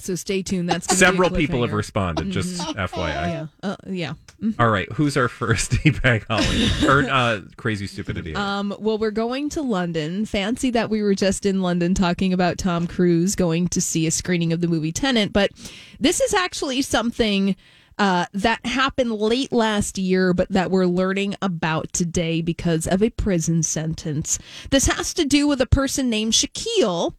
So 0.00 0.14
stay 0.14 0.42
tuned. 0.42 0.68
That's 0.68 0.86
gonna 0.86 0.98
be 0.98 1.04
a 1.04 1.08
Several 1.08 1.30
people 1.30 1.62
have 1.62 1.72
responded. 1.72 2.30
Just 2.30 2.60
Mhm. 2.60 2.76
FYI. 2.76 3.28
Yeah. 3.28 3.46
Uh, 3.62 3.76
yeah. 3.88 4.12
Mhm. 4.42 4.54
All 4.58 4.70
right, 4.70 4.90
who's 4.92 5.16
our 5.16 5.28
first 5.28 5.70
D-bag 5.82 6.24
Holly 6.28 6.68
or 6.86 7.08
uh, 7.10 7.40
crazy 7.56 7.86
stupid 7.86 8.16
idiot? 8.18 8.36
Um, 8.36 8.74
well, 8.78 8.98
we're 8.98 9.10
going 9.10 9.48
to 9.50 9.62
London. 9.62 10.24
Fancy 10.26 10.70
that 10.70 10.90
we 10.90 11.02
were 11.02 11.14
just 11.14 11.44
in 11.44 11.60
London 11.62 11.94
talking 11.94 12.32
about 12.32 12.58
Tom 12.58 12.86
Cruise 12.86 13.34
going 13.34 13.68
to 13.68 13.80
see 13.80 14.06
a 14.06 14.10
screening 14.10 14.52
of 14.52 14.60
the 14.60 14.68
movie 14.68 14.92
Tenet, 14.92 15.32
but 15.32 15.50
this 15.98 16.20
is 16.20 16.34
actually 16.34 16.82
something 16.82 17.56
uh, 17.98 18.26
that 18.32 18.64
happened 18.64 19.10
late 19.10 19.52
last 19.52 19.98
year, 19.98 20.32
but 20.32 20.48
that 20.50 20.70
we're 20.70 20.86
learning 20.86 21.34
about 21.42 21.92
today 21.92 22.40
because 22.40 22.86
of 22.86 23.02
a 23.02 23.10
prison 23.10 23.60
sentence. 23.64 24.38
This 24.70 24.86
has 24.86 25.12
to 25.14 25.24
do 25.24 25.48
with 25.48 25.60
a 25.60 25.66
person 25.66 26.08
named 26.08 26.32
Shaquille. 26.32 27.14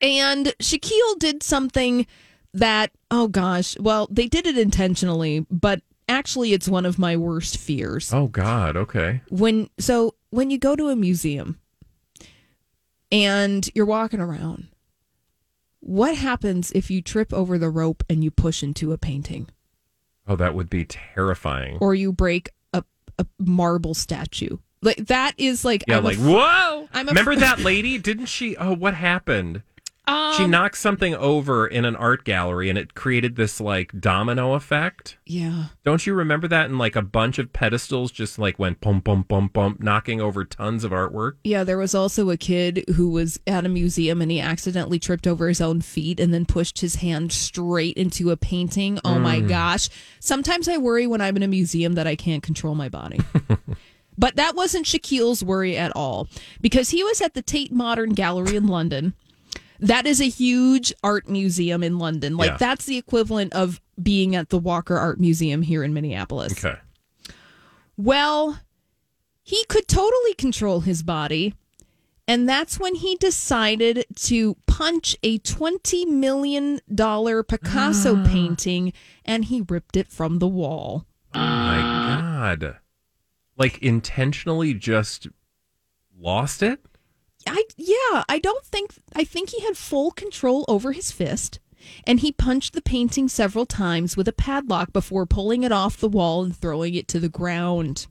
And 0.00 0.46
Shaquille 0.60 1.18
did 1.18 1.42
something 1.42 2.06
that, 2.52 2.90
oh 3.10 3.28
gosh, 3.28 3.78
well, 3.78 4.08
they 4.10 4.26
did 4.26 4.46
it 4.46 4.58
intentionally, 4.58 5.46
but 5.50 5.82
actually 6.08 6.52
it's 6.52 6.68
one 6.68 6.84
of 6.84 6.98
my 6.98 7.16
worst 7.16 7.56
fears 7.56 8.12
oh 8.12 8.26
God. 8.26 8.76
Okay. 8.76 9.20
when 9.28 9.70
so 9.78 10.16
when 10.30 10.50
you 10.50 10.58
go 10.58 10.74
to 10.74 10.88
a 10.88 10.96
museum 10.96 11.56
and 13.12 13.68
you're 13.74 13.86
walking 13.86 14.20
around 14.20 14.66
what 15.80 16.16
happens 16.16 16.72
if 16.72 16.90
you 16.90 17.00
trip 17.00 17.32
over 17.32 17.58
the 17.58 17.70
rope 17.70 18.02
and 18.10 18.22
you 18.24 18.30
push 18.32 18.62
into 18.62 18.92
a 18.92 18.98
painting 18.98 19.48
Oh, 20.26 20.36
that 20.36 20.54
would 20.54 20.68
be 20.70 20.84
terrifying. 20.84 21.78
or 21.80 21.94
you 21.94 22.12
break 22.12 22.50
a, 22.72 22.82
a 23.18 23.26
marble 23.38 23.94
statue 23.94 24.58
like 24.82 24.96
that 25.06 25.34
is 25.38 25.64
like 25.64 25.84
yeah, 25.86 25.98
I'm 25.98 26.04
like 26.04 26.16
af- 26.16 26.24
whoa. 26.24 26.88
I'm 26.92 27.06
Remember 27.06 27.36
that 27.36 27.58
lady? 27.60 27.98
Didn't 27.98 28.26
she? 28.26 28.56
Oh, 28.56 28.74
what 28.74 28.94
happened? 28.94 29.62
She 30.36 30.44
Um, 30.44 30.50
knocked 30.50 30.76
something 30.78 31.14
over 31.14 31.66
in 31.66 31.84
an 31.84 31.94
art 31.96 32.24
gallery, 32.24 32.68
and 32.68 32.78
it 32.78 32.94
created 32.94 33.36
this 33.36 33.60
like 33.60 33.92
domino 34.00 34.54
effect. 34.54 35.16
yeah 35.26 35.66
Don't 35.84 36.06
you 36.06 36.14
remember 36.14 36.48
that? 36.48 36.66
And 36.66 36.78
like 36.78 36.96
a 36.96 37.02
bunch 37.02 37.38
of 37.38 37.52
pedestals 37.52 38.10
just 38.10 38.38
like 38.38 38.58
went 38.58 38.80
bump, 38.80 39.04
bump, 39.04 39.28
bump, 39.28 39.52
bump, 39.52 39.80
knocking 39.80 40.20
over 40.20 40.44
tons 40.44 40.84
of 40.84 40.90
artwork. 40.92 41.32
yeah 41.44 41.64
there 41.64 41.78
was 41.78 41.94
also 41.94 42.30
a 42.30 42.36
kid 42.36 42.84
who 42.96 43.10
was 43.10 43.38
at 43.46 43.64
a 43.66 43.68
museum 43.68 44.20
and 44.22 44.30
he 44.30 44.40
accidentally 44.40 44.98
tripped 44.98 45.26
over 45.26 45.48
his 45.48 45.60
own 45.60 45.80
feet 45.80 46.18
and 46.20 46.32
then 46.34 46.44
pushed 46.46 46.80
his 46.80 46.96
hand 46.96 47.32
straight 47.32 47.96
into 47.96 48.30
a 48.30 48.36
painting 48.36 48.98
oh 49.04 49.18
my 49.18 49.40
Mm. 49.40 49.48
gosh 49.48 49.88
sometimes 50.20 50.68
i 50.68 50.76
worry 50.76 51.06
when 51.06 51.20
i'm 51.20 51.36
in 51.36 51.42
a 51.42 51.48
museum 51.48 51.92
that 51.94 52.06
i 52.06 52.16
can't 52.16 52.42
control 52.42 52.74
my 52.74 52.88
body 52.88 53.20
But 54.18 54.36
that 54.36 54.54
wasn't 54.54 54.84
Shaquille's 54.84 55.42
worry 55.42 55.78
at 55.78 55.92
all 55.96 56.28
because 56.60 56.90
he 56.90 57.02
was 57.02 57.22
at 57.22 57.32
the 57.32 57.40
Tate 57.40 57.72
Modern 57.72 58.10
Gallery 58.10 58.54
in 58.54 58.66
London. 58.66 59.14
That 59.80 60.06
is 60.06 60.20
a 60.20 60.28
huge 60.28 60.92
art 61.02 61.28
museum 61.28 61.82
in 61.82 61.98
London. 61.98 62.36
Like 62.36 62.50
Yeah. 62.52 62.56
that's 62.58 62.84
the 62.84 62.98
equivalent 62.98 63.52
of 63.54 63.80
being 64.00 64.36
at 64.36 64.50
the 64.50 64.58
Walker 64.58 64.96
Art 64.96 65.18
Museum 65.18 65.62
here 65.62 65.82
in 65.82 65.94
Minneapolis. 65.94 66.52
Okay. 66.52 66.78
Well, 67.96 68.60
he 69.42 69.64
could 69.68 69.88
totally 69.88 70.34
control 70.34 70.80
his 70.80 71.02
body. 71.02 71.54
And 72.28 72.48
that's 72.48 72.78
when 72.78 72.94
he 72.94 73.16
decided 73.16 74.06
to 74.14 74.56
punch 74.68 75.16
a 75.24 75.40
$20 75.40 76.06
million 76.06 76.80
Picasso 76.88 78.16
ah. 78.16 78.24
painting 78.24 78.92
and 79.24 79.46
he 79.46 79.62
ripped 79.68 79.96
it 79.96 80.08
from 80.08 80.38
the 80.38 80.46
wall. 80.46 81.06
Oh 81.34 81.38
my 81.40 81.80
God. 81.80 82.78
Like 83.56 83.78
intentionally 83.78 84.74
just 84.74 85.26
lost 86.16 86.62
it? 86.62 86.80
I 87.46 87.64
yeah, 87.76 88.24
I 88.28 88.38
don't 88.38 88.64
think 88.64 88.94
I 89.14 89.24
think 89.24 89.50
he 89.50 89.60
had 89.60 89.76
full 89.76 90.10
control 90.10 90.64
over 90.68 90.92
his 90.92 91.10
fist 91.10 91.58
and 92.04 92.20
he 92.20 92.32
punched 92.32 92.74
the 92.74 92.82
painting 92.82 93.28
several 93.28 93.66
times 93.66 94.16
with 94.16 94.28
a 94.28 94.32
padlock 94.32 94.92
before 94.92 95.26
pulling 95.26 95.62
it 95.62 95.72
off 95.72 95.96
the 95.96 96.08
wall 96.08 96.44
and 96.44 96.56
throwing 96.56 96.94
it 96.94 97.08
to 97.08 97.20
the 97.20 97.28
ground. 97.28 98.06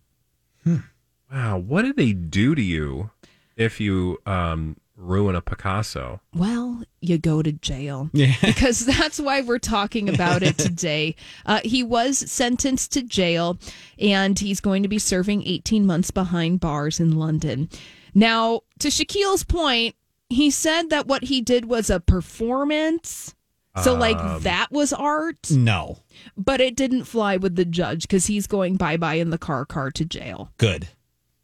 Wow. 1.32 1.60
What 1.60 1.84
did 1.84 1.96
they 1.96 2.14
do 2.14 2.56
to 2.56 2.62
you 2.62 3.12
if 3.56 3.80
you 3.80 4.18
um, 4.26 4.78
ruin 4.96 5.36
a 5.36 5.42
Picasso? 5.42 6.22
Well, 6.34 6.84
you 7.02 7.18
go 7.18 7.42
to 7.42 7.52
jail. 7.52 8.10
Yeah. 8.14 8.34
Because 8.42 8.86
that's 8.86 9.20
why 9.20 9.42
we're 9.42 9.60
talking 9.60 10.10
about 10.10 10.44
it 10.44 10.58
today. 10.58 11.16
Uh, 11.46 11.60
he 11.64 11.84
was 11.84 12.18
sentenced 12.18 12.92
to 12.94 13.04
jail 13.04 13.58
and 14.00 14.38
he's 14.40 14.60
going 14.60 14.84
to 14.84 14.90
be 14.90 15.00
serving 15.00 15.44
18 15.46 15.86
months 15.86 16.12
behind 16.12 16.60
bars 16.60 17.00
in 17.00 17.18
London. 17.18 17.70
Now, 18.14 18.62
to 18.80 18.90
Shaquille's 18.90 19.44
point, 19.44 19.96
he 20.30 20.50
said 20.52 20.90
that 20.90 21.08
what 21.08 21.24
he 21.26 21.42
did 21.42 21.66
was 21.66 21.90
a 21.90 22.00
performance. 22.00 23.36
So, 23.84 23.94
like, 23.94 24.18
Um, 24.18 24.42
that 24.44 24.68
was 24.72 24.92
art. 24.92 25.50
No. 25.52 26.00
But 26.36 26.60
it 26.60 26.76
didn't 26.76 27.06
fly 27.06 27.38
with 27.38 27.56
the 27.56 27.66
judge 27.66 28.02
because 28.04 28.26
he's 28.26 28.46
going 28.48 28.76
bye 28.76 28.98
bye 28.98 29.14
in 29.16 29.30
the 29.30 29.38
car 29.38 29.66
car 29.66 29.90
to 29.92 30.04
jail. 30.06 30.52
Good. 30.58 30.90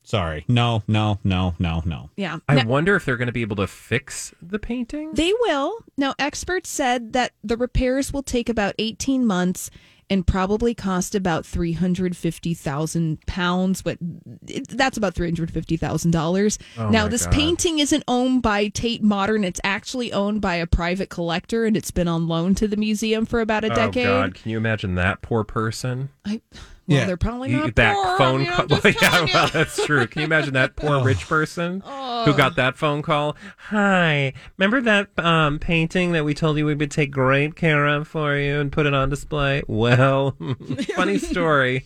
Sorry. 0.03 0.43
No, 0.47 0.83
no, 0.87 1.19
no, 1.23 1.55
no, 1.57 1.81
no. 1.85 2.09
Yeah. 2.17 2.39
I 2.49 2.55
Now- 2.55 2.67
wonder 2.67 2.95
if 2.95 3.05
they're 3.05 3.17
going 3.17 3.27
to 3.27 3.31
be 3.31 3.41
able 3.41 3.55
to 3.55 3.67
fix 3.67 4.33
the 4.41 4.59
painting. 4.59 5.13
They 5.13 5.33
will. 5.41 5.79
Now, 5.97 6.13
experts 6.19 6.69
said 6.69 7.13
that 7.13 7.31
the 7.43 7.57
repairs 7.57 8.11
will 8.13 8.21
take 8.23 8.49
about 8.49 8.75
18 8.77 9.25
months 9.25 9.71
and 10.09 10.25
probably 10.25 10.73
cost 10.73 11.15
about 11.15 11.45
350,000 11.45 13.25
pounds, 13.25 13.81
but 13.81 13.97
that's 14.01 14.97
about 14.97 15.15
$350,000. 15.15 16.57
Oh 16.77 16.89
now, 16.89 17.07
this 17.07 17.25
God. 17.25 17.33
painting 17.33 17.79
isn't 17.79 18.03
owned 18.07 18.41
by 18.41 18.67
Tate 18.67 19.03
Modern. 19.03 19.43
It's 19.43 19.61
actually 19.63 20.13
owned 20.13 20.41
by 20.41 20.55
a 20.55 20.67
private 20.67 21.09
collector 21.09 21.65
and 21.65 21.75
it's 21.75 21.91
been 21.91 22.07
on 22.07 22.27
loan 22.27 22.55
to 22.55 22.67
the 22.67 22.77
museum 22.77 23.25
for 23.25 23.41
about 23.41 23.63
a 23.63 23.71
oh, 23.71 23.75
decade. 23.75 24.05
Oh 24.07 24.21
God! 24.21 24.35
Can 24.35 24.51
you 24.51 24.57
imagine 24.57 24.95
that 24.95 25.21
poor 25.21 25.43
person? 25.43 26.09
I, 26.23 26.41
well, 26.87 27.07
they're 27.07 27.17
probably 27.17 27.49
not 27.49 27.75
that 27.75 27.95
poor. 27.95 28.05
I 28.05 28.17
phone 28.17 28.41
mean, 28.41 28.51
call. 28.51 28.65
Well, 28.69 28.93
yeah, 29.01 29.25
well, 29.33 29.47
that's 29.47 29.85
true. 29.85 30.05
Can 30.07 30.21
you 30.21 30.25
imagine 30.25 30.53
that 30.53 30.75
poor 30.75 31.03
rich 31.03 31.27
person 31.27 31.81
who 31.81 32.33
got 32.35 32.55
that 32.57 32.77
phone 32.77 33.01
call? 33.01 33.35
Hi, 33.57 34.33
remember 34.57 34.81
that 34.81 35.17
um, 35.17 35.59
painting 35.59 36.11
that 36.11 36.25
we 36.25 36.33
told 36.33 36.57
you 36.57 36.65
we 36.65 36.75
would 36.75 36.91
take 36.91 37.11
great 37.11 37.55
care 37.55 37.87
of 37.87 38.07
for 38.07 38.35
you 38.35 38.59
and 38.59 38.71
put 38.71 38.85
it 38.85 38.93
on 38.93 39.09
display? 39.09 39.63
Well, 39.67 40.35
funny 40.95 41.17
story. 41.17 41.85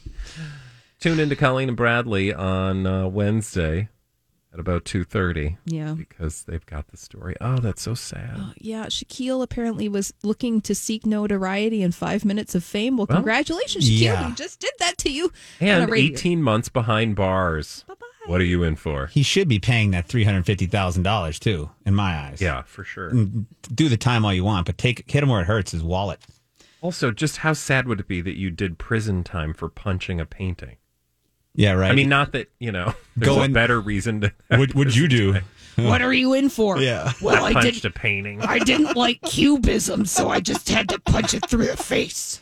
Tune 0.99 1.19
into 1.19 1.35
Colleen 1.35 1.69
and 1.69 1.77
Bradley 1.77 2.33
on 2.33 2.85
uh, 2.85 3.07
Wednesday 3.07 3.87
at 4.53 4.59
about 4.59 4.83
two 4.85 5.03
thirty. 5.03 5.57
Yeah. 5.65 5.93
because 5.97 6.43
they've 6.43 6.65
got 6.65 6.87
the 6.87 6.97
story. 6.97 7.35
Oh, 7.39 7.57
that's 7.57 7.81
so 7.81 7.93
sad. 7.93 8.35
Oh, 8.37 8.53
yeah, 8.57 8.85
Shaquille 8.87 9.43
apparently 9.43 9.87
was 9.87 10.13
looking 10.23 10.59
to 10.61 10.73
seek 10.73 11.05
notoriety 11.05 11.83
and 11.83 11.93
five 11.93 12.25
minutes 12.25 12.55
of 12.55 12.63
fame. 12.63 12.97
Well, 12.97 13.05
Well, 13.07 13.17
congratulations, 13.17 13.87
Shaquille. 13.89 13.99
yeah. 14.01 14.27
We 14.29 14.33
just 14.35 14.59
did 14.59 14.71
that 14.79 14.97
to 14.99 15.11
you. 15.11 15.31
And 15.59 15.93
18 15.93 16.41
months 16.41 16.69
behind 16.69 17.15
bars. 17.15 17.85
What 18.25 18.41
are 18.41 18.45
you 18.45 18.61
in 18.63 18.75
for? 18.75 19.07
He 19.07 19.23
should 19.23 19.47
be 19.47 19.57
paying 19.59 19.89
that 19.91 20.07
three 20.07 20.23
hundred 20.23 20.45
fifty 20.45 20.65
thousand 20.67 21.01
dollars 21.03 21.39
too, 21.39 21.69
in 21.85 21.95
my 21.95 22.15
eyes. 22.15 22.39
Yeah, 22.41 22.61
for 22.63 22.83
sure. 22.83 23.09
And 23.09 23.47
do 23.73 23.89
the 23.89 23.97
time 23.97 24.23
all 24.23 24.33
you 24.33 24.43
want, 24.43 24.65
but 24.67 24.77
take 24.77 25.09
hit 25.09 25.23
him 25.23 25.29
where 25.29 25.41
it 25.41 25.45
hurts. 25.47 25.71
His 25.71 25.81
wallet. 25.83 26.19
Also, 26.81 27.11
just 27.11 27.37
how 27.37 27.53
sad 27.53 27.87
would 27.87 27.99
it 27.99 28.07
be 28.07 28.21
that 28.21 28.37
you 28.37 28.51
did 28.51 28.77
prison 28.77 29.23
time 29.23 29.53
for 29.53 29.67
punching 29.67 30.19
a 30.21 30.25
painting? 30.25 30.77
Yeah, 31.55 31.71
right. 31.73 31.91
I 31.91 31.95
mean, 31.95 32.09
not 32.09 32.31
that, 32.33 32.49
you 32.59 32.71
know, 32.71 32.93
there's 33.17 33.35
Go 33.35 33.41
a 33.41 33.45
in- 33.45 33.53
better 33.53 33.79
reason 33.81 34.21
to. 34.21 34.33
What 34.49 34.73
would 34.75 34.95
you 34.95 35.07
do? 35.07 35.37
What 35.75 36.01
are 36.01 36.11
you 36.11 36.33
in 36.33 36.49
for? 36.49 36.77
Yeah. 36.79 37.13
Well, 37.21 37.45
I 37.45 37.49
I 37.49 37.53
punched 37.53 37.83
didn't. 37.83 37.95
a 37.95 37.99
painting. 37.99 38.41
I 38.41 38.59
didn't 38.59 38.97
like 38.97 39.21
cubism, 39.21 40.05
so 40.05 40.27
I 40.29 40.41
just 40.41 40.67
had 40.67 40.89
to 40.89 40.99
punch 40.99 41.33
it 41.33 41.49
through 41.49 41.67
the 41.67 41.77
face. 41.77 42.41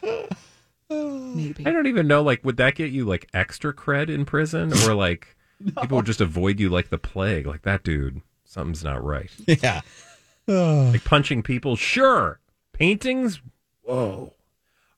Maybe. 0.89 1.63
I 1.65 1.71
don't 1.71 1.85
even 1.85 2.07
know, 2.07 2.23
like, 2.23 2.43
would 2.43 2.57
that 2.57 2.73
get 2.73 2.91
you, 2.91 3.05
like, 3.05 3.27
extra 3.35 3.73
cred 3.73 4.09
in 4.09 4.25
prison? 4.25 4.73
Or, 4.87 4.95
like, 4.95 5.35
people 5.79 5.97
would 5.97 6.07
just 6.07 6.21
avoid 6.21 6.59
you 6.59 6.69
like 6.69 6.89
the 6.89 6.97
plague? 6.97 7.45
Like, 7.45 7.61
that 7.63 7.83
dude, 7.83 8.21
something's 8.45 8.83
not 8.83 9.03
right. 9.03 9.29
Yeah. 9.45 9.81
Like, 10.47 11.03
punching 11.03 11.43
people, 11.43 11.75
sure. 11.75 12.39
Paintings, 12.73 13.39
Whoa. 13.83 14.33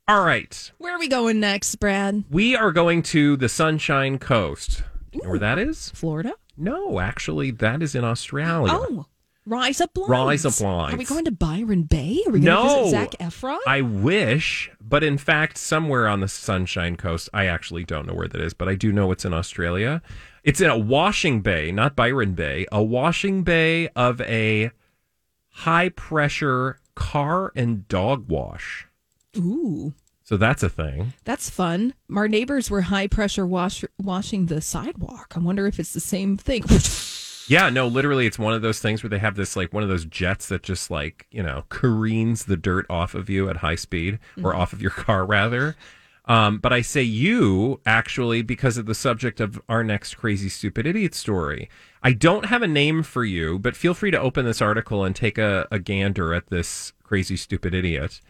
All 0.10 0.24
right. 0.26 0.72
Where 0.80 0.95
are 0.95 1.00
we 1.00 1.08
going 1.08 1.39
next, 1.39 1.76
Brad? 1.76 2.24
We 2.32 2.56
are 2.56 2.72
going 2.72 3.04
to 3.04 3.38
the 3.38 3.48
Sunshine 3.48 4.17
Coast. 4.17 4.82
You 5.12 5.22
know 5.22 5.30
where 5.30 5.38
that 5.38 5.60
is? 5.60 5.91
Florida? 5.91 6.34
No, 6.58 7.00
actually, 7.00 7.52
that 7.52 7.84
is 7.84 7.93
in 7.93 8.04
Australia. 8.04 8.74
Oh, 8.76 9.06
Rise 9.45 9.80
Up 9.80 9.93
Blinds. 9.93 10.10
Rise 10.10 10.45
Up 10.48 10.58
Blinds. 10.58 10.95
Are 10.95 10.98
we 10.98 11.06
going 11.06 11.26
to 11.26 11.32
Byron 11.32 11.84
Bay? 11.84 12.24
Are 12.26 12.32
we 12.32 12.39
going 12.39 12.41
to 12.41 12.63
No. 12.63 12.84
visit 12.86 12.89
Zac 12.89 13.12
Efron? 13.19 13.60
I 13.67 13.82
wish, 13.82 14.72
but 14.82 15.04
in 15.04 15.19
fact, 15.19 15.60
somewhere 15.60 16.08
on 16.08 16.22
the 16.22 16.28
Sunshine 16.28 16.95
Coast, 16.95 17.30
I 17.32 17.45
actually 17.45 17.84
don't 17.84 18.08
know 18.08 18.15
where 18.15 18.28
that 18.28 18.41
is, 18.41 18.56
but 18.56 18.67
I 18.67 18.74
do 18.74 18.91
know 18.91 19.12
it's 19.12 19.26
in 19.26 19.34
Australia. 19.36 20.02
It's 20.43 20.60
in 20.60 20.72
a 20.72 20.78
washing 20.78 21.41
bay, 21.41 21.72
not 21.72 21.95
Byron 21.95 22.34
Bay, 22.34 22.65
a 22.72 22.82
washing 22.82 23.43
bay 23.43 23.89
of 23.89 24.22
a 24.22 24.72
high 25.50 25.89
pressure 25.89 26.80
car 26.95 27.52
and 27.56 27.88
dog 27.88 28.28
wash. 28.28 28.88
Ooh, 29.38 29.94
So 30.24 30.38
that's 30.38 30.63
a 30.63 30.70
thing. 30.70 31.13
that's 31.24 31.50
fun. 31.50 31.94
Our 32.15 32.28
neighbors 32.28 32.70
were 32.70 32.82
high 32.82 33.08
pressure 33.08 33.46
wash- 33.46 33.86
washing 34.02 34.46
the 34.48 34.62
sidewalk. 34.62 35.34
I 35.36 35.39
wonder 35.39 35.68
if 35.68 35.80
it's 35.80 35.94
the 35.94 36.00
same 36.00 36.38
thing. 36.38 36.63
Yeah, 37.50 37.70
no, 37.72 37.88
literally, 37.88 38.28
it's 38.28 38.38
one 38.38 38.54
of 38.54 38.62
those 38.62 38.80
things 38.80 39.02
where 39.02 39.10
they 39.10 39.18
have 39.18 39.34
this 39.36 39.56
like 39.56 39.74
one 39.74 39.82
of 39.82 39.89
those 39.89 40.06
jets 40.06 40.50
that 40.50 40.62
just 40.62 40.92
like 40.92 41.26
you 41.32 41.42
know 41.42 41.63
careens 41.70 42.46
the 42.46 42.56
dirt 42.56 42.86
off 42.92 43.15
of 43.15 43.28
you 43.28 43.50
at 43.50 43.58
high 43.58 43.74
speed 43.74 44.20
or 44.44 44.54
off 44.54 44.72
of 44.72 44.84
your 44.84 44.92
car 44.92 45.26
rather. 45.26 45.76
Um, 46.26 46.60
but 46.60 46.72
I 46.72 46.82
say 46.82 47.02
you 47.02 47.82
actually 47.88 48.44
because 48.44 48.78
of 48.78 48.86
the 48.86 48.94
subject 48.94 49.39
of 49.39 49.60
our 49.68 49.84
next 49.84 50.13
crazy 50.13 50.48
stupid 50.48 50.86
idiot 50.86 51.15
story. 51.15 51.72
I 52.04 52.12
don't 52.13 52.46
have 52.46 52.62
a 52.62 52.68
name 52.68 53.02
for 53.02 53.26
you, 53.26 53.58
but 53.58 53.76
feel 53.76 53.96
free 53.96 54.12
to 54.12 54.20
open 54.22 54.46
this 54.46 54.62
article 54.62 55.04
and 55.04 55.15
take 55.15 55.39
a, 55.39 55.68
a 55.72 55.80
gander 55.80 56.36
at 56.36 56.52
this 56.52 56.94
crazy 57.02 57.36
stupid 57.36 57.74
idiot 57.74 58.22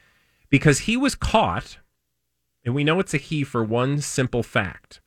because 0.50 0.80
he 0.80 0.98
was 0.98 1.16
caught, 1.16 1.78
and 2.66 2.74
we 2.76 2.84
know 2.84 3.00
it's 3.00 3.14
a 3.14 3.18
he 3.18 3.44
for 3.44 3.64
one 3.64 4.02
simple 4.02 4.44
fact. 4.44 5.02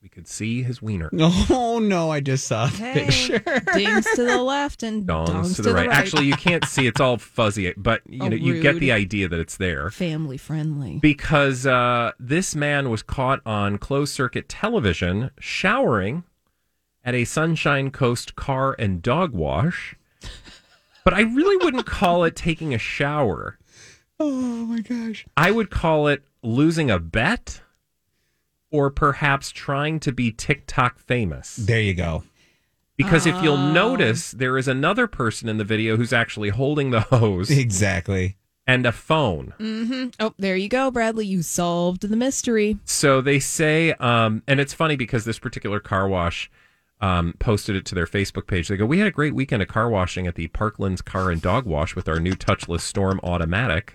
We 0.00 0.08
could 0.08 0.28
see 0.28 0.62
his 0.62 0.80
wiener. 0.80 1.10
Oh 1.50 1.80
no, 1.80 2.10
I 2.10 2.20
just 2.20 2.46
saw 2.46 2.66
the 2.66 2.76
Hey, 2.76 3.04
picture. 3.06 3.62
dings 3.74 4.06
to 4.14 4.24
the 4.24 4.38
left 4.42 4.82
and 4.84 5.06
dongs, 5.06 5.28
dongs 5.28 5.56
to 5.56 5.62
the 5.62 5.74
right. 5.74 5.90
Actually, 5.90 6.26
you 6.26 6.34
can't 6.34 6.64
see; 6.64 6.86
it's 6.86 7.00
all 7.00 7.18
fuzzy. 7.18 7.72
But 7.76 8.02
you 8.08 8.20
Oh, 8.22 8.28
know, 8.28 8.36
you 8.36 8.60
get 8.60 8.78
the 8.78 8.92
idea 8.92 9.28
that 9.28 9.38
it's 9.40 9.56
there 9.56 9.90
family 9.90 10.36
friendly. 10.38 10.98
because 11.00 11.66
uh, 11.66 12.12
this 12.20 12.54
man 12.54 12.90
was 12.90 13.02
caught 13.02 13.40
on 13.44 13.78
closed 13.78 14.14
circuit 14.14 14.48
television 14.48 15.30
showering 15.40 16.22
at 17.04 17.14
a 17.14 17.24
Sunshine 17.24 17.90
Coast 17.90 18.36
car 18.36 18.76
and 18.78 19.02
dog 19.02 19.32
wash. 19.32 19.96
But 21.04 21.14
I 21.14 21.20
really 21.22 21.56
wouldn't 21.64 21.86
call 21.86 22.22
it 22.24 22.36
taking 22.36 22.72
a 22.74 22.78
shower. 22.78 23.58
Oh 24.20 24.30
my 24.66 24.80
gosh. 24.80 25.26
I 25.36 25.50
would 25.50 25.70
call 25.70 26.08
it 26.08 26.22
losing 26.42 26.90
a 26.90 26.98
bet, 26.98 27.62
or 28.70 28.90
perhaps 28.90 29.50
trying 29.50 30.00
to 30.00 30.12
be 30.12 30.30
TikTok 30.32 30.98
famous. 30.98 31.56
There 31.56 31.80
you 31.80 31.94
go. 31.94 32.24
Because 32.96 33.26
if 33.26 33.40
you'll 33.42 33.54
Oh. 33.56 33.72
notice, 33.72 34.32
there 34.32 34.58
is 34.58 34.66
another 34.66 35.06
person 35.06 35.48
in 35.48 35.56
the 35.56 35.64
video 35.64 35.96
who's 35.96 36.12
actually 36.12 36.48
holding 36.48 36.90
the 36.90 37.00
hose 37.02 37.48
Exactly. 37.50 38.36
and 38.66 38.84
a 38.84 38.90
phone. 38.92 39.54
Mm-hmm. 39.60 40.08
Oh, 40.18 40.34
there 40.36 40.56
you 40.56 40.68
go, 40.68 40.90
Bradley. 40.90 41.24
You 41.26 41.42
solved 41.42 42.02
the 42.02 42.16
mystery. 42.16 42.76
So 42.84 43.20
they 43.20 43.38
say, 43.38 43.92
um, 43.94 44.42
and 44.48 44.58
it's 44.58 44.74
funny 44.74 44.96
because 44.96 45.24
this 45.24 45.38
particular 45.38 45.78
car 45.78 46.08
wash 46.08 46.50
um, 47.00 47.34
posted 47.38 47.76
it 47.76 47.84
to 47.86 47.94
their 47.94 48.06
Facebook 48.06 48.48
page. 48.48 48.66
They 48.66 48.76
go, 48.76 48.84
We 48.84 48.98
had 48.98 49.06
a 49.06 49.12
great 49.12 49.32
weekend 49.32 49.62
of 49.62 49.68
car 49.68 49.88
washing 49.88 50.26
at 50.26 50.34
the 50.34 50.48
Parklands 50.48 51.04
Car 51.04 51.30
and 51.30 51.40
Dog 51.40 51.64
Wash 51.66 51.94
with 51.94 52.08
our 52.08 52.18
new 52.18 52.32
touchless 52.34 52.80
Storm 52.80 53.20
Automatic. 53.22 53.94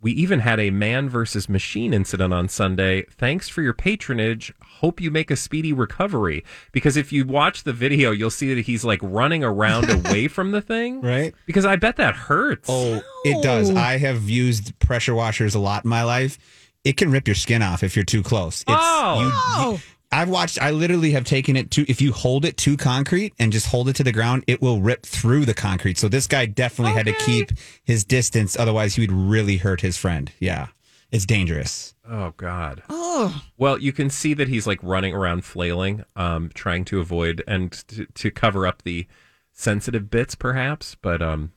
We 0.00 0.12
even 0.12 0.38
had 0.40 0.60
a 0.60 0.70
man 0.70 1.08
versus 1.08 1.48
machine 1.48 1.92
incident 1.92 2.32
on 2.32 2.48
Sunday. 2.48 3.02
Thanks 3.10 3.48
for 3.48 3.62
your 3.62 3.72
patronage. 3.72 4.52
Hope 4.62 5.00
you 5.00 5.10
make 5.10 5.28
a 5.30 5.34
speedy 5.36 5.72
recovery. 5.72 6.44
Because 6.70 6.96
if 6.96 7.12
you 7.12 7.24
watch 7.26 7.64
the 7.64 7.72
video, 7.72 8.12
you'll 8.12 8.30
see 8.30 8.54
that 8.54 8.66
he's 8.66 8.84
like 8.84 9.00
running 9.02 9.42
around 9.42 9.90
away 10.06 10.28
from 10.28 10.52
the 10.52 10.60
thing. 10.62 11.00
Right? 11.00 11.34
Because 11.46 11.64
I 11.64 11.74
bet 11.76 11.96
that 11.96 12.14
hurts. 12.14 12.68
Oh, 12.70 13.02
it 13.24 13.42
does. 13.42 13.70
I 13.70 13.98
have 13.98 14.28
used 14.30 14.78
pressure 14.78 15.14
washers 15.16 15.56
a 15.56 15.58
lot 15.58 15.84
in 15.84 15.90
my 15.90 16.04
life. 16.04 16.38
It 16.84 16.96
can 16.96 17.10
rip 17.10 17.26
your 17.26 17.34
skin 17.34 17.60
off 17.60 17.82
if 17.82 17.96
you're 17.96 18.04
too 18.04 18.22
close. 18.22 18.60
It's, 18.62 18.70
Oh. 18.70 19.20
you- 19.20 19.72
you- 19.72 19.78
I've 20.10 20.28
watched. 20.30 20.60
I 20.60 20.70
literally 20.70 21.10
have 21.12 21.24
taken 21.24 21.54
it 21.56 21.70
to. 21.72 21.88
If 21.90 22.00
you 22.00 22.12
hold 22.12 22.44
it 22.44 22.56
to 22.58 22.76
concrete 22.76 23.34
and 23.38 23.52
just 23.52 23.66
hold 23.66 23.88
it 23.88 23.96
to 23.96 24.04
the 24.04 24.12
ground, 24.12 24.44
it 24.46 24.62
will 24.62 24.80
rip 24.80 25.04
through 25.04 25.44
the 25.44 25.52
concrete. 25.54 25.98
So 25.98 26.08
this 26.08 26.26
guy 26.26 26.46
definitely 26.46 26.94
had 26.94 27.06
to 27.06 27.12
keep 27.24 27.50
his 27.84 28.04
distance, 28.04 28.58
otherwise 28.58 28.94
he 28.94 29.02
would 29.02 29.12
really 29.12 29.58
hurt 29.58 29.82
his 29.82 29.98
friend. 29.98 30.32
Yeah, 30.40 30.68
it's 31.10 31.26
dangerous. 31.26 31.94
Oh 32.08 32.32
God. 32.38 32.82
Oh, 32.88 33.42
Well, 33.58 33.78
you 33.78 33.92
can 33.92 34.08
see 34.08 34.32
that 34.32 34.48
he's 34.48 34.66
like 34.66 34.78
running 34.82 35.12
around 35.12 35.44
flailing, 35.44 36.04
um, 36.16 36.50
trying 36.54 36.86
to 36.86 37.00
avoid 37.00 37.44
and 37.46 37.70
to, 37.88 38.06
to 38.06 38.30
cover 38.30 38.66
up 38.66 38.82
the 38.82 39.06
sensitive 39.52 40.08
bits, 40.10 40.34
perhaps. 40.34 40.96
But 41.02 41.20
um, 41.20 41.52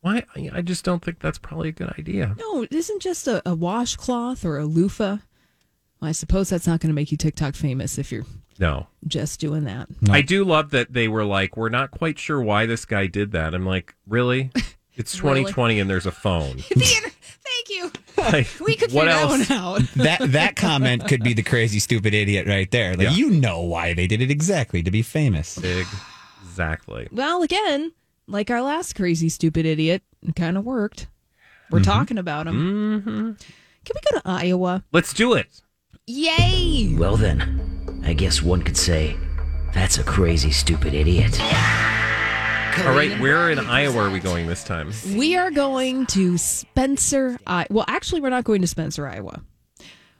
why? 0.00 0.24
I 0.34 0.50
I 0.54 0.62
just 0.62 0.82
don't 0.84 1.04
think 1.04 1.18
that's 1.20 1.38
probably 1.38 1.68
a 1.68 1.72
good 1.72 1.92
idea. 1.98 2.34
no, 2.38 2.62
it 2.62 2.72
isn't 2.72 3.02
just 3.02 3.28
a, 3.28 3.42
a 3.46 3.54
washcloth 3.54 4.46
or 4.46 4.56
a 4.56 4.64
loofah. 4.64 5.18
Well, 6.00 6.08
I 6.08 6.12
suppose 6.12 6.48
that's 6.50 6.66
not 6.66 6.80
going 6.80 6.88
to 6.90 6.94
make 6.94 7.10
you 7.10 7.16
TikTok 7.16 7.54
famous 7.54 7.98
if 7.98 8.12
you're 8.12 8.24
No, 8.58 8.88
just 9.06 9.40
doing 9.40 9.64
that. 9.64 9.88
I 10.10 10.20
do 10.22 10.44
love 10.44 10.70
that 10.70 10.92
they 10.92 11.08
were 11.08 11.24
like, 11.24 11.56
we're 11.56 11.68
not 11.70 11.90
quite 11.90 12.18
sure 12.18 12.42
why 12.42 12.66
this 12.66 12.84
guy 12.84 13.06
did 13.06 13.32
that. 13.32 13.54
I'm 13.54 13.66
like, 13.66 13.94
really? 14.06 14.50
It's 14.96 15.20
Really? 15.20 15.40
2020 15.40 15.80
and 15.80 15.90
there's 15.90 16.06
a 16.06 16.12
phone. 16.12 16.58
Thank 16.58 17.68
you. 17.68 17.90
Like, 18.16 18.46
We 18.64 18.76
could 18.76 18.92
what 18.92 19.08
figure 19.08 19.20
else? 19.20 19.48
that 19.48 19.60
one 19.62 19.82
out. 19.82 19.82
That 19.96 20.32
that 20.32 20.54
comment 20.54 21.08
could 21.08 21.24
be 21.24 21.32
the 21.34 21.42
crazy 21.42 21.80
stupid 21.80 22.14
idiot 22.14 22.46
right 22.46 22.70
there. 22.70 22.92
Like 22.94 23.08
Yeah. 23.08 23.14
you 23.14 23.30
know 23.30 23.60
why 23.62 23.94
they 23.94 24.06
did 24.06 24.20
it 24.22 24.30
exactly 24.30 24.84
to 24.84 24.92
be 24.92 25.02
famous. 25.02 25.58
Exactly. 26.42 27.08
Well, 27.10 27.42
again, 27.42 27.92
like 28.28 28.50
our 28.52 28.62
last 28.62 28.94
crazy 28.94 29.28
stupid 29.28 29.66
idiot, 29.66 30.02
it 30.22 30.36
kind 30.36 30.56
of 30.56 30.64
worked. 30.64 31.08
We're 31.70 31.82
talking 31.82 32.18
about 32.18 32.46
him. 32.46 33.00
hmm 33.02 33.08
Can 33.84 33.94
we 33.96 34.10
go 34.12 34.18
to 34.20 34.22
Iowa? 34.24 34.84
Let's 34.92 35.12
do 35.12 35.32
it. 35.34 35.60
Yay! 36.06 36.94
Well, 36.98 37.16
then, 37.16 38.02
I 38.04 38.12
guess 38.12 38.42
one 38.42 38.62
could 38.62 38.76
say 38.76 39.16
that's 39.72 39.96
a 39.96 40.04
crazy, 40.04 40.50
stupid 40.50 40.92
idiot. 40.92 41.32
All 41.40 42.94
right, 42.94 43.18
where 43.20 43.50
in 43.50 43.58
Iowa 43.58 44.02
are 44.02 44.10
we 44.10 44.20
going 44.20 44.46
this 44.46 44.64
time? 44.64 44.92
We 45.16 45.34
are 45.36 45.50
going 45.50 46.04
to 46.06 46.36
Spencer, 46.36 47.38
I 47.46 47.66
Well, 47.70 47.86
actually, 47.88 48.20
we're 48.20 48.28
not 48.28 48.44
going 48.44 48.60
to 48.60 48.66
Spencer, 48.66 49.06
Iowa. 49.08 49.42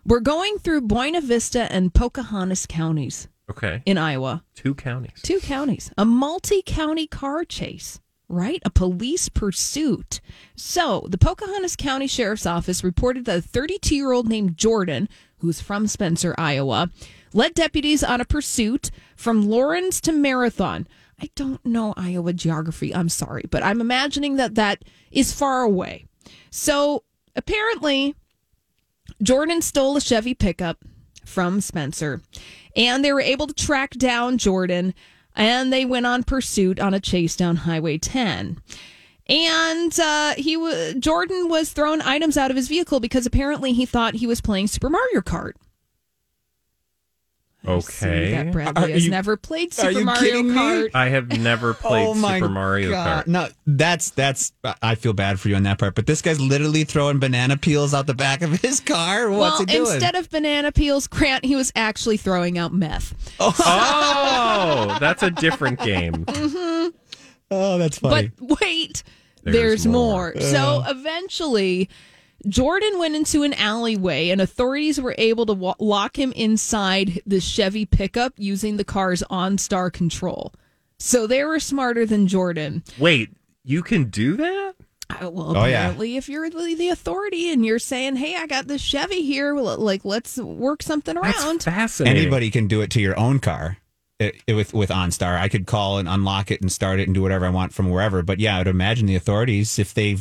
We're 0.06 0.20
going 0.20 0.56
through 0.58 0.82
Buena 0.82 1.20
Vista 1.20 1.70
and 1.70 1.92
Pocahontas 1.92 2.64
counties 2.66 3.28
Okay, 3.50 3.82
in 3.84 3.98
Iowa. 3.98 4.42
two 4.54 4.74
counties. 4.74 5.20
Two 5.22 5.38
counties. 5.40 5.92
A 5.98 6.06
multi 6.06 6.62
county 6.64 7.06
car 7.06 7.44
chase, 7.44 8.00
right? 8.28 8.62
A 8.64 8.70
police 8.70 9.28
pursuit. 9.28 10.22
So, 10.56 11.06
the 11.10 11.18
Pocahontas 11.18 11.76
County 11.76 12.06
Sheriff's 12.06 12.46
Office 12.46 12.82
reported 12.82 13.26
that 13.26 13.38
a 13.38 13.42
32 13.42 13.94
year 13.94 14.12
old 14.12 14.28
named 14.28 14.56
Jordan, 14.56 15.10
who's 15.44 15.60
from 15.60 15.86
Spencer, 15.86 16.34
Iowa, 16.38 16.90
led 17.32 17.54
deputies 17.54 18.02
on 18.02 18.20
a 18.20 18.24
pursuit 18.24 18.90
from 19.14 19.48
Lawrence 19.48 20.00
to 20.02 20.12
Marathon. 20.12 20.86
I 21.20 21.30
don't 21.34 21.64
know 21.64 21.94
Iowa 21.96 22.32
geography. 22.32 22.94
I'm 22.94 23.08
sorry, 23.08 23.44
but 23.50 23.62
I'm 23.62 23.80
imagining 23.80 24.36
that 24.36 24.56
that 24.56 24.84
is 25.12 25.32
far 25.32 25.62
away. 25.62 26.06
So, 26.50 27.04
apparently, 27.36 28.14
Jordan 29.22 29.62
stole 29.62 29.96
a 29.96 30.00
Chevy 30.00 30.34
pickup 30.34 30.84
from 31.24 31.60
Spencer, 31.60 32.20
and 32.74 33.04
they 33.04 33.12
were 33.12 33.20
able 33.20 33.46
to 33.46 33.54
track 33.54 33.90
down 33.90 34.38
Jordan, 34.38 34.94
and 35.36 35.72
they 35.72 35.84
went 35.84 36.06
on 36.06 36.24
pursuit 36.24 36.80
on 36.80 36.94
a 36.94 37.00
chase 37.00 37.36
down 37.36 37.56
Highway 37.56 37.98
10. 37.98 38.58
And 39.26 39.98
uh, 39.98 40.34
he 40.36 40.56
wa 40.56 40.92
Jordan 40.98 41.48
was 41.48 41.72
throwing 41.72 42.02
items 42.02 42.36
out 42.36 42.50
of 42.50 42.56
his 42.56 42.68
vehicle 42.68 43.00
because 43.00 43.24
apparently 43.24 43.72
he 43.72 43.86
thought 43.86 44.14
he 44.14 44.26
was 44.26 44.40
playing 44.40 44.66
Super 44.66 44.90
Mario 44.90 45.20
Kart. 45.22 45.52
Okay. 47.66 48.32
that 48.32 48.52
Bradley 48.52 48.82
Are 48.84 48.88
has 48.88 49.06
you- 49.06 49.10
never 49.10 49.38
played 49.38 49.68
are 49.78 49.86
Super 49.88 49.98
you 50.00 50.04
Mario 50.04 50.20
kidding 50.20 50.48
me? 50.48 50.54
Kart. 50.54 50.90
I 50.92 51.08
have 51.08 51.28
never 51.40 51.72
played 51.74 52.06
oh 52.08 52.12
my 52.12 52.38
Super 52.38 52.50
Mario 52.50 52.90
God. 52.90 53.24
Kart. 53.24 53.26
No, 53.26 53.48
that's 53.66 54.10
that's. 54.10 54.52
I 54.82 54.94
feel 54.96 55.14
bad 55.14 55.40
for 55.40 55.48
you 55.48 55.56
on 55.56 55.62
that 55.62 55.78
part. 55.78 55.94
But 55.94 56.06
this 56.06 56.20
guy's 56.20 56.38
literally 56.38 56.84
throwing 56.84 57.18
banana 57.20 57.56
peels 57.56 57.94
out 57.94 58.06
the 58.06 58.12
back 58.12 58.42
of 58.42 58.60
his 58.60 58.80
car. 58.80 59.30
What's 59.30 59.40
well, 59.40 59.58
he 59.60 59.64
doing? 59.64 59.92
instead 59.94 60.14
of 60.14 60.28
banana 60.28 60.72
peels, 60.72 61.06
Grant, 61.06 61.46
he 61.46 61.56
was 61.56 61.72
actually 61.74 62.18
throwing 62.18 62.58
out 62.58 62.74
meth. 62.74 63.14
Oh, 63.40 64.98
that's 65.00 65.22
a 65.22 65.30
different 65.30 65.80
game. 65.80 66.26
oh, 67.54 67.78
that's 67.78 67.98
funny. 67.98 68.30
But 68.38 68.60
wait, 68.60 69.02
There's 69.42 69.54
there's, 69.56 69.86
more. 69.86 70.32
more. 70.34 70.40
So 70.40 70.82
eventually, 70.86 71.88
Jordan 72.46 72.98
went 72.98 73.14
into 73.14 73.42
an 73.42 73.54
alleyway, 73.54 74.28
and 74.30 74.40
authorities 74.40 75.00
were 75.00 75.14
able 75.18 75.46
to 75.46 75.52
wa- 75.54 75.74
lock 75.78 76.18
him 76.18 76.32
inside 76.32 77.20
the 77.26 77.40
Chevy 77.40 77.86
pickup 77.86 78.34
using 78.36 78.76
the 78.76 78.84
car's 78.84 79.22
OnStar 79.30 79.92
control. 79.92 80.52
So 80.98 81.26
they 81.26 81.42
were 81.44 81.60
smarter 81.60 82.06
than 82.06 82.26
Jordan. 82.26 82.82
Wait, 82.98 83.30
you 83.64 83.82
can 83.82 84.04
do 84.10 84.36
that? 84.36 84.74
Uh, 85.10 85.30
well, 85.30 85.56
Oh, 85.56 85.64
yeah. 85.66 85.80
apparently, 85.80 86.16
if 86.16 86.28
you're 86.30 86.48
the, 86.48 86.74
the 86.74 86.88
authority 86.88 87.50
and 87.52 87.64
you're 87.64 87.78
saying, 87.78 88.16
"Hey, 88.16 88.36
I 88.36 88.46
got 88.46 88.66
this 88.68 88.80
Chevy 88.80 89.22
here, 89.22 89.54
like 89.54 90.02
let's 90.04 90.38
work 90.38 90.82
something 90.82 91.16
around." 91.16 91.32
That's 91.60 91.64
fascinating. 91.66 92.20
Anybody 92.22 92.50
can 92.50 92.68
do 92.68 92.80
it 92.80 92.90
to 92.92 93.00
your 93.00 93.18
own 93.18 93.38
car. 93.38 93.76
It, 94.18 94.36
it- 94.46 94.54
with 94.54 94.72
with 94.74 94.90
OnStar, 94.90 95.38
I 95.38 95.48
could 95.48 95.66
call 95.66 95.98
and 95.98 96.08
unlock 96.08 96.50
it 96.50 96.60
and 96.60 96.70
start 96.70 97.00
it 97.00 97.08
and 97.08 97.14
do 97.14 97.22
whatever 97.22 97.46
I 97.46 97.50
want 97.50 97.72
from 97.72 97.90
wherever. 97.90 98.22
But 98.22 98.38
yeah, 98.40 98.58
I'd 98.58 98.68
imagine 98.68 99.06
the 99.06 99.16
authorities, 99.16 99.78
if 99.78 99.92
they 99.94 100.16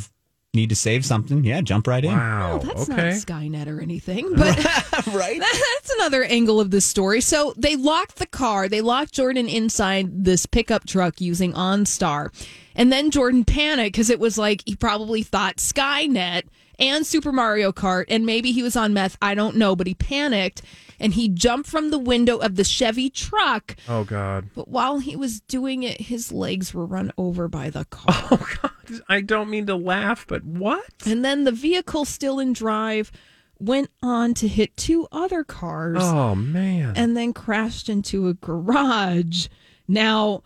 need 0.52 0.68
to 0.68 0.76
save 0.76 1.04
something, 1.04 1.42
yeah, 1.44 1.60
jump 1.60 1.86
right 1.88 2.04
in. 2.04 2.12
Wow. 2.12 2.58
Well, 2.62 2.74
that's 2.74 2.88
okay. 2.90 3.02
not 3.10 3.12
Skynet 3.14 3.66
or 3.66 3.80
anything, 3.80 4.34
but 4.36 4.56
right? 5.08 5.40
that's 5.40 5.90
another 5.96 6.22
angle 6.24 6.60
of 6.60 6.70
this 6.70 6.84
story. 6.84 7.20
So 7.20 7.54
they 7.56 7.74
locked 7.76 8.16
the 8.16 8.26
car. 8.26 8.68
They 8.68 8.80
locked 8.80 9.12
Jordan 9.12 9.48
inside 9.48 10.24
this 10.24 10.46
pickup 10.46 10.86
truck 10.86 11.20
using 11.20 11.52
OnStar. 11.54 12.28
And 12.76 12.92
then 12.92 13.10
Jordan 13.10 13.44
panicked 13.44 13.94
because 13.94 14.10
it 14.10 14.20
was 14.20 14.38
like 14.38 14.62
he 14.64 14.76
probably 14.76 15.22
thought 15.24 15.56
Skynet 15.56 16.42
and 16.78 17.06
Super 17.06 17.32
Mario 17.32 17.72
Kart, 17.72 18.04
and 18.08 18.24
maybe 18.26 18.52
he 18.52 18.62
was 18.62 18.76
on 18.76 18.92
meth. 18.92 19.16
I 19.22 19.34
don't 19.34 19.56
know, 19.56 19.74
but 19.76 19.86
he 19.86 19.94
panicked 19.94 20.62
and 21.00 21.14
he 21.14 21.28
jumped 21.28 21.68
from 21.68 21.90
the 21.90 21.98
window 21.98 22.38
of 22.38 22.54
the 22.56 22.64
Chevy 22.64 23.10
truck. 23.10 23.74
oh 23.88 24.04
God. 24.04 24.48
But 24.54 24.68
while 24.68 24.98
he 24.98 25.16
was 25.16 25.40
doing 25.40 25.82
it, 25.82 26.00
his 26.02 26.30
legs 26.32 26.72
were 26.72 26.86
run 26.86 27.12
over 27.18 27.48
by 27.48 27.70
the 27.70 27.84
car. 27.90 28.14
Oh 28.30 28.48
God. 28.62 29.00
I 29.08 29.20
don't 29.20 29.50
mean 29.50 29.66
to 29.66 29.76
laugh, 29.76 30.26
but 30.26 30.44
what? 30.44 30.84
And 31.06 31.24
then 31.24 31.44
the 31.44 31.52
vehicle, 31.52 32.04
still 32.04 32.38
in 32.38 32.52
drive, 32.52 33.10
went 33.58 33.90
on 34.02 34.34
to 34.34 34.46
hit 34.48 34.76
two 34.76 35.06
other 35.10 35.42
cars. 35.42 35.98
Oh 36.00 36.34
man. 36.34 36.92
and 36.96 37.16
then 37.16 37.32
crashed 37.32 37.88
into 37.88 38.28
a 38.28 38.34
garage. 38.34 39.48
Now, 39.88 40.42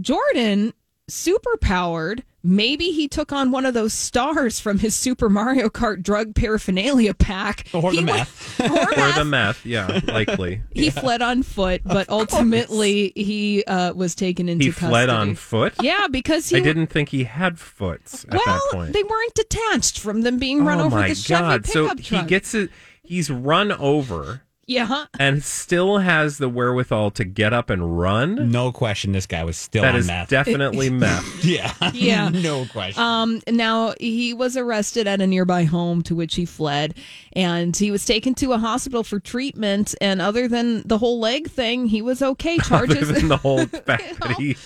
Jordan, 0.00 0.72
super 1.08 1.56
powered, 1.60 2.22
maybe 2.42 2.86
he 2.92 3.06
took 3.08 3.32
on 3.32 3.50
one 3.50 3.66
of 3.66 3.74
those 3.74 3.92
stars 3.92 4.58
from 4.60 4.78
his 4.78 4.94
Super 4.96 5.28
Mario 5.28 5.68
Kart 5.68 6.02
drug 6.02 6.34
paraphernalia 6.34 7.14
pack. 7.14 7.66
Or 7.74 7.90
the 7.90 7.98
He 7.98 8.02
meth. 8.04 8.58
went- 8.58 8.72
or 8.72 8.98
or 9.00 9.12
the 9.12 9.24
meth. 9.24 9.64
Yeah, 9.66 10.00
likely. 10.04 10.62
He 10.72 10.90
fled 10.90 11.20
on 11.22 11.42
foot, 11.42 11.82
but 11.84 12.08
ultimately 12.08 13.12
he 13.14 13.64
uh, 13.64 13.92
was 13.92 14.14
taken 14.14 14.48
into 14.48 14.66
custody. 14.66 14.70
He 14.70 14.72
custody. 14.72 14.90
fled 14.90 15.10
on 15.10 15.34
foot. 15.34 15.74
Yeah, 15.82 16.06
because 16.10 16.48
he 16.48 16.56
I 16.56 16.60
didn't 16.60 16.86
think 16.88 17.10
he 17.10 17.24
had 17.24 17.58
foots 17.58 18.24
at 18.24 18.32
well, 18.34 18.42
that 18.46 18.60
point. 18.72 18.92
they 18.92 19.02
weren't 19.02 19.34
detached 19.34 19.98
from 19.98 20.22
them 20.22 20.38
being 20.38 20.64
run 20.64 20.80
oh 20.80 20.84
over 20.84 20.96
my 21.00 21.08
the 21.08 21.14
Chevy 21.14 21.40
God! 21.40 21.66
So 21.66 21.88
pickup 21.88 22.00
he 22.00 22.22
gets 22.22 22.54
it. 22.54 22.70
He's 23.02 23.30
run 23.30 23.72
over 23.72 24.42
yeah. 24.70 25.06
and 25.18 25.42
still 25.42 25.98
has 25.98 26.38
the 26.38 26.48
wherewithal 26.48 27.10
to 27.12 27.24
get 27.24 27.52
up 27.52 27.70
and 27.70 27.98
run. 27.98 28.50
No 28.50 28.70
question, 28.72 29.12
this 29.12 29.26
guy 29.26 29.42
was 29.44 29.56
still 29.56 29.82
That 29.82 29.94
on 29.94 30.00
is 30.00 30.06
meth. 30.06 30.28
definitely 30.28 30.90
meth. 30.90 31.44
yeah, 31.44 31.74
Yeah. 31.92 32.28
no 32.32 32.66
question. 32.66 33.02
Um, 33.02 33.40
now 33.48 33.94
he 34.00 34.32
was 34.32 34.56
arrested 34.56 35.06
at 35.06 35.20
a 35.20 35.26
nearby 35.26 35.64
home 35.64 36.02
to 36.02 36.14
which 36.14 36.36
he 36.36 36.44
fled, 36.44 36.94
and 37.32 37.76
he 37.76 37.90
was 37.90 38.04
taken 38.04 38.34
to 38.36 38.52
a 38.52 38.58
hospital 38.58 39.02
for 39.02 39.18
treatment. 39.18 39.94
And 40.00 40.22
other 40.22 40.46
than 40.46 40.82
the 40.86 40.98
whole 40.98 41.18
leg 41.18 41.50
thing, 41.50 41.86
he 41.86 42.00
was 42.02 42.22
okay. 42.22 42.54
Other 42.70 42.86
Charges 42.86 43.08
than 43.12 43.28
the 43.28 43.36
whole 43.36 43.66
fact 43.66 44.20
that 44.20 44.36
he 44.38 44.56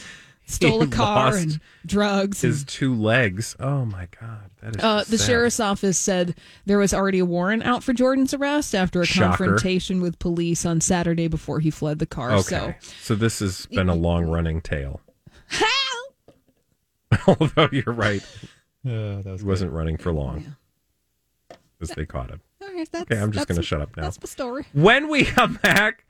stole 0.46 0.82
a 0.82 0.86
car 0.86 1.26
lost 1.32 1.42
and 1.42 1.60
drugs. 1.86 2.40
his 2.42 2.60
and- 2.60 2.68
two 2.68 2.94
legs. 2.94 3.56
Oh 3.60 3.84
my 3.84 4.08
God! 4.20 4.50
That 4.62 4.76
is 4.76 4.82
uh, 4.84 5.04
the 5.08 5.18
sad. 5.18 5.26
sheriff's 5.26 5.60
office 5.60 5.98
said 5.98 6.34
there 6.66 6.78
was 6.78 6.92
already 6.94 7.18
a 7.18 7.24
warrant 7.24 7.62
out 7.64 7.82
for 7.82 7.92
Jordan's 7.92 8.34
arrest 8.34 8.74
after 8.74 9.00
a 9.00 9.06
Shocker. 9.06 9.28
confrontation 9.44 10.00
with 10.00 10.18
police 10.18 10.64
on 10.66 10.80
Saturday 10.80 11.28
before 11.28 11.60
he 11.60 11.70
fled 11.70 11.98
the 11.98 12.06
car. 12.06 12.32
Okay, 12.32 12.76
so 13.00 13.14
this 13.14 13.38
has 13.40 13.66
been 13.66 13.88
a 13.88 13.94
long 13.94 14.24
running 14.26 14.60
tale. 14.60 15.00
Although 17.26 17.68
you're 17.70 17.94
right, 17.94 18.22
Uh, 18.86 19.22
that 19.22 19.26
was 19.26 19.40
he 19.42 19.46
wasn't 19.46 19.72
running 19.72 19.96
for 19.96 20.12
long 20.12 20.56
because 21.78 21.94
they 21.94 22.04
caught 22.06 22.30
him. 22.30 22.40
All 22.74 22.78
right, 22.80 22.90
that's, 22.90 23.10
Okay, 23.10 23.20
I'm 23.20 23.30
just 23.30 23.46
gonna 23.46 23.62
shut 23.62 23.80
up 23.80 23.96
now. 23.96 24.02
That's 24.02 24.16
the 24.16 24.26
story. 24.26 24.66
When 24.72 25.08
we 25.08 25.24
come 25.24 25.60
back, 25.62 26.04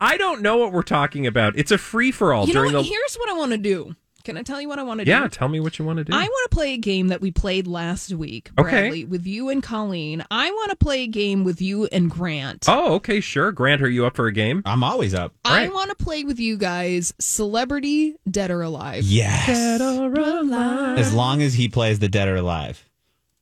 I 0.00 0.16
don't 0.16 0.42
know 0.42 0.58
what 0.58 0.72
we're 0.72 0.82
talking 0.82 1.26
about. 1.26 1.58
It's 1.58 1.72
a 1.72 1.78
free 1.78 2.12
for 2.12 2.32
all 2.32 2.46
You 2.46 2.54
know 2.54 2.60
during 2.60 2.72
what? 2.74 2.82
the. 2.82 2.88
Here's 2.88 3.16
what 3.16 3.28
I 3.28 3.32
want 3.32 3.50
to 3.52 3.58
do. 3.58 3.96
Can 4.22 4.38
I 4.38 4.42
tell 4.42 4.58
you 4.58 4.68
what 4.68 4.78
I 4.78 4.84
want 4.84 5.00
to 5.00 5.04
do? 5.04 5.10
Yeah, 5.10 5.28
tell 5.28 5.48
me 5.48 5.60
what 5.60 5.78
you 5.78 5.84
want 5.84 5.98
to 5.98 6.04
do. 6.04 6.14
I 6.14 6.22
want 6.22 6.50
to 6.50 6.54
play 6.54 6.72
a 6.72 6.76
game 6.78 7.08
that 7.08 7.20
we 7.20 7.30
played 7.30 7.66
last 7.66 8.10
week, 8.14 8.50
Okay. 8.58 9.04
With 9.04 9.26
you 9.26 9.50
and 9.50 9.62
Colleen. 9.62 10.24
I 10.30 10.50
want 10.50 10.70
to 10.70 10.76
play 10.76 11.02
a 11.02 11.06
game 11.06 11.44
with 11.44 11.60
you 11.60 11.84
and 11.86 12.10
Grant. 12.10 12.64
oh, 12.66 12.94
okay, 12.94 13.20
sure. 13.20 13.52
Grant, 13.52 13.82
are 13.82 13.90
you 13.90 14.06
up 14.06 14.16
for 14.16 14.26
a 14.26 14.32
game? 14.32 14.62
I'm 14.64 14.82
always 14.82 15.12
up. 15.12 15.34
I 15.44 15.64
right. 15.64 15.74
want 15.74 15.90
to 15.90 15.96
play 16.02 16.24
with 16.24 16.40
you 16.40 16.56
guys 16.56 17.12
Celebrity 17.18 18.14
Dead 18.30 18.50
or 18.50 18.62
Alive. 18.62 19.04
Yes. 19.04 19.78
Alive. 19.80 20.98
As 20.98 21.12
long 21.12 21.42
as 21.42 21.52
he 21.52 21.68
plays 21.68 21.98
the 21.98 22.08
dead 22.08 22.28
or 22.28 22.36
alive. 22.36 22.82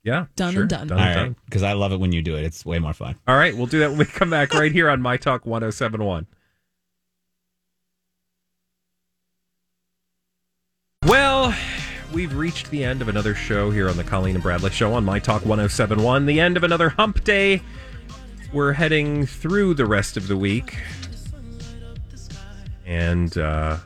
Yeah, 0.04 0.26
Done 0.34 0.52
sure. 0.52 0.62
and 0.62 0.70
done. 0.70 0.86
Done 0.88 0.98
All 0.98 1.04
and 1.04 1.16
right. 1.16 1.22
done. 1.26 1.36
Because 1.44 1.62
I 1.62 1.74
love 1.74 1.92
it 1.92 2.00
when 2.00 2.10
you 2.12 2.22
do 2.22 2.36
it. 2.36 2.44
It's 2.44 2.66
way 2.66 2.78
more 2.80 2.92
fun. 2.92 3.14
All 3.28 3.36
right, 3.36 3.56
we'll 3.56 3.66
do 3.66 3.78
that 3.80 3.90
when 3.90 3.98
we 3.98 4.04
come 4.04 4.30
back 4.30 4.52
right 4.52 4.72
here 4.72 4.90
on 4.90 5.00
My 5.00 5.16
Talk 5.16 5.46
1071. 5.46 6.26
Well, 11.06 11.54
we've 12.12 12.34
reached 12.34 12.70
the 12.70 12.84
end 12.84 13.02
of 13.02 13.08
another 13.08 13.34
show 13.34 13.70
here 13.70 13.88
on 13.88 13.96
the 13.96 14.04
Colleen 14.04 14.36
and 14.36 14.42
Bradley 14.42 14.70
Show 14.70 14.94
on 14.94 15.04
My 15.04 15.18
Talk 15.18 15.42
1071. 15.44 16.26
The 16.26 16.40
end 16.40 16.56
of 16.56 16.64
another 16.64 16.90
hump 16.90 17.24
day. 17.24 17.62
We're 18.52 18.72
heading 18.72 19.26
through 19.26 19.74
the 19.74 19.86
rest 19.86 20.16
of 20.16 20.28
the 20.28 20.36
week. 20.36 20.76
And 22.86 23.36
uh, 23.38 23.78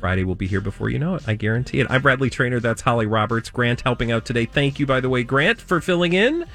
Friday 0.00 0.24
will 0.24 0.34
be 0.34 0.46
here 0.46 0.62
before 0.62 0.88
you 0.88 0.98
know 0.98 1.14
it. 1.14 1.22
I 1.28 1.34
guarantee 1.34 1.80
it. 1.80 1.86
I'm 1.90 2.00
Bradley 2.00 2.30
Traynor. 2.30 2.58
That's 2.58 2.80
Holly 2.80 3.06
Roberts. 3.06 3.50
Grant 3.50 3.82
helping 3.82 4.10
out 4.10 4.24
today. 4.24 4.46
Thank 4.46 4.78
you, 4.80 4.86
by 4.86 5.00
the 5.00 5.10
way, 5.10 5.22
Grant, 5.22 5.60
for 5.60 5.80
filling 5.80 6.14
in. 6.14 6.46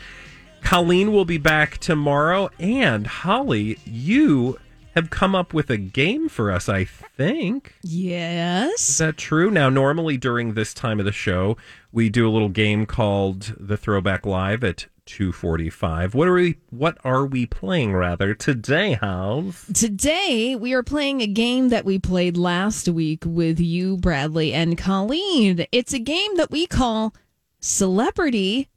Colleen 0.62 1.12
will 1.12 1.26
be 1.26 1.38
back 1.38 1.78
tomorrow. 1.78 2.50
And 2.60 3.06
Holly, 3.06 3.78
you 3.86 4.58
have 4.96 5.12
come 5.12 5.36
up 5.36 5.54
with 5.54 5.70
a 5.70 5.78
game 5.78 6.28
for 6.28 6.52
us, 6.52 6.68
I 6.68 6.86
think. 6.86 7.76
Yes. 7.84 8.90
Is 8.90 8.98
that 8.98 9.18
true? 9.18 9.52
Now, 9.52 9.70
normally 9.70 10.18
during 10.18 10.54
this 10.54 10.74
time 10.74 11.00
of 11.00 11.06
the 11.06 11.12
show, 11.12 11.56
we 11.92 12.10
do 12.10 12.28
a 12.28 12.32
little 12.32 12.50
game 12.50 12.86
called 12.86 13.56
the 13.60 13.78
Throwback 13.78 14.26
Live 14.26 14.64
at 14.64 14.88
245. 15.06 16.16
What 16.16 16.28
are 16.28 16.34
we 16.34 16.58
what 16.70 16.98
are 17.04 17.26
we 17.26 17.46
playing 17.46 17.94
rather 17.94 18.34
today, 18.34 18.94
House? 18.94 19.66
Today, 19.74 20.56
we 20.56 20.74
are 20.74 20.84
playing 20.84 21.22
a 21.22 21.28
game 21.28 21.70
that 21.70 21.86
we 21.86 22.00
played 22.00 22.38
last 22.38 22.90
week 22.90 23.24
with 23.26 23.60
you, 23.60 23.98
Bradley, 23.98 24.54
and 24.54 24.78
Colleen. 24.78 25.66
It's 25.72 25.94
a 25.94 26.00
game 26.00 26.36
that 26.38 26.52
we 26.52 26.66
call 26.66 27.14
Celebrity 27.60 28.70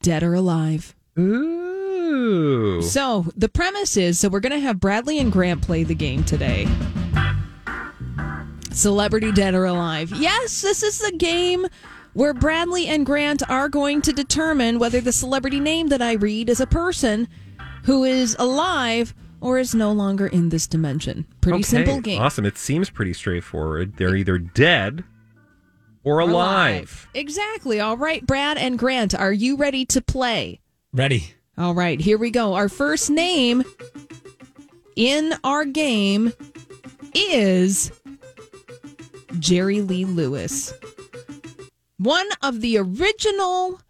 Dead 0.00 0.22
or 0.22 0.34
Alive. 0.34 0.94
Ooh. 1.18 2.80
So 2.82 3.26
the 3.36 3.48
premise 3.48 3.96
is 3.96 4.18
so 4.18 4.28
we're 4.28 4.40
going 4.40 4.52
to 4.52 4.60
have 4.60 4.80
Bradley 4.80 5.18
and 5.18 5.32
Grant 5.32 5.62
play 5.62 5.84
the 5.84 5.94
game 5.94 6.24
today. 6.24 6.68
Celebrity 8.72 9.32
Dead 9.32 9.54
or 9.54 9.64
Alive. 9.64 10.12
Yes, 10.14 10.62
this 10.62 10.84
is 10.84 11.00
the 11.00 11.12
game 11.16 11.66
where 12.14 12.34
Bradley 12.34 12.86
and 12.86 13.06
Grant 13.06 13.48
are 13.48 13.68
going 13.68 14.02
to 14.02 14.12
determine 14.12 14.78
whether 14.78 15.00
the 15.00 15.12
celebrity 15.12 15.60
name 15.60 15.88
that 15.88 16.02
I 16.02 16.12
read 16.14 16.48
is 16.48 16.60
a 16.60 16.66
person 16.66 17.28
who 17.84 18.04
is 18.04 18.34
alive 18.38 19.14
or 19.40 19.58
is 19.58 19.74
no 19.74 19.92
longer 19.92 20.26
in 20.26 20.48
this 20.48 20.66
dimension. 20.66 21.26
Pretty 21.40 21.56
Okay, 21.58 21.62
simple 21.62 22.00
game. 22.00 22.20
Awesome. 22.20 22.44
It 22.44 22.58
seems 22.58 22.90
pretty 22.90 23.12
straightforward. 23.12 23.96
They're 23.96 24.16
either 24.16 24.38
dead 24.38 25.04
or 26.02 26.16
Or 26.16 26.20
alive. 26.20 27.08
Exactly. 27.14 27.80
All 27.80 27.96
right, 27.96 28.26
Brad 28.26 28.58
and 28.58 28.78
Grant, 28.78 29.14
are 29.14 29.32
you 29.32 29.56
ready 29.56 29.84
to 29.86 30.00
play? 30.00 30.60
Ready. 30.92 31.34
All 31.56 31.74
right, 31.74 32.00
here 32.00 32.18
we 32.18 32.30
go. 32.30 32.54
Our 32.54 32.68
first 32.68 33.10
name 33.10 33.62
in 34.96 35.34
our 35.44 35.64
game 35.64 36.32
is 37.14 37.92
Jerry 39.38 39.80
Lee 39.82 40.04
Lewis. 40.04 40.72
One 41.98 42.28
of 42.40 42.60
the 42.60 42.78
original 42.78 43.80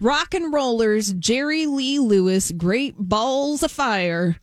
rock 0.00 0.34
and 0.34 0.52
rollers, 0.52 1.12
Jerry 1.14 1.66
Lee 1.66 1.98
Lewis, 1.98 2.52
Great 2.52 2.94
Balls 2.96 3.64
of 3.64 3.72
Fire, 3.72 4.36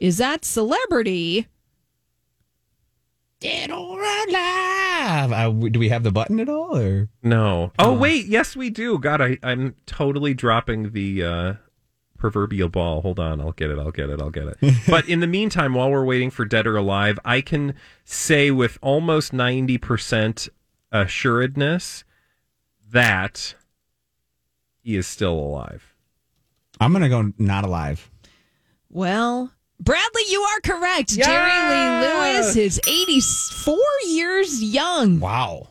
is 0.00 0.16
that 0.16 0.46
celebrity. 0.46 1.48
Dead 3.40 3.70
or 3.70 4.00
alive. 4.00 5.32
Uh, 5.32 5.50
do 5.68 5.78
we 5.78 5.90
have 5.90 6.02
the 6.02 6.10
button 6.10 6.40
at 6.40 6.48
all? 6.48 6.78
Or 6.78 7.10
No. 7.22 7.72
Oh 7.78 7.92
wait, 7.92 8.24
yes 8.26 8.56
we 8.56 8.70
do. 8.70 8.98
God, 8.98 9.20
I, 9.20 9.38
I'm 9.42 9.74
totally 9.84 10.32
dropping 10.32 10.92
the 10.92 11.22
uh, 11.22 11.54
proverbial 12.16 12.70
ball. 12.70 13.02
Hold 13.02 13.20
on, 13.20 13.38
I'll 13.38 13.52
get 13.52 13.70
it. 13.70 13.78
I'll 13.78 13.90
get 13.90 14.08
it. 14.08 14.22
I'll 14.22 14.30
get 14.30 14.46
it. 14.46 14.74
but 14.88 15.06
in 15.08 15.20
the 15.20 15.26
meantime, 15.26 15.74
while 15.74 15.90
we're 15.90 16.06
waiting 16.06 16.30
for 16.30 16.46
Dead 16.46 16.66
or 16.66 16.76
Alive, 16.78 17.18
I 17.22 17.42
can 17.42 17.74
say 18.04 18.50
with 18.50 18.78
almost 18.80 19.34
ninety 19.34 19.76
percent 19.76 20.48
assuredness 20.90 22.04
that 22.92 23.54
he 24.82 24.96
is 24.96 25.06
still 25.06 25.34
alive. 25.34 25.94
I'm 26.80 26.92
gonna 26.92 27.08
go 27.08 27.32
not 27.38 27.64
alive. 27.64 28.10
Well, 28.88 29.52
Bradley, 29.80 30.22
you 30.28 30.40
are 30.42 30.60
correct. 30.60 31.10
Jerry 31.10 31.50
Lee 31.70 32.06
Lewis 32.06 32.56
is 32.56 32.80
84 32.86 33.78
years 34.06 34.62
young. 34.62 35.18
Wow. 35.18 35.68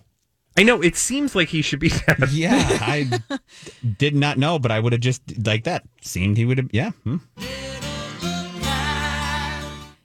I 0.58 0.64
know 0.64 0.82
it 0.82 0.96
seems 0.98 1.34
like 1.34 1.48
he 1.48 1.62
should 1.62 1.80
be 1.80 1.90
dead. 1.90 2.18
Yeah, 2.32 2.52
I 2.82 3.20
did 3.98 4.16
not 4.16 4.38
know, 4.38 4.60
but 4.60 4.72
I 4.72 4.80
would 4.80 4.92
have 4.92 5.02
just 5.02 5.22
like 5.46 5.64
that 5.64 5.84
seemed 6.02 6.38
he 6.38 6.46
would 6.46 6.58
have. 6.58 6.70
Yeah, 6.74 6.92
hmm. 7.04 7.18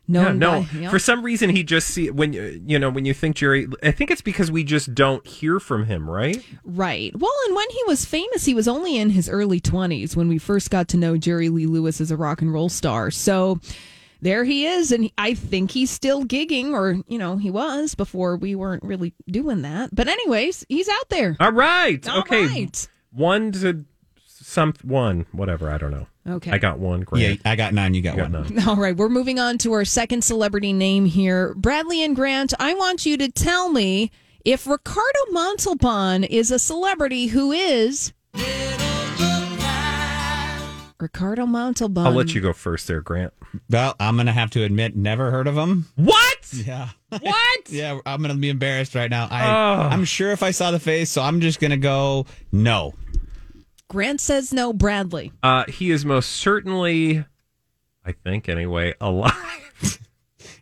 No, 0.09 0.23
Yeah, 0.23 0.33
no. 0.33 0.61
by- 0.63 0.79
yeah. 0.79 0.91
For 0.91 0.99
some 0.99 1.23
reason, 1.23 1.51
he 1.51 1.63
just 1.65 1.89
see 1.89 2.11
when 2.11 2.33
you 2.33 2.63
you 2.67 2.79
know 2.79 2.91
when 2.91 3.05
you 3.05 3.13
think 3.15 3.37
Jerry. 3.37 3.67
I 3.83 3.91
think 3.91 4.11
it's 4.11 4.21
because 4.23 4.51
we 4.51 4.63
just 4.65 4.95
don't 4.95 5.27
hear 5.27 5.59
from 5.59 5.87
him, 5.87 6.09
right? 6.09 6.43
Right. 6.65 7.13
Well, 7.19 7.33
and 7.47 7.57
when 7.57 7.69
he 7.71 7.81
was 7.87 8.05
famous, 8.05 8.45
he 8.45 8.55
was 8.55 8.69
only 8.69 8.97
in 8.97 9.11
his 9.11 9.29
early 9.29 9.61
20s 9.61 10.15
when 10.17 10.29
we 10.29 10.39
first 10.39 10.71
got 10.71 10.89
to 10.89 10.97
know 10.97 11.17
Jerry 11.17 11.49
Lee 11.49 11.67
Lewis 11.67 12.01
as 12.01 12.11
a 12.11 12.17
rock 12.17 12.41
and 12.43 12.53
roll 12.53 12.69
star. 12.69 13.11
So 13.11 13.59
there 14.23 14.45
he 14.45 14.65
is. 14.67 14.93
And 14.93 15.11
I 15.19 15.35
think 15.35 15.73
he's 15.73 15.91
still 15.91 16.25
gigging, 16.25 16.73
or, 16.73 16.97
you 17.07 17.19
know, 17.19 17.37
he 17.37 17.51
was 17.51 17.95
before 17.95 18.37
we 18.37 18.55
weren't 18.55 18.83
really 18.83 19.13
doing 19.29 19.63
that. 19.63 19.95
But, 19.95 20.09
anyways, 20.09 20.65
he's 20.69 20.89
out 20.89 21.09
there. 21.11 21.37
All 21.39 21.53
right. 21.53 22.07
All 22.09 22.21
okay. 22.21 22.47
right. 22.47 22.89
One 23.13 23.53
to 23.53 23.85
some 24.47 24.75
one, 24.83 25.27
whatever. 25.33 25.71
I 25.71 25.79
don't 25.79 25.91
know. 25.91 26.07
Okay. 26.29 26.51
I 26.53 26.59
got 26.59 26.79
one. 26.79 27.01
yeah. 27.01 27.05
Grant. 27.35 27.41
I 27.45 27.57
got 27.57 27.75
nine. 27.75 27.95
You 27.95 28.03
got, 28.03 28.17
You 28.17 28.23
got 28.23 28.33
one. 28.33 28.55
none. 28.55 28.69
All 28.69 28.77
right, 28.77 28.97
we're 28.97 29.09
moving 29.09 29.39
on 29.39 29.59
to 29.59 29.73
our 29.73 29.85
second 29.85 30.23
celebrity 30.23 30.73
name 30.73 31.05
here. 31.07 31.55
Bradley 31.55 32.03
and 32.05 32.15
Grant, 32.17 32.53
I 32.59 32.75
want 32.75 33.05
you 33.07 33.17
to 33.19 33.31
tell 33.31 33.71
me 33.71 34.11
if 34.45 34.67
Ricardo 34.67 35.19
Montalban 35.31 36.25
is 36.25 36.51
a 36.51 36.59
celebrity 36.59 37.27
who 37.27 37.53
is. 37.53 38.13
Ricardo 40.99 41.45
Montalban. 41.45 42.07
I'll 42.07 42.13
let 42.13 42.35
you 42.35 42.41
go 42.41 42.53
first, 42.55 42.87
there, 42.89 43.03
Grant. 43.03 43.33
Well, 43.69 43.95
I'm 44.01 44.17
gonna 44.17 44.33
have 44.33 44.51
to 44.53 44.63
admit, 44.63 44.97
never 44.97 45.31
heard 45.31 45.47
of 45.47 45.57
him. 45.57 45.87
What? 45.97 46.39
Yeah. 46.53 46.89
What? 47.09 47.61
Yeah, 47.71 47.99
I'm 48.07 48.21
gonna 48.23 48.35
be 48.35 48.49
embarrassed 48.49 48.95
right 48.95 49.11
now. 49.11 49.29
I, 49.31 49.45
Oh. 49.47 49.81
I'm 49.89 50.05
sure 50.05 50.31
if 50.33 50.43
I 50.43 50.51
saw 50.53 50.71
the 50.71 50.79
face, 50.81 51.11
so 51.11 51.21
I'm 51.23 51.41
just 51.41 51.61
gonna 51.61 51.77
go 51.77 52.27
no. 52.53 52.95
Grant 53.89 54.21
says 54.21 54.53
no, 54.53 54.73
Bradley. 54.73 55.33
Uh, 55.43 55.65
he 55.69 55.91
is 55.91 56.05
most 56.05 56.31
certainly, 56.31 57.25
I 58.05 58.13
think 58.13 58.49
anyway, 58.49 58.95
alive. 59.01 59.33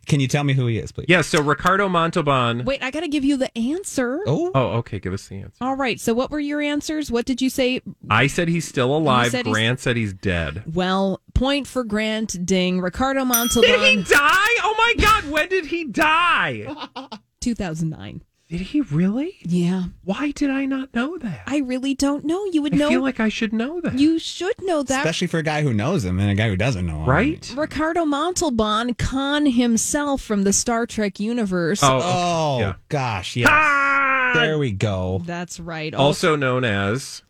Can 0.07 0.19
you 0.19 0.27
tell 0.27 0.43
me 0.43 0.53
who 0.53 0.67
he 0.67 0.77
is, 0.77 0.91
please? 0.91 1.07
yeah. 1.09 1.21
So 1.21 1.41
Ricardo 1.41 1.89
Montalban. 1.89 2.63
Wait, 2.63 2.83
I 2.83 2.91
got 2.91 2.99
to 2.99 3.07
give 3.07 3.25
you 3.25 3.37
the 3.37 3.55
answer. 3.57 4.19
Oh, 4.27 4.51
Oh, 4.53 4.67
okay. 4.77 4.99
Give 4.99 5.13
us 5.13 5.27
the 5.27 5.37
answer. 5.37 5.57
All 5.61 5.75
right, 5.75 5.99
so 5.99 6.13
what 6.13 6.29
were 6.29 6.39
your 6.39 6.61
answers? 6.61 7.09
What 7.09 7.25
did 7.25 7.41
you 7.41 7.49
say? 7.49 7.81
I 8.07 8.27
said 8.27 8.47
he's 8.47 8.67
still 8.67 8.95
alive. 8.95 9.31
said 9.31 9.47
he's- 9.47 9.53
Grant 9.53 9.79
said 9.79 9.97
he's 9.97 10.13
dead. 10.13 10.61
Well, 10.71 11.21
point 11.33 11.65
for 11.65 11.83
Grant, 11.83 12.45
ding. 12.45 12.81
Ricardo 12.81 13.25
Montalban. 13.25 13.67
Did 13.71 13.97
he 13.97 14.03
die? 14.03 14.55
Oh 14.61 14.75
my 14.77 14.93
God! 15.03 15.31
When 15.31 15.49
did 15.49 15.65
he 15.65 15.85
die? 15.85 16.67
2009. 17.41 18.21
Did 18.47 18.61
he 18.61 18.81
really? 18.81 19.37
Yeah, 19.41 19.85
Why 20.03 20.29
did 20.29 20.51
I 20.51 20.65
not 20.65 20.93
know 20.93 21.17
that? 21.17 21.41
I 21.47 21.57
really 21.59 21.95
don't 21.95 22.23
know. 22.25 22.45
You 22.45 22.61
would 22.61 22.73
know 22.75 22.85
I 22.85 22.89
know. 22.89 22.89
feel 22.89 23.01
like 23.01 23.19
I 23.19 23.27
should 23.27 23.51
know 23.51 23.81
that. 23.81 23.97
you 23.97 24.19
should 24.19 24.53
know 24.61 24.83
that. 24.83 24.99
especially 24.99 25.25
for 25.27 25.39
a 25.39 25.43
guy 25.43 25.63
who 25.63 25.73
knows 25.73 26.05
him 26.05 26.19
and 26.19 26.29
a 26.29 26.35
guy 26.35 26.49
who 26.49 26.55
doesn't 26.55 26.85
know 26.85 26.99
him. 27.01 27.09
right? 27.09 27.53
Ricardo 27.57 28.05
Montalban, 28.05 28.93
Khan 28.93 29.47
himself 29.47 30.21
from 30.21 30.43
the 30.43 30.53
Star 30.53 30.85
Trek 30.85 31.19
universe. 31.19 31.81
Oh, 31.81 31.99
Oh 32.03 32.59
Yeah. 32.59 32.73
gosh, 32.87 33.35
yes. 33.35 33.49
Ah! 33.51 34.33
There 34.35 34.59
we 34.59 34.71
go. 34.71 35.23
That's 35.25 35.59
right. 35.59 35.91
Also, 35.95 36.33
Also 36.33 36.35
known 36.35 36.63
as 36.65 37.23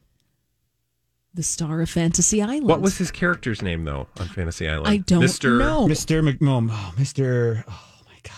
the 1.33 1.43
star 1.43 1.79
of 1.81 1.89
Fantasy 1.89 2.41
Island. 2.41 2.67
what 2.67 2.81
was 2.81 2.97
his 2.97 3.09
character's 3.11 3.61
name 3.61 3.85
though 3.85 4.07
on 4.19 4.27
Fantasy 4.27 4.67
Island? 4.67 4.87
I 4.89 4.97
don't 4.97 5.23
Mr. 5.23 5.57
know. 5.59 5.87
Mr. 5.87 6.21
McMom. 6.29 6.67
Oh, 6.71 6.93
Mr. 6.97 7.63
Oh 7.69 7.83
my 8.05 8.17
god. 8.23 8.33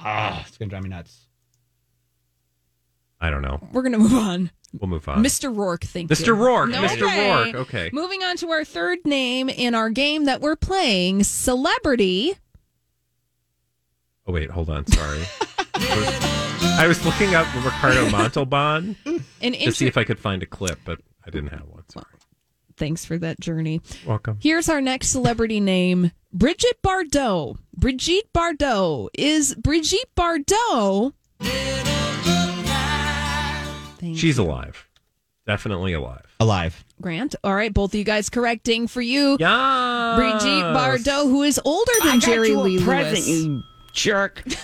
Ah, 0.00 0.44
it's 0.48 0.58
gonna 0.58 0.68
drive 0.70 0.82
me 0.82 0.88
nuts. 0.88 1.26
I 3.20 3.30
don't 3.30 3.42
know. 3.42 3.60
We're 3.72 3.82
going 3.82 3.92
to 3.92 3.98
move 3.98 4.14
on. 4.14 4.50
We'll 4.78 4.88
move 4.88 5.08
on. 5.08 5.24
Mr. 5.24 5.54
Roarke, 5.54 5.84
thank 5.84 6.10
you. 6.10 6.16
Mr. 6.16 6.36
Roarke. 6.36 6.70
No, 6.70 6.82
Mr. 6.82 7.06
okay. 7.06 7.52
Roarke. 7.52 7.54
Okay. 7.54 7.90
Moving 7.92 8.22
on 8.22 8.36
to 8.38 8.50
our 8.50 8.64
third 8.64 8.98
name 9.04 9.48
in 9.48 9.74
our 9.74 9.90
game 9.90 10.24
that 10.24 10.40
we're 10.40 10.56
playing, 10.56 11.24
Celebrity. 11.24 12.34
Oh 14.26 14.32
wait, 14.32 14.50
hold 14.50 14.68
on. 14.68 14.86
Sorry. 14.86 15.24
I, 15.74 16.86
was, 16.86 17.04
looking 17.06 17.34
up 17.34 17.46
Ricardo 17.64 18.10
Montalban 18.10 18.96
An 19.40 19.52
to 19.52 19.72
see 19.72 19.86
if 19.86 19.96
I 19.96 20.04
could 20.04 20.18
find 20.18 20.42
a 20.42 20.46
clip, 20.46 20.78
but 20.84 21.00
I 21.26 21.30
didn't 21.30 21.48
have 21.48 21.66
one. 21.66 21.84
Sorry. 21.88 22.04
Thanks 22.76 23.04
for 23.06 23.16
that 23.18 23.40
journey. 23.40 23.80
Welcome. 24.06 24.38
Here's 24.40 24.68
our 24.68 24.82
next 24.82 25.08
celebrity 25.08 25.60
name 25.60 26.12
Brigitte 26.32 26.82
Bardot. 26.82 27.56
Brigitte 27.74 28.32
Bardot. 28.34 29.08
Is 29.14 29.54
Brigitte 29.54 30.14
Bardot. 30.14 31.14
Thank 33.98 34.16
She's 34.18 34.38
alive. 34.38 34.86
Definitely 35.46 35.92
alive. 35.94 36.26
Alive. 36.40 36.84
Grant. 37.00 37.34
All 37.42 37.54
right, 37.54 37.72
both 37.72 37.94
of 37.94 37.98
you 37.98 38.04
guys 38.04 38.28
correcting 38.28 38.86
for 38.86 39.00
you. 39.00 39.36
Yeah. 39.40 40.14
Brigitte 40.16 40.74
Bardot, 40.74 41.24
who 41.24 41.42
is 41.42 41.58
older 41.64 41.92
than 42.04 42.20
Jerry 42.20 42.54
Lee 42.54 42.78
Lewis. 42.78 43.26
you 43.28 43.62
jerk. 43.92 44.42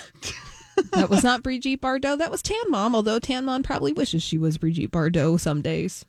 that 0.93 1.09
was 1.09 1.23
not 1.25 1.43
Brigitte 1.43 1.81
Bardot. 1.81 2.19
That 2.19 2.31
was 2.31 2.43
Tan 2.43 2.57
Mom, 2.69 2.95
although 2.95 3.19
Tan 3.19 3.45
Mom 3.45 3.63
probably 3.63 3.93
wishes 3.93 4.23
she 4.23 4.37
was 4.39 4.59
Brigitte 4.59 4.91
Bardot 4.91 5.41
some 5.41 5.63
days. 5.63 6.05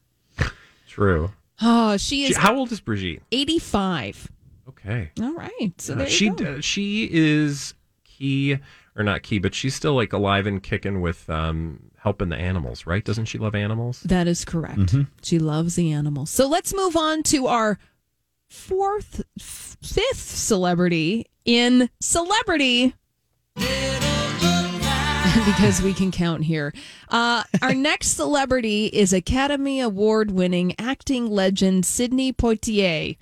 True. 0.87 1.31
Oh, 1.61 1.97
she 1.97 2.25
She, 2.25 2.31
is 2.31 2.37
how 2.37 2.55
old 2.55 2.71
is 2.71 2.79
Brigitte? 2.81 3.21
85. 3.31 4.29
Okay. 4.69 5.11
All 5.21 5.33
right. 5.33 5.73
So 5.77 5.93
Uh, 5.93 5.97
there 5.97 6.09
she 6.09 6.29
go. 6.29 6.55
uh, 6.55 6.61
she 6.61 7.07
is 7.11 7.75
key 8.03 8.57
or 8.95 9.03
not 9.03 9.23
key, 9.23 9.39
but 9.39 9.53
she's 9.53 9.75
still 9.75 9.93
like 9.93 10.11
alive 10.13 10.47
and 10.47 10.61
kicking 10.61 10.99
with 11.01 11.29
um 11.29 11.91
helping 12.05 12.29
the 12.29 12.37
animals, 12.37 12.85
right? 12.85 13.03
Doesn't 13.03 13.25
she 13.25 13.39
love 13.39 13.55
animals? 13.55 14.01
That 14.01 14.27
is 14.27 14.45
correct. 14.45 14.95
She 15.23 15.39
loves 15.39 15.75
the 15.75 15.91
animals. 15.91 16.29
So 16.29 16.47
let's 16.47 16.71
move 16.71 16.95
on 16.95 17.23
to 17.23 17.47
our 17.47 17.79
fourth, 18.47 19.23
f- 19.39 19.75
fifth 19.81 20.19
celebrity 20.19 21.25
in 21.45 21.89
celebrity. 21.99 22.93
because 23.55 25.81
we 25.81 25.95
can 25.95 26.11
count 26.11 26.43
here. 26.43 26.75
Uh, 27.09 27.41
our 27.63 27.73
next 27.73 28.09
celebrity 28.09 28.85
is 28.85 29.11
Academy 29.11 29.81
Award 29.81 30.29
winning 30.29 30.75
acting 30.77 31.25
legend 31.25 31.87
Sidney 31.87 32.31
Poitier. 32.31 33.17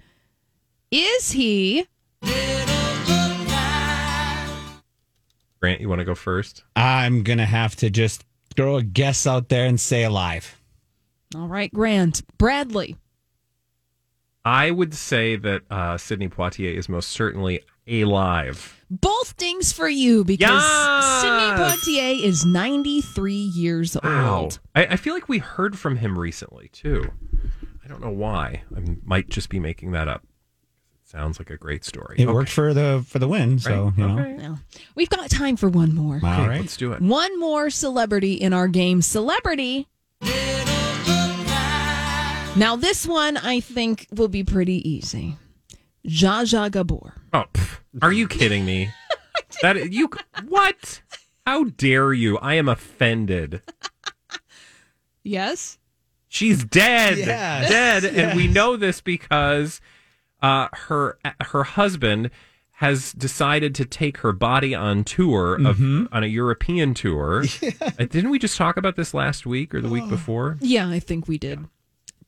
Is 0.91 1.31
he 1.31 1.87
Grant, 5.61 5.79
you 5.79 5.87
want 5.87 5.99
to 5.99 6.05
go 6.05 6.15
first? 6.15 6.65
I'm 6.75 7.23
gonna 7.23 7.45
have 7.45 7.77
to 7.77 7.89
just 7.89 8.25
throw 8.55 8.77
a 8.77 8.83
guess 8.83 9.25
out 9.27 9.49
there 9.49 9.65
and 9.65 9.79
say 9.79 10.03
alive. 10.03 10.59
all 11.35 11.47
right, 11.47 11.71
Grant 11.73 12.21
Bradley? 12.37 12.95
I 14.45 14.71
would 14.71 14.93
say 14.93 15.35
that 15.37 15.61
uh, 15.71 15.97
Sidney 15.97 16.27
Poitier 16.27 16.73
is 16.75 16.89
most 16.89 17.09
certainly 17.11 17.61
alive. 17.87 18.83
Both 18.89 19.37
dings 19.37 19.71
for 19.71 19.87
you 19.87 20.23
because 20.25 20.61
Yes! 20.61 21.21
Sidney 21.21 21.97
Poitier 21.97 22.21
is 22.23 22.45
93 22.45 23.33
years 23.33 23.95
Wow. 24.03 24.41
old. 24.41 24.59
I, 24.75 24.85
I 24.87 24.95
feel 24.97 25.13
like 25.13 25.29
we 25.29 25.37
heard 25.39 25.79
from 25.79 25.95
him 25.97 26.19
recently 26.19 26.67
too. 26.73 27.09
I 27.83 27.87
don't 27.87 28.01
know 28.01 28.09
why. 28.11 28.63
I 28.75 28.81
might 29.05 29.29
just 29.29 29.49
be 29.49 29.59
making 29.59 29.91
that 29.91 30.07
up. 30.07 30.23
It 31.13 31.17
sounds 31.17 31.37
like 31.39 31.51
a 31.51 31.57
great 31.57 31.85
story. 31.85 32.15
It 32.17 32.23
Okay. 32.23 32.33
worked 32.33 32.49
for 32.49 32.73
the 32.73 33.05
for 33.07 33.19
the 33.19 33.27
win, 33.27 33.59
so 33.59 33.85
Right. 33.85 33.97
you 33.97 34.07
know. 34.07 34.19
Okay. 34.19 34.33
Now, 34.37 34.59
we've 34.95 35.09
got 35.09 35.29
time 35.29 35.55
for 35.57 35.69
one 35.69 35.93
more. 35.93 36.19
All 36.23 36.33
Okay, 36.33 36.47
right. 36.47 36.61
let's 36.61 36.75
do 36.75 36.91
it. 36.91 37.01
One 37.01 37.39
more 37.39 37.69
celebrity 37.69 38.33
in 38.33 38.51
our 38.51 38.67
game. 38.67 39.01
Celebrity. 39.03 39.87
Now, 42.55 42.75
this 42.75 43.05
one 43.07 43.37
I 43.37 43.59
think 43.59 44.07
will 44.11 44.27
be 44.27 44.43
pretty 44.43 44.87
easy. 44.89 45.37
Zsa 46.07 46.43
Zsa 46.43 46.71
Gabor. 46.71 47.15
Oh, 47.33 47.45
pff, 47.53 47.79
are 48.01 48.11
you 48.11 48.27
kidding 48.27 48.63
me? 48.65 48.89
that 49.61 49.91
you 49.91 50.09
what? 50.47 51.01
How 51.47 51.63
dare 51.65 52.13
you? 52.13 52.37
I 52.39 52.55
am 52.55 52.69
offended. 52.69 53.61
Yes? 55.23 55.77
She's 56.27 56.63
dead. 56.63 57.17
Yes. 57.19 57.69
Dead, 57.69 58.05
and 58.05 58.35
we 58.37 58.47
know 58.47 58.77
this 58.77 58.99
because 59.01 59.79
uh, 60.43 60.67
her 60.73 61.17
her 61.41 61.63
husband 61.63 62.29
has 62.77 63.13
decided 63.13 63.73
to 63.75 63.85
take 63.85 64.17
her 64.17 64.31
body 64.33 64.75
on 64.75 65.03
tour 65.03 65.53
of 65.55 65.77
Mm-hmm. 65.77 66.05
on 66.11 66.23
a 66.23 66.27
European 66.27 66.93
tour. 66.93 67.45
Uh, 67.81 68.05
Didn't 68.05 68.29
we 68.31 68.39
just 68.39 68.57
talk 68.57 68.77
about 68.77 68.95
this 68.95 69.13
last 69.13 69.45
week 69.45 69.73
or 69.75 69.81
the 69.81 69.89
week 69.89 70.07
before? 70.09 70.57
Yeah, 70.61 70.89
I 70.89 70.99
think 70.99 71.27
we 71.27 71.37
did. 71.37 71.65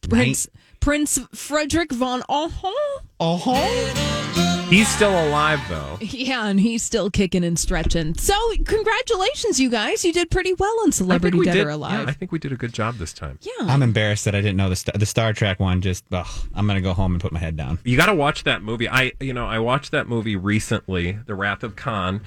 Prince 0.08 0.48
Prince 0.80 1.18
Frederick 1.34 1.92
von 1.92 2.22
Anhalt. 2.30 2.74
Uh-huh. 3.20 4.52
He's 4.70 4.88
still 4.88 5.12
alive 5.28 5.60
though. 5.70 5.98
Yeah, 6.16 6.48
and 6.48 6.60
he's 6.60 6.82
still 6.84 7.10
kicking 7.10 7.44
and 7.44 7.58
stretching. 7.58 8.16
So, 8.16 8.34
congratulations, 8.64 9.60
you 9.60 9.70
guys. 9.70 10.04
You 10.06 10.12
did 10.14 10.30
pretty 10.32 10.54
well 10.54 10.74
on 10.84 10.92
Celebrity 10.92 11.40
Dead 11.44 11.54
did. 11.54 11.66
or 11.68 11.70
Yeah, 11.70 11.76
Alive. 11.76 12.08
I 12.08 12.12
think 12.14 12.32
we 12.32 12.40
did 12.40 12.52
a 12.52 12.56
good 12.56 12.74
job 12.74 12.96
this 12.96 13.14
time. 13.14 13.38
Yeah. 13.42 13.52
I'm 13.68 13.84
embarrassed 13.84 14.26
that 14.26 14.34
I 14.36 14.42
didn't 14.42 14.58
know 14.58 14.70
the 14.70 14.76
Star, 14.76 14.94
the 14.98 15.06
Star 15.06 15.34
Trek 15.34 15.60
one. 15.60 15.82
Just 15.82 16.04
ugh, 16.12 16.28
I'm 16.54 16.68
gonna 16.68 16.82
go 16.82 16.94
home 16.94 17.14
and 17.14 17.22
put 17.22 17.32
my 17.32 17.40
head 17.40 17.56
down. 17.58 17.80
You 17.84 17.96
got 17.98 18.08
to 18.08 18.16
watch 18.16 18.44
that 18.46 18.62
movie. 18.64 18.88
I, 18.90 19.12
you 19.20 19.34
know, 19.34 19.46
I 19.46 19.60
watched 19.60 19.92
that 19.92 20.08
movie 20.08 20.36
recently, 20.36 21.14
The 21.26 21.36
Wrath 21.36 21.64
of 21.64 21.76
Khan. 21.76 22.22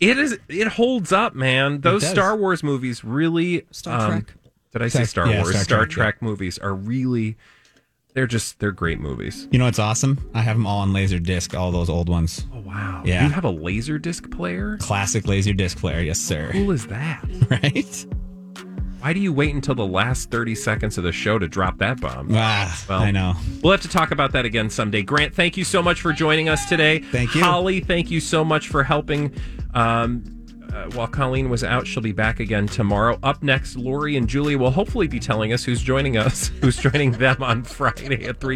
It 0.00 0.18
is, 0.18 0.38
it 0.48 0.68
holds 0.68 1.12
up, 1.12 1.34
man. 1.34 1.80
Those. 1.80 2.06
Star 2.06 2.36
Wars 2.36 2.62
movies 2.62 3.02
really, 3.04 3.64
Star 3.70 4.00
um, 4.00 4.10
Trek. 4.22 4.34
Did 4.72 4.82
I 4.82 4.88
say 4.88 5.04
Star- 5.04 5.24
Star 5.26 5.28
yeah, 5.28 5.42
Wars? 5.42 5.50
Star 5.54 5.64
Star, 5.64 5.78
Trek, 5.86 5.90
Trek, 5.90 6.22
movies 6.22 6.58
are 6.58 6.74
really 6.74 7.36
they're 8.14 8.26
just 8.26 8.58
they're 8.58 8.72
great 8.72 9.00
movies. 9.00 9.48
You 9.50 9.58
know 9.58 9.64
what's 9.66 9.78
awesome? 9.78 10.18
I 10.34 10.40
have 10.42 10.56
them 10.56 10.66
all 10.66 10.80
on 10.80 10.92
laser 10.92 11.18
disc, 11.18 11.54
all 11.54 11.70
those 11.72 11.88
old 11.90 12.08
ones. 12.08 12.46
Oh 12.54 12.60
wow. 12.60 13.02
Yeah. 13.04 13.24
You 13.26 13.32
have 13.32 13.44
a 13.44 13.50
laser 13.50 13.98
disc 13.98 14.30
player? 14.30 14.76
Classic 14.78 15.26
laser 15.26 15.52
disc 15.52 15.78
player, 15.78 16.00
yes 16.00 16.18
sir. 16.20 16.50
Cool 16.52 16.70
is 16.72 16.86
that? 16.88 17.24
Right? 17.50 18.06
Why 19.00 19.12
do 19.12 19.18
you 19.18 19.32
wait 19.32 19.52
until 19.52 19.74
the 19.74 19.84
last 19.86 20.30
30 20.30 20.54
seconds 20.54 20.96
of 20.96 21.02
the 21.02 21.10
show 21.10 21.36
to 21.36 21.48
drop 21.48 21.78
that 21.78 22.00
bomb? 22.00 22.28
Ah, 22.32 22.84
Well, 22.88 23.00
I 23.00 23.10
know. 23.10 23.34
We'll 23.60 23.72
have 23.72 23.80
to 23.80 23.88
talk 23.88 24.12
about 24.12 24.30
that 24.32 24.44
again 24.44 24.70
someday. 24.70 25.02
Grant, 25.02 25.34
thank 25.34 25.56
you 25.56 25.64
so 25.64 25.82
much 25.82 26.00
for 26.00 26.12
joining 26.12 26.48
us 26.48 26.66
today. 26.68 27.00
Thank 27.00 27.34
you. 27.34 27.42
Holly, 27.42 27.80
thank 27.80 28.12
you 28.12 28.20
so 28.20 28.44
much 28.44 28.68
for 28.68 28.84
helping. 28.84 29.34
Um, 29.74 30.41
uh, 30.72 30.90
while 30.92 31.06
Colleen 31.06 31.50
was 31.50 31.62
out, 31.62 31.86
she'll 31.86 32.02
be 32.02 32.12
back 32.12 32.40
again 32.40 32.66
tomorrow. 32.66 33.18
Up 33.22 33.42
next, 33.42 33.76
Lori 33.76 34.16
and 34.16 34.26
Julie 34.28 34.56
will 34.56 34.70
hopefully 34.70 35.06
be 35.06 35.20
telling 35.20 35.52
us 35.52 35.64
who's 35.64 35.82
joining 35.82 36.16
us, 36.16 36.48
who's 36.60 36.76
joining 36.76 37.12
them 37.12 37.42
on 37.42 37.62
Friday 37.62 38.24
at 38.24 38.40
3. 38.40 38.50